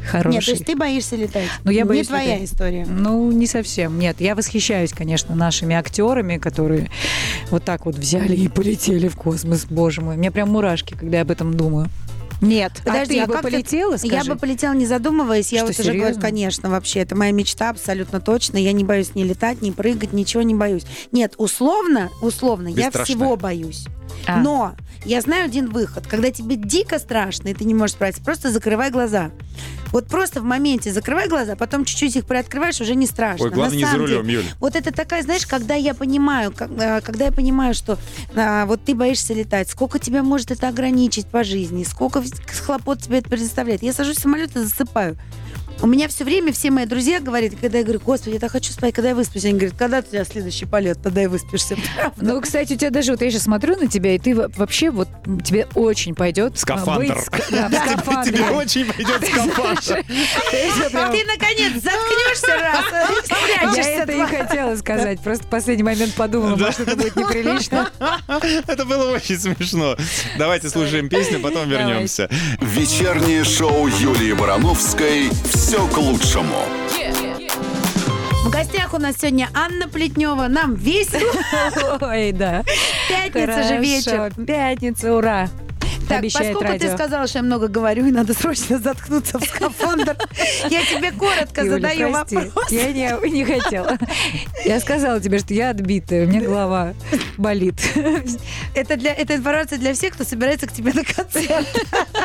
хороший. 0.09 0.35
Нет, 0.37 0.45
то 0.45 0.51
есть 0.51 0.65
ты 0.65 0.75
боишься 0.75 1.15
летать. 1.15 1.49
Ну, 1.63 1.69
я 1.69 1.83
Не 1.83 1.87
боюсь 1.89 2.07
твоя 2.07 2.35
летать. 2.37 2.49
история. 2.49 2.85
Ну, 2.89 3.31
не 3.31 3.45
совсем. 3.45 3.74
Нет, 3.77 4.21
я 4.21 4.35
восхищаюсь, 4.35 4.93
конечно, 4.93 5.35
нашими 5.35 5.75
актерами, 5.75 6.37
которые 6.37 6.89
вот 7.51 7.63
так 7.63 7.85
вот 7.85 7.95
взяли 7.95 8.35
и 8.35 8.47
полетели 8.47 9.07
в 9.07 9.15
космос. 9.15 9.65
Боже 9.69 10.01
мой, 10.01 10.17
мне 10.17 10.31
прям 10.31 10.49
мурашки, 10.49 10.93
когда 10.93 11.17
я 11.17 11.23
об 11.23 11.31
этом 11.31 11.53
думаю. 11.53 11.89
Нет. 12.41 12.73
Подожди, 12.83 13.19
а 13.19 13.25
ты 13.25 13.33
а 13.33 13.35
бы 13.35 13.41
полетела, 13.41 13.97
скажи? 13.97 14.13
Я 14.13 14.23
бы 14.23 14.35
полетела, 14.35 14.73
не 14.73 14.85
задумываясь. 14.85 15.51
Я 15.51 15.59
Что, 15.59 15.67
вот 15.67 15.79
уже 15.79 15.83
говорю, 15.83 15.99
серьезно? 16.03 16.21
конечно, 16.21 16.69
вообще. 16.69 16.99
Это 16.99 17.15
моя 17.15 17.31
мечта 17.31 17.69
абсолютно 17.69 18.19
точно. 18.19 18.57
Я 18.57 18.71
не 18.71 18.83
боюсь 18.83 19.15
ни 19.15 19.23
летать, 19.23 19.61
ни 19.61 19.71
прыгать, 19.71 20.13
ничего 20.13 20.43
не 20.43 20.55
боюсь. 20.55 20.83
Нет, 21.11 21.33
условно, 21.37 22.09
условно, 22.21 22.67
я 22.67 22.91
всего 22.91 23.35
боюсь. 23.35 23.85
А. 24.27 24.37
Но 24.37 24.75
я 25.03 25.21
знаю 25.21 25.45
один 25.45 25.69
выход. 25.69 26.07
Когда 26.07 26.31
тебе 26.31 26.55
дико 26.55 26.99
страшно, 26.99 27.49
и 27.49 27.53
ты 27.53 27.63
не 27.65 27.73
можешь 27.73 27.95
справиться, 27.95 28.23
просто 28.23 28.51
закрывай 28.51 28.89
глаза. 28.91 29.31
Вот 29.91 30.07
просто 30.07 30.41
в 30.41 30.43
моменте 30.43 30.91
закрывай 30.91 31.29
глаза, 31.29 31.55
потом 31.55 31.85
чуть-чуть 31.85 32.15
их 32.17 32.25
приоткрываешь, 32.25 32.81
уже 32.81 32.95
не 32.95 33.05
страшно. 33.07 33.45
Ой, 33.45 33.51
главное, 33.51 33.77
На 33.77 33.79
не 33.79 33.85
за 33.89 33.97
рулем, 33.97 34.23
деле, 34.23 34.33
Юль. 34.39 34.45
Вот 34.59 34.75
это 34.75 34.91
такая, 34.91 35.23
знаешь, 35.23 35.45
когда 35.47 35.75
я 35.75 35.93
понимаю, 35.93 36.51
как- 36.51 36.69
а, 36.77 36.99
когда 36.99 37.25
я 37.25 37.31
понимаю, 37.31 37.73
что 37.73 37.97
а, 38.35 38.65
вот 38.65 38.83
ты 38.83 38.93
боишься 38.93 39.33
летать, 39.33 39.69
сколько 39.69 39.97
тебя 39.99 40.21
может 40.21 40.51
это 40.51 40.67
ограничить 40.67 41.27
по 41.27 41.45
жизни, 41.45 41.83
сколько 41.85 42.19
в- 42.19 42.24
хлопот 42.65 43.01
тебе 43.01 43.19
это 43.19 43.29
предоставляет. 43.29 43.83
Я 43.83 43.93
сажусь 43.93 44.17
в 44.17 44.21
самолет 44.21 44.55
и 44.55 44.59
засыпаю. 44.59 45.17
У 45.81 45.87
меня 45.87 46.07
все 46.07 46.23
время 46.23 46.53
все 46.53 46.71
мои 46.71 46.85
друзья 46.85 47.19
говорят, 47.19 47.53
когда 47.59 47.79
я 47.79 47.83
говорю, 47.83 47.99
господи, 48.03 48.35
я 48.35 48.39
так 48.39 48.51
хочу 48.51 48.71
спать, 48.71 48.93
когда 48.95 49.09
я 49.09 49.15
высплюсь, 49.15 49.43
они 49.45 49.53
говорят, 49.55 49.77
когда 49.77 49.99
у 49.99 50.01
тебя 50.01 50.23
следующий 50.23 50.65
полет, 50.65 50.97
тогда 51.03 51.23
и 51.23 51.27
выспишься. 51.27 51.75
Правда. 51.95 52.23
Ну, 52.23 52.41
кстати, 52.41 52.73
у 52.73 52.77
тебя 52.77 52.89
даже, 52.89 53.11
вот 53.11 53.21
я 53.21 53.29
сейчас 53.29 53.43
смотрю 53.43 53.75
на 53.75 53.87
тебя, 53.87 54.15
и 54.15 54.19
ты 54.19 54.33
во- 54.33 54.47
вообще 54.55 54.89
вот 54.89 55.09
тебе 55.43 55.67
очень 55.75 56.15
пойдет 56.15 56.53
а, 56.53 56.57
Скафандр. 56.57 57.13
Тебе 58.25 58.43
очень 58.51 58.85
пойдет 58.91 59.27
скафандр. 59.29 60.03
Ты, 60.07 61.25
наконец, 61.25 61.73
заткнешься 61.83 62.57
раз, 62.57 63.75
и 63.75 63.77
Я 63.77 64.03
это 64.03 64.11
и 64.11 64.21
хотела 64.21 64.75
сказать. 64.77 65.19
Просто 65.19 65.43
в 65.43 65.49
последний 65.49 65.83
момент 65.83 66.13
подумала, 66.15 66.55
может, 66.55 66.79
это 66.79 66.95
будет 66.95 67.15
неприлично. 67.15 67.89
Это 68.67 68.85
было 68.85 69.11
очень 69.11 69.37
смешно. 69.37 69.95
Давайте 70.37 70.69
слушаем 70.69 71.09
песню, 71.09 71.39
потом 71.41 71.69
вернемся. 71.69 72.29
Вечернее 72.61 73.43
шоу 73.43 73.87
Юлии 73.87 74.33
Барановской 74.33 75.29
«Все 75.53 75.64
к 75.73 75.97
лучшему». 75.97 76.57
В 78.45 78.49
гостях 78.51 78.93
у 78.93 78.99
нас 78.99 79.15
сегодня 79.17 79.49
Анна 79.55 79.87
Плетнева. 79.87 80.47
Нам 80.47 80.75
весело. 80.75 81.31
Ой, 82.01 82.31
да. 82.31 82.63
Пятница 83.09 83.63
же 83.63 83.77
вечер. 83.77 84.31
Пятница, 84.45 85.15
ура. 85.15 85.49
Так, 86.07 86.19
Обещает 86.19 86.53
поскольку 86.53 86.73
радио. 86.73 86.89
ты 86.89 86.93
сказала, 86.95 87.27
что 87.27 87.39
я 87.39 87.43
много 87.43 87.67
говорю, 87.67 88.05
и 88.05 88.11
надо 88.11 88.33
срочно 88.33 88.77
заткнуться 88.77 89.39
в 89.39 89.43
скафандр, 89.43 90.15
я 90.69 90.81
тебе 90.85 91.11
коротко 91.11 91.65
задаю 91.65 92.11
вопрос. 92.11 92.53
Я 92.69 92.91
не, 92.91 93.29
не 93.31 93.43
хотела. 93.43 93.97
Я 94.65 94.79
сказала 94.79 95.19
тебе, 95.19 95.39
что 95.39 95.53
я 95.53 95.71
отбитая, 95.71 96.25
у 96.25 96.29
меня 96.29 96.41
голова 96.41 96.93
болит. 97.37 97.75
Это, 98.75 98.97
для, 98.97 99.13
это 99.13 99.35
информация 99.35 99.77
для 99.77 99.93
всех, 99.93 100.13
кто 100.13 100.23
собирается 100.23 100.67
к 100.67 100.71
тебе 100.71 100.93
на 100.93 101.03
концерт. 101.03 101.67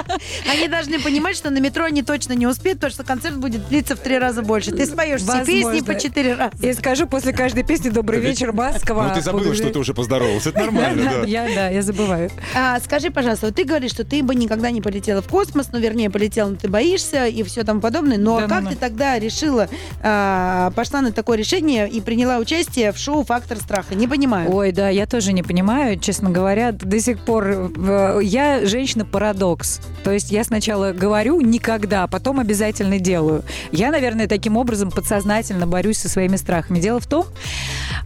Они 0.50 0.68
должны 0.68 1.00
понимать, 1.00 1.36
что 1.36 1.50
на 1.50 1.58
метро 1.58 1.84
они 1.84 2.02
точно 2.02 2.32
не 2.34 2.46
успеют, 2.46 2.78
потому 2.78 2.92
что 2.92 3.04
концерт 3.04 3.36
будет 3.36 3.68
длиться 3.68 3.96
в 3.96 4.00
три 4.00 4.18
раза 4.18 4.42
больше. 4.42 4.72
Ты 4.72 4.86
споешь 4.86 5.22
все 5.22 5.44
песни 5.44 5.80
по 5.80 5.98
четыре 5.98 6.34
раза. 6.34 6.52
Я 6.60 6.74
скажу 6.74 7.06
после 7.06 7.32
каждой 7.32 7.64
песни 7.64 7.88
«Добрый 7.88 8.20
вечер, 8.20 8.52
Москва». 8.52 9.08
Ну, 9.08 9.14
ты 9.14 9.20
забыла, 9.20 9.54
что 9.54 9.70
ты 9.70 9.78
уже 9.78 9.94
поздоровался. 9.94 10.50
Это 10.50 10.60
нормально, 10.60 11.10
да. 11.10 11.26
Я, 11.26 11.46
да, 11.54 11.68
я 11.68 11.82
забываю. 11.82 12.30
А, 12.54 12.78
скажи, 12.80 13.10
пожалуйста, 13.10 13.46
вот 13.46 13.56
ты 13.56 13.64
говоришь, 13.70 13.92
что 13.92 14.04
ты 14.04 14.22
бы 14.22 14.34
никогда 14.34 14.70
не 14.70 14.80
полетела 14.80 15.22
в 15.22 15.28
космос, 15.28 15.68
ну, 15.72 15.78
вернее, 15.78 16.10
полетела, 16.10 16.50
но 16.50 16.56
ты 16.56 16.68
боишься 16.68 17.26
и 17.26 17.42
все 17.44 17.62
тому 17.64 17.80
подобное. 17.80 18.18
Но 18.18 18.40
Да 18.40 18.48
как 18.48 18.62
ну 18.64 18.68
ты 18.70 18.74
ну. 18.74 18.80
тогда 18.80 19.18
решила, 19.18 19.68
а, 20.02 20.70
пошла 20.72 21.00
на 21.00 21.12
такое 21.12 21.38
решение 21.38 21.88
и 21.88 22.00
приняла 22.00 22.38
участие 22.38 22.92
в 22.92 22.98
шоу 22.98 23.24
«Фактор 23.24 23.58
страха»? 23.58 23.94
Не 23.94 24.08
понимаю. 24.08 24.52
Ой, 24.54 24.72
да, 24.72 24.88
я 24.88 25.06
тоже 25.06 25.32
не 25.32 25.42
понимаю, 25.42 25.98
честно 25.98 26.30
говоря, 26.30 26.72
до 26.72 27.00
сих 27.00 27.20
пор. 27.20 27.46
э, 27.48 28.20
Я 28.22 28.66
женщина-парадокс. 28.66 29.80
То 30.04 30.10
есть 30.10 30.30
я 30.30 30.44
сначала 30.44 30.92
говорю 30.92 31.40
никогда, 31.40 32.02
а 32.04 32.06
потом 32.08 32.40
обязательно 32.40 32.98
делаю. 32.98 33.44
Я, 33.72 33.90
наверное, 33.90 34.26
таким 34.26 34.56
образом 34.56 34.90
подсознательно 34.90 35.66
борюсь 35.66 35.98
со 35.98 36.08
своими 36.08 36.36
страхами. 36.36 36.80
Дело 36.80 37.00
в 37.00 37.06
том, 37.06 37.26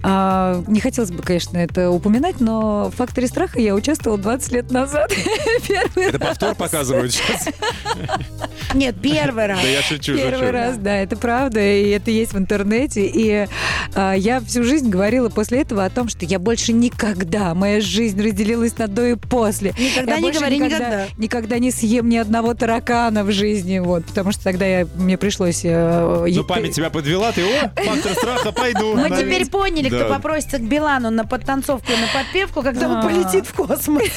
а, 0.03 0.63
не 0.67 0.81
хотелось 0.81 1.11
бы, 1.11 1.23
конечно, 1.23 1.57
это 1.59 1.91
упоминать, 1.91 2.41
но 2.41 2.91
в 2.91 2.97
«Факторе 2.97 3.27
страха» 3.29 3.59
я 3.61 3.75
участвовала 3.75 4.21
20 4.21 4.53
лет 4.53 4.71
назад. 4.71 5.13
Первый 5.67 6.07
Это 6.09 6.19
повтор 6.19 6.55
показывают 6.55 7.13
сейчас. 7.13 7.49
Нет, 8.75 8.97
первый 9.01 9.47
раз. 9.47 9.61
Да 9.63 9.69
я 9.69 9.83
шучу, 9.83 10.17
Первый 10.17 10.39
шучу. 10.47 10.53
раз, 10.53 10.77
да, 10.79 10.97
это 10.97 11.17
правда, 11.17 11.61
и 11.61 11.91
это 11.91 12.11
есть 12.11 12.33
в 12.33 12.39
интернете. 12.39 13.07
И 13.07 13.47
а, 13.95 14.15
я 14.15 14.41
всю 14.41 14.65
жизнь 14.65 14.89
говорила 14.89 15.29
после 15.29 15.63
этого 15.63 15.85
о 15.85 15.91
том, 15.91 16.09
что 16.09 16.25
я 16.25 16.39
больше 16.39 16.73
никогда, 16.73 17.55
моя 17.55 17.81
жизнь 17.81 18.21
разделилась 18.21 18.77
на 18.79 18.89
до 18.89 19.07
и 19.07 19.15
после. 19.15 19.73
Никогда 19.79 20.15
Я 20.15 20.21
не 20.21 20.33
говори 20.33 20.57
никогда, 20.59 20.77
никогда. 20.79 21.07
никогда 21.19 21.59
не 21.59 21.71
съем 21.71 22.09
ни 22.09 22.17
одного 22.17 22.55
таракана 22.55 23.23
в 23.25 23.31
жизни, 23.31 23.79
вот, 23.79 24.05
потому 24.07 24.33
что 24.33 24.43
тогда 24.43 24.67
я, 24.67 24.87
мне 24.97 25.17
пришлось... 25.19 25.61
э, 25.65 26.27
Ну, 26.29 26.45
память 26.45 26.75
тебя 26.75 26.91
подвела, 26.91 27.31
ты, 27.33 27.43
о, 27.45 27.71
фактор 27.77 28.13
страха, 28.15 28.51
пойду. 28.53 28.95
Мы 28.97 29.09
теперь 29.11 29.47
поняли, 29.49 29.89
кто 29.89 30.09
попросится 30.09 30.59
к 30.59 30.63
Билану 30.63 31.11
на 31.11 31.25
подтанцовку 31.25 31.93
и 31.93 31.97
на 31.97 32.09
подпевку, 32.13 32.63
когда 32.63 32.89
он 32.89 33.03
полетит 33.03 33.47
в 33.47 33.53
космос. 33.55 34.09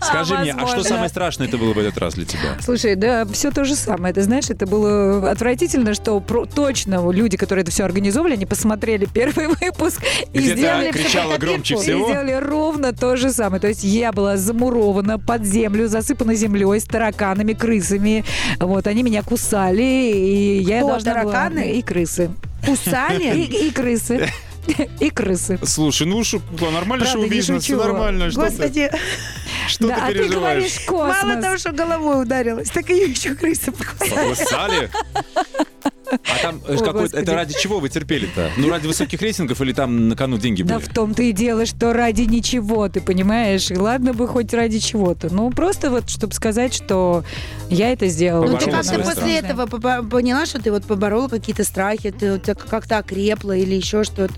Скажи 0.00 0.36
мне, 0.36 0.52
а 0.52 0.66
что 0.66 0.79
возможно. 0.82 0.96
самое 0.96 1.08
страшное 1.10 1.48
это 1.48 1.58
было 1.58 1.72
в 1.72 1.78
этот 1.78 1.98
раз 1.98 2.14
для 2.14 2.24
тебя? 2.24 2.56
Слушай, 2.62 2.94
да, 2.96 3.24
все 3.26 3.50
то 3.50 3.64
же 3.64 3.74
самое. 3.76 4.12
Ты 4.14 4.22
знаешь, 4.22 4.50
это 4.50 4.66
было 4.66 5.30
отвратительно, 5.30 5.94
что 5.94 6.20
про- 6.20 6.46
точно 6.46 7.10
люди, 7.10 7.36
которые 7.36 7.62
это 7.62 7.70
все 7.70 7.84
организовали, 7.84 8.34
они 8.34 8.46
посмотрели 8.46 9.06
первый 9.06 9.46
выпуск 9.60 10.02
и 10.32 10.40
сделали 10.40 10.90
кричала 10.92 11.36
громче 11.38 11.74
и 11.74 11.78
всего. 11.78 12.06
сделали 12.08 12.32
ровно 12.32 12.92
то 12.92 13.16
же 13.16 13.30
самое. 13.32 13.60
То 13.60 13.68
есть 13.68 13.84
я 13.84 14.12
была 14.12 14.36
замурована 14.36 15.18
под 15.18 15.44
землю, 15.44 15.88
засыпана 15.88 16.34
землей, 16.34 16.80
с 16.80 16.84
тараканами, 16.84 17.52
крысами. 17.52 18.24
Вот, 18.58 18.86
они 18.86 19.02
меня 19.02 19.22
кусали, 19.22 19.82
и 19.82 20.62
я 20.62 20.78
Кто, 20.78 20.88
должна 20.88 21.22
была- 21.22 21.32
тараканы? 21.32 21.72
И 21.72 21.82
крысы. 21.82 22.30
Кусали? 22.66 23.36
И, 23.36 23.68
и 23.68 23.70
крысы. 23.70 24.28
И 25.00 25.08
крысы. 25.10 25.58
Слушай, 25.64 26.06
ну 26.06 26.18
не 27.06 27.10
шоу-бизнес, 27.12 27.68
нормально. 27.70 28.30
Что 28.30 28.42
Господи, 28.42 28.90
что 29.68 29.88
да, 29.88 29.94
ты 29.96 30.00
а 30.00 30.06
ты 30.08 30.12
переживаешь? 30.14 30.34
говоришь 30.36 30.80
космос. 30.86 31.22
мало 31.22 31.42
того, 31.42 31.58
что 31.58 31.72
головой 31.72 32.22
ударилась, 32.22 32.70
так 32.70 32.88
ее 32.90 33.10
еще 33.10 33.34
крыса 33.34 33.72
покусала. 33.72 34.30
Покусали? 34.30 34.90
А 36.12 36.42
там 36.42 36.60
э, 36.66 36.74
О, 36.74 36.78
какой 36.78 37.02
Господи. 37.02 37.22
это 37.22 37.34
ради 37.34 37.54
чего 37.56 37.78
вы 37.78 37.88
терпели-то? 37.88 38.50
Ну, 38.56 38.68
ради 38.68 38.84
высоких 38.88 39.22
рейтингов 39.22 39.60
или 39.60 39.72
там 39.72 40.08
на 40.08 40.16
кону 40.16 40.38
деньги 40.38 40.64
Да 40.64 40.76
были? 40.78 40.84
в 40.84 40.92
том-то 40.92 41.22
и 41.22 41.30
дело, 41.30 41.66
что 41.66 41.92
ради 41.92 42.22
ничего, 42.22 42.88
ты 42.88 43.00
понимаешь? 43.00 43.70
И 43.70 43.76
ладно 43.76 44.12
бы 44.12 44.26
хоть 44.26 44.52
ради 44.52 44.80
чего-то. 44.80 45.32
Ну, 45.32 45.50
просто 45.50 45.88
вот, 45.88 46.10
чтобы 46.10 46.34
сказать, 46.34 46.74
что 46.74 47.22
я 47.68 47.92
это 47.92 48.08
сделала. 48.08 48.44
Ну 48.44 48.58
ты 48.58 48.68
как-то 48.72 48.98
после 48.98 49.38
этого 49.38 49.66
поняла, 49.66 50.46
что 50.46 50.60
ты 50.60 50.72
вот 50.72 50.84
поборола 50.84 51.28
какие-то 51.28 51.62
страхи, 51.62 52.10
ты 52.10 52.40
как-то 52.40 52.98
окрепла 52.98 53.56
или 53.56 53.76
еще 53.76 54.02
что-то? 54.02 54.34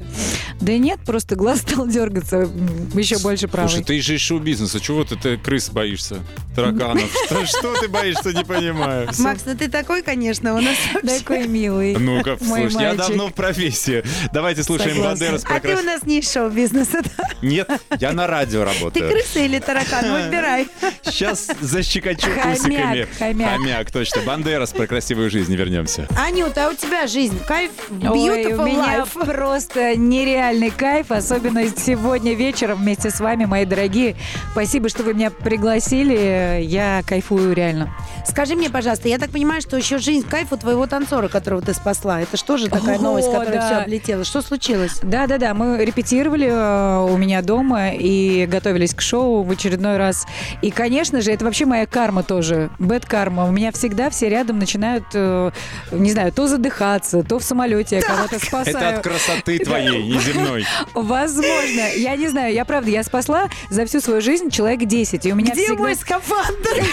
Да 0.62 0.78
нет, 0.78 1.00
просто 1.04 1.34
глаз 1.34 1.60
стал 1.60 1.88
дергаться 1.88 2.48
еще 2.94 3.18
больше 3.18 3.48
правый. 3.48 3.68
Слушай, 3.68 3.84
ты 3.84 4.00
же 4.00 4.14
из 4.14 4.20
шоу-бизнеса, 4.20 4.80
чего 4.80 5.02
ты, 5.04 5.16
ты 5.16 5.36
крыс 5.36 5.70
боишься? 5.70 6.20
Тараканов? 6.54 7.10
Что, 7.46 7.74
ты 7.80 7.88
боишься, 7.88 8.32
не 8.32 8.44
понимаю. 8.44 9.08
Макс, 9.18 9.42
ну 9.44 9.56
ты 9.56 9.68
такой, 9.68 10.02
конечно, 10.02 10.54
у 10.54 10.60
нас. 10.60 10.76
Такой 11.02 11.48
милый. 11.48 11.96
Ну-ка, 11.96 12.38
слушай, 12.40 12.80
я 12.80 12.94
давно 12.94 13.28
в 13.28 13.34
профессии. 13.34 14.04
Давайте 14.32 14.62
слушаем. 14.62 15.02
Бандерас 15.02 15.44
А 15.48 15.58
ты 15.58 15.76
у 15.76 15.82
нас 15.82 16.04
не 16.04 16.20
из 16.20 16.32
шоу-бизнеса, 16.32 17.02
да? 17.02 17.28
Нет, 17.42 17.68
я 17.98 18.12
на 18.12 18.28
радио 18.28 18.64
Ты 18.64 18.72
работаю. 18.72 19.10
крыса 19.10 19.40
или 19.40 19.58
таракан? 19.58 20.12
Выбирай. 20.12 20.68
Сейчас 21.02 21.48
защекочу 21.60 22.28
Хомяк, 22.40 22.58
усиками. 22.58 23.08
хомяк. 23.18 23.90
точно. 23.90 24.22
Бандерас 24.22 24.70
про 24.72 24.86
красивую 24.86 25.28
жизнь. 25.28 25.54
Вернемся. 25.54 26.06
Анюта, 26.16 26.68
а 26.68 26.70
у 26.70 26.74
тебя 26.74 27.06
жизнь? 27.08 27.38
Кайф? 27.46 27.72
Ой, 27.90 27.98
Beautiful 27.98 28.62
у 28.62 28.66
меня 28.66 28.98
life? 29.00 29.24
просто 29.24 29.96
нереальный 30.52 30.70
кайф, 30.70 31.10
особенно 31.10 31.62
сегодня 31.68 32.34
вечером 32.34 32.78
вместе 32.78 33.10
с 33.10 33.20
вами, 33.20 33.44
мои 33.44 33.64
дорогие. 33.64 34.16
Спасибо, 34.52 34.88
что 34.88 35.02
вы 35.02 35.14
меня 35.14 35.30
пригласили. 35.30 36.62
Я 36.62 37.02
кайфую 37.06 37.54
реально. 37.54 37.94
Скажи 38.26 38.54
мне, 38.54 38.70
пожалуйста, 38.70 39.08
я 39.08 39.18
так 39.18 39.30
понимаю, 39.30 39.60
что 39.62 39.76
еще 39.76 39.98
жизнь 39.98 40.26
кайф 40.28 40.52
у 40.52 40.56
твоего 40.56 40.86
танцора, 40.86 41.28
которого 41.28 41.62
ты 41.62 41.74
спасла. 41.74 42.20
Это 42.20 42.36
что 42.36 42.56
же 42.56 42.68
такая 42.68 42.98
О, 42.98 43.02
новость, 43.02 43.30
которая 43.30 43.54
да. 43.54 43.66
все 43.66 43.76
облетела? 43.76 44.24
Что 44.24 44.42
случилось? 44.42 45.00
Да-да-да, 45.02 45.54
мы 45.54 45.84
репетировали 45.84 46.48
э, 46.48 47.12
у 47.12 47.16
меня 47.16 47.42
дома 47.42 47.90
и 47.90 48.46
готовились 48.46 48.94
к 48.94 49.00
шоу 49.00 49.42
в 49.42 49.50
очередной 49.50 49.96
раз. 49.96 50.26
И, 50.60 50.70
конечно 50.70 51.20
же, 51.20 51.32
это 51.32 51.44
вообще 51.44 51.66
моя 51.66 51.86
карма 51.86 52.22
тоже, 52.22 52.70
бэт 52.78 53.06
карма. 53.06 53.46
У 53.46 53.52
меня 53.52 53.72
всегда 53.72 54.10
все 54.10 54.28
рядом 54.28 54.58
начинают, 54.58 55.04
э, 55.14 55.50
не 55.90 56.12
знаю, 56.12 56.32
то 56.32 56.46
задыхаться, 56.46 57.22
то 57.22 57.38
в 57.38 57.42
самолете 57.42 57.96
я 57.96 58.02
кого-то 58.02 58.38
спасаю. 58.38 58.76
Это 58.76 58.88
от 58.96 59.02
красоты 59.02 59.58
твоей, 59.58 60.12
неземной. 60.42 60.66
Возможно. 60.94 61.80
Я 61.96 62.16
не 62.16 62.28
знаю, 62.28 62.52
я 62.54 62.64
правда, 62.64 62.90
я 62.90 63.02
спасла 63.02 63.48
за 63.70 63.86
всю 63.86 64.00
свою 64.00 64.20
жизнь 64.20 64.50
человек 64.50 64.80
10. 64.86 65.26
И 65.26 65.32
у 65.32 65.34
меня 65.36 65.52
Где 65.52 65.64
всегда... 65.64 65.82
мой 65.82 65.94
скафандр? 65.94 66.84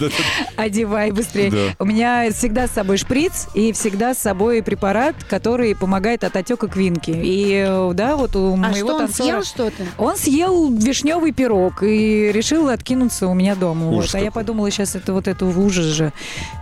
Одевай 0.56 1.10
быстрее. 1.10 1.50
Да. 1.50 1.58
У 1.78 1.84
меня 1.84 2.30
всегда 2.32 2.66
с 2.66 2.70
собой 2.72 2.96
шприц 2.96 3.46
и 3.54 3.72
всегда 3.72 4.14
с 4.14 4.18
собой 4.18 4.62
препарат, 4.62 5.14
который 5.28 5.74
помогает 5.74 6.24
от 6.24 6.36
отека 6.36 6.68
квинки. 6.68 7.12
И 7.14 7.64
да, 7.94 8.16
вот 8.16 8.36
у 8.36 8.54
А 8.54 8.56
моего 8.56 8.88
что, 8.88 8.96
он 8.96 9.02
танцора- 9.06 9.12
съел 9.24 9.42
что-то? 9.44 9.82
Он 9.98 10.16
съел 10.16 10.70
вишневый 10.74 11.32
пирог 11.32 11.82
и 11.82 12.30
решил 12.32 12.68
откинуться 12.68 13.26
у 13.26 13.34
меня 13.34 13.54
дома. 13.54 13.86
Вот. 13.88 13.98
Ужас 14.00 14.14
А 14.14 14.20
я 14.20 14.30
подумала, 14.30 14.70
сейчас 14.70 14.94
это 14.94 15.12
вот 15.12 15.28
это 15.28 15.44
ужас 15.46 15.84
же 15.86 16.12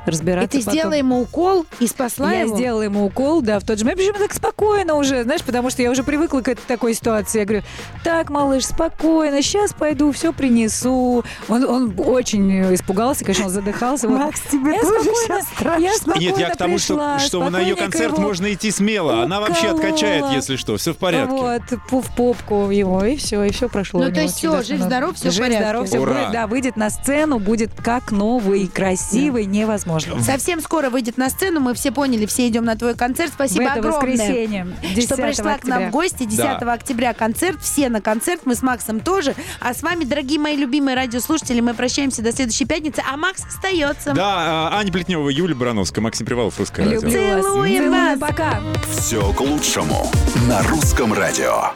И 0.06 0.10
разбираться 0.10 0.50
ты 0.50 0.58
потом. 0.58 0.72
сделала 0.72 0.92
ему 0.94 1.20
укол 1.22 1.66
и 1.80 1.86
спасла 1.86 2.32
Я 2.32 2.40
его? 2.42 2.56
сделала 2.56 2.82
ему 2.82 3.04
укол, 3.04 3.42
да, 3.42 3.58
в 3.58 3.64
тот 3.64 3.78
же 3.78 3.84
момент. 3.84 4.00
Причем 4.00 4.14
так 4.14 4.32
спокойно 4.34 4.94
уже, 4.94 5.22
знаешь, 5.22 5.42
потому 5.42 5.70
что 5.70 5.82
я 5.82 5.90
уже 5.90 6.02
привыкла 6.02 6.17
к 6.26 6.48
этой 6.48 6.62
такой 6.66 6.94
ситуации. 6.94 7.38
Я 7.40 7.44
говорю, 7.44 7.62
так, 8.02 8.30
малыш, 8.30 8.64
спокойно, 8.66 9.40
сейчас 9.42 9.72
пойду, 9.72 10.10
все 10.12 10.32
принесу. 10.32 11.24
Он, 11.48 11.64
он 11.64 11.94
очень 11.98 12.74
испугался, 12.74 13.24
конечно, 13.24 13.44
он 13.46 13.50
задыхался. 13.50 14.08
Макс, 14.08 14.40
тебе 14.50 14.72
Я 14.74 14.80
тоже 14.80 14.94
спокойно- 15.04 15.14
сейчас 15.24 15.44
страшно. 15.48 16.12
я 16.16 16.30
Нет, 16.30 16.38
я 16.38 16.50
к 16.50 16.56
тому, 16.56 16.78
что, 16.78 16.94
пришла, 16.94 17.18
что 17.20 17.48
на 17.50 17.60
ее 17.60 17.76
концерт 17.76 18.12
его 18.14 18.22
можно 18.22 18.52
идти 18.52 18.70
смело. 18.70 19.22
Она 19.22 19.40
вообще 19.40 19.68
уколола. 19.72 19.84
откачает, 19.86 20.24
если 20.32 20.56
что. 20.56 20.76
Все 20.76 20.92
в 20.92 20.96
порядке. 20.96 21.32
Вот, 21.34 21.62
в 21.90 22.14
попку 22.16 22.70
его, 22.70 23.04
и 23.04 23.16
все, 23.16 23.42
и 23.44 23.50
все 23.52 23.68
прошло. 23.68 24.02
Ну, 24.02 24.12
то 24.12 24.20
есть 24.20 24.38
что 24.38 24.62
жив-здоров, 24.62 25.10
надо. 25.10 25.14
всё 25.14 25.30
в 25.30 25.36
порядке. 25.38 25.58
Жив-здоров, 25.58 25.86
все 25.88 25.98
Ура. 26.00 26.12
будет, 26.14 26.32
да, 26.32 26.46
выйдет 26.46 26.76
на 26.76 26.90
сцену, 26.90 27.38
будет 27.38 27.70
как 27.82 28.10
новый, 28.10 28.66
красивый, 28.68 29.44
невозможно. 29.46 30.20
Совсем 30.22 30.60
скоро 30.60 30.90
выйдет 30.90 31.16
на 31.18 31.30
сцену, 31.30 31.60
мы 31.60 31.74
все 31.74 31.90
поняли, 31.92 32.26
все 32.26 32.48
идем 32.48 32.64
на 32.64 32.76
твой 32.76 32.94
концерт. 32.94 33.30
В 33.32 33.34
Спасибо 33.34 33.64
это 33.64 33.72
огромное. 33.74 34.00
воскресенье, 34.00 34.66
10 34.94 35.04
что 35.04 35.16
пришла 35.16 35.44
к 35.58 35.64
нам 35.64 35.78
октября. 35.78 35.88
в 35.88 35.92
гости 35.98 36.26
10 36.26 36.60
Да. 36.60 36.72
октября 36.72 37.12
концерт. 37.12 37.60
Все 37.60 37.88
на 37.88 38.00
концерт, 38.00 38.42
мы 38.44 38.54
с 38.54 38.62
Максом 38.62 39.00
тоже. 39.00 39.34
А 39.58 39.74
с 39.74 39.82
вами, 39.82 40.04
дорогие 40.04 40.38
мои 40.38 40.54
любимые 40.56 40.94
радиослушатели, 40.94 41.58
мы 41.60 41.74
прощаемся 41.74 42.22
до 42.22 42.30
следующей 42.30 42.66
пятницы, 42.66 43.02
а 43.12 43.16
Макс 43.16 43.44
остается. 43.44 44.12
Да, 44.12 44.68
а, 44.70 44.78
Аня 44.78 44.92
Плетнева, 44.92 45.28
Юлия 45.28 45.56
Барановская, 45.56 46.00
Максим 46.00 46.24
Привалов, 46.24 46.56
Русское 46.56 46.84
радио. 46.84 47.00
Люблю 47.00 47.20
вас. 47.34 47.44
Целуем 47.44 47.90
вас. 47.90 48.18
Пока. 48.20 48.60
Все 48.96 49.32
к 49.32 49.40
лучшему 49.40 50.08
на 50.48 50.62
русском 50.68 51.12
радио. 51.12 51.72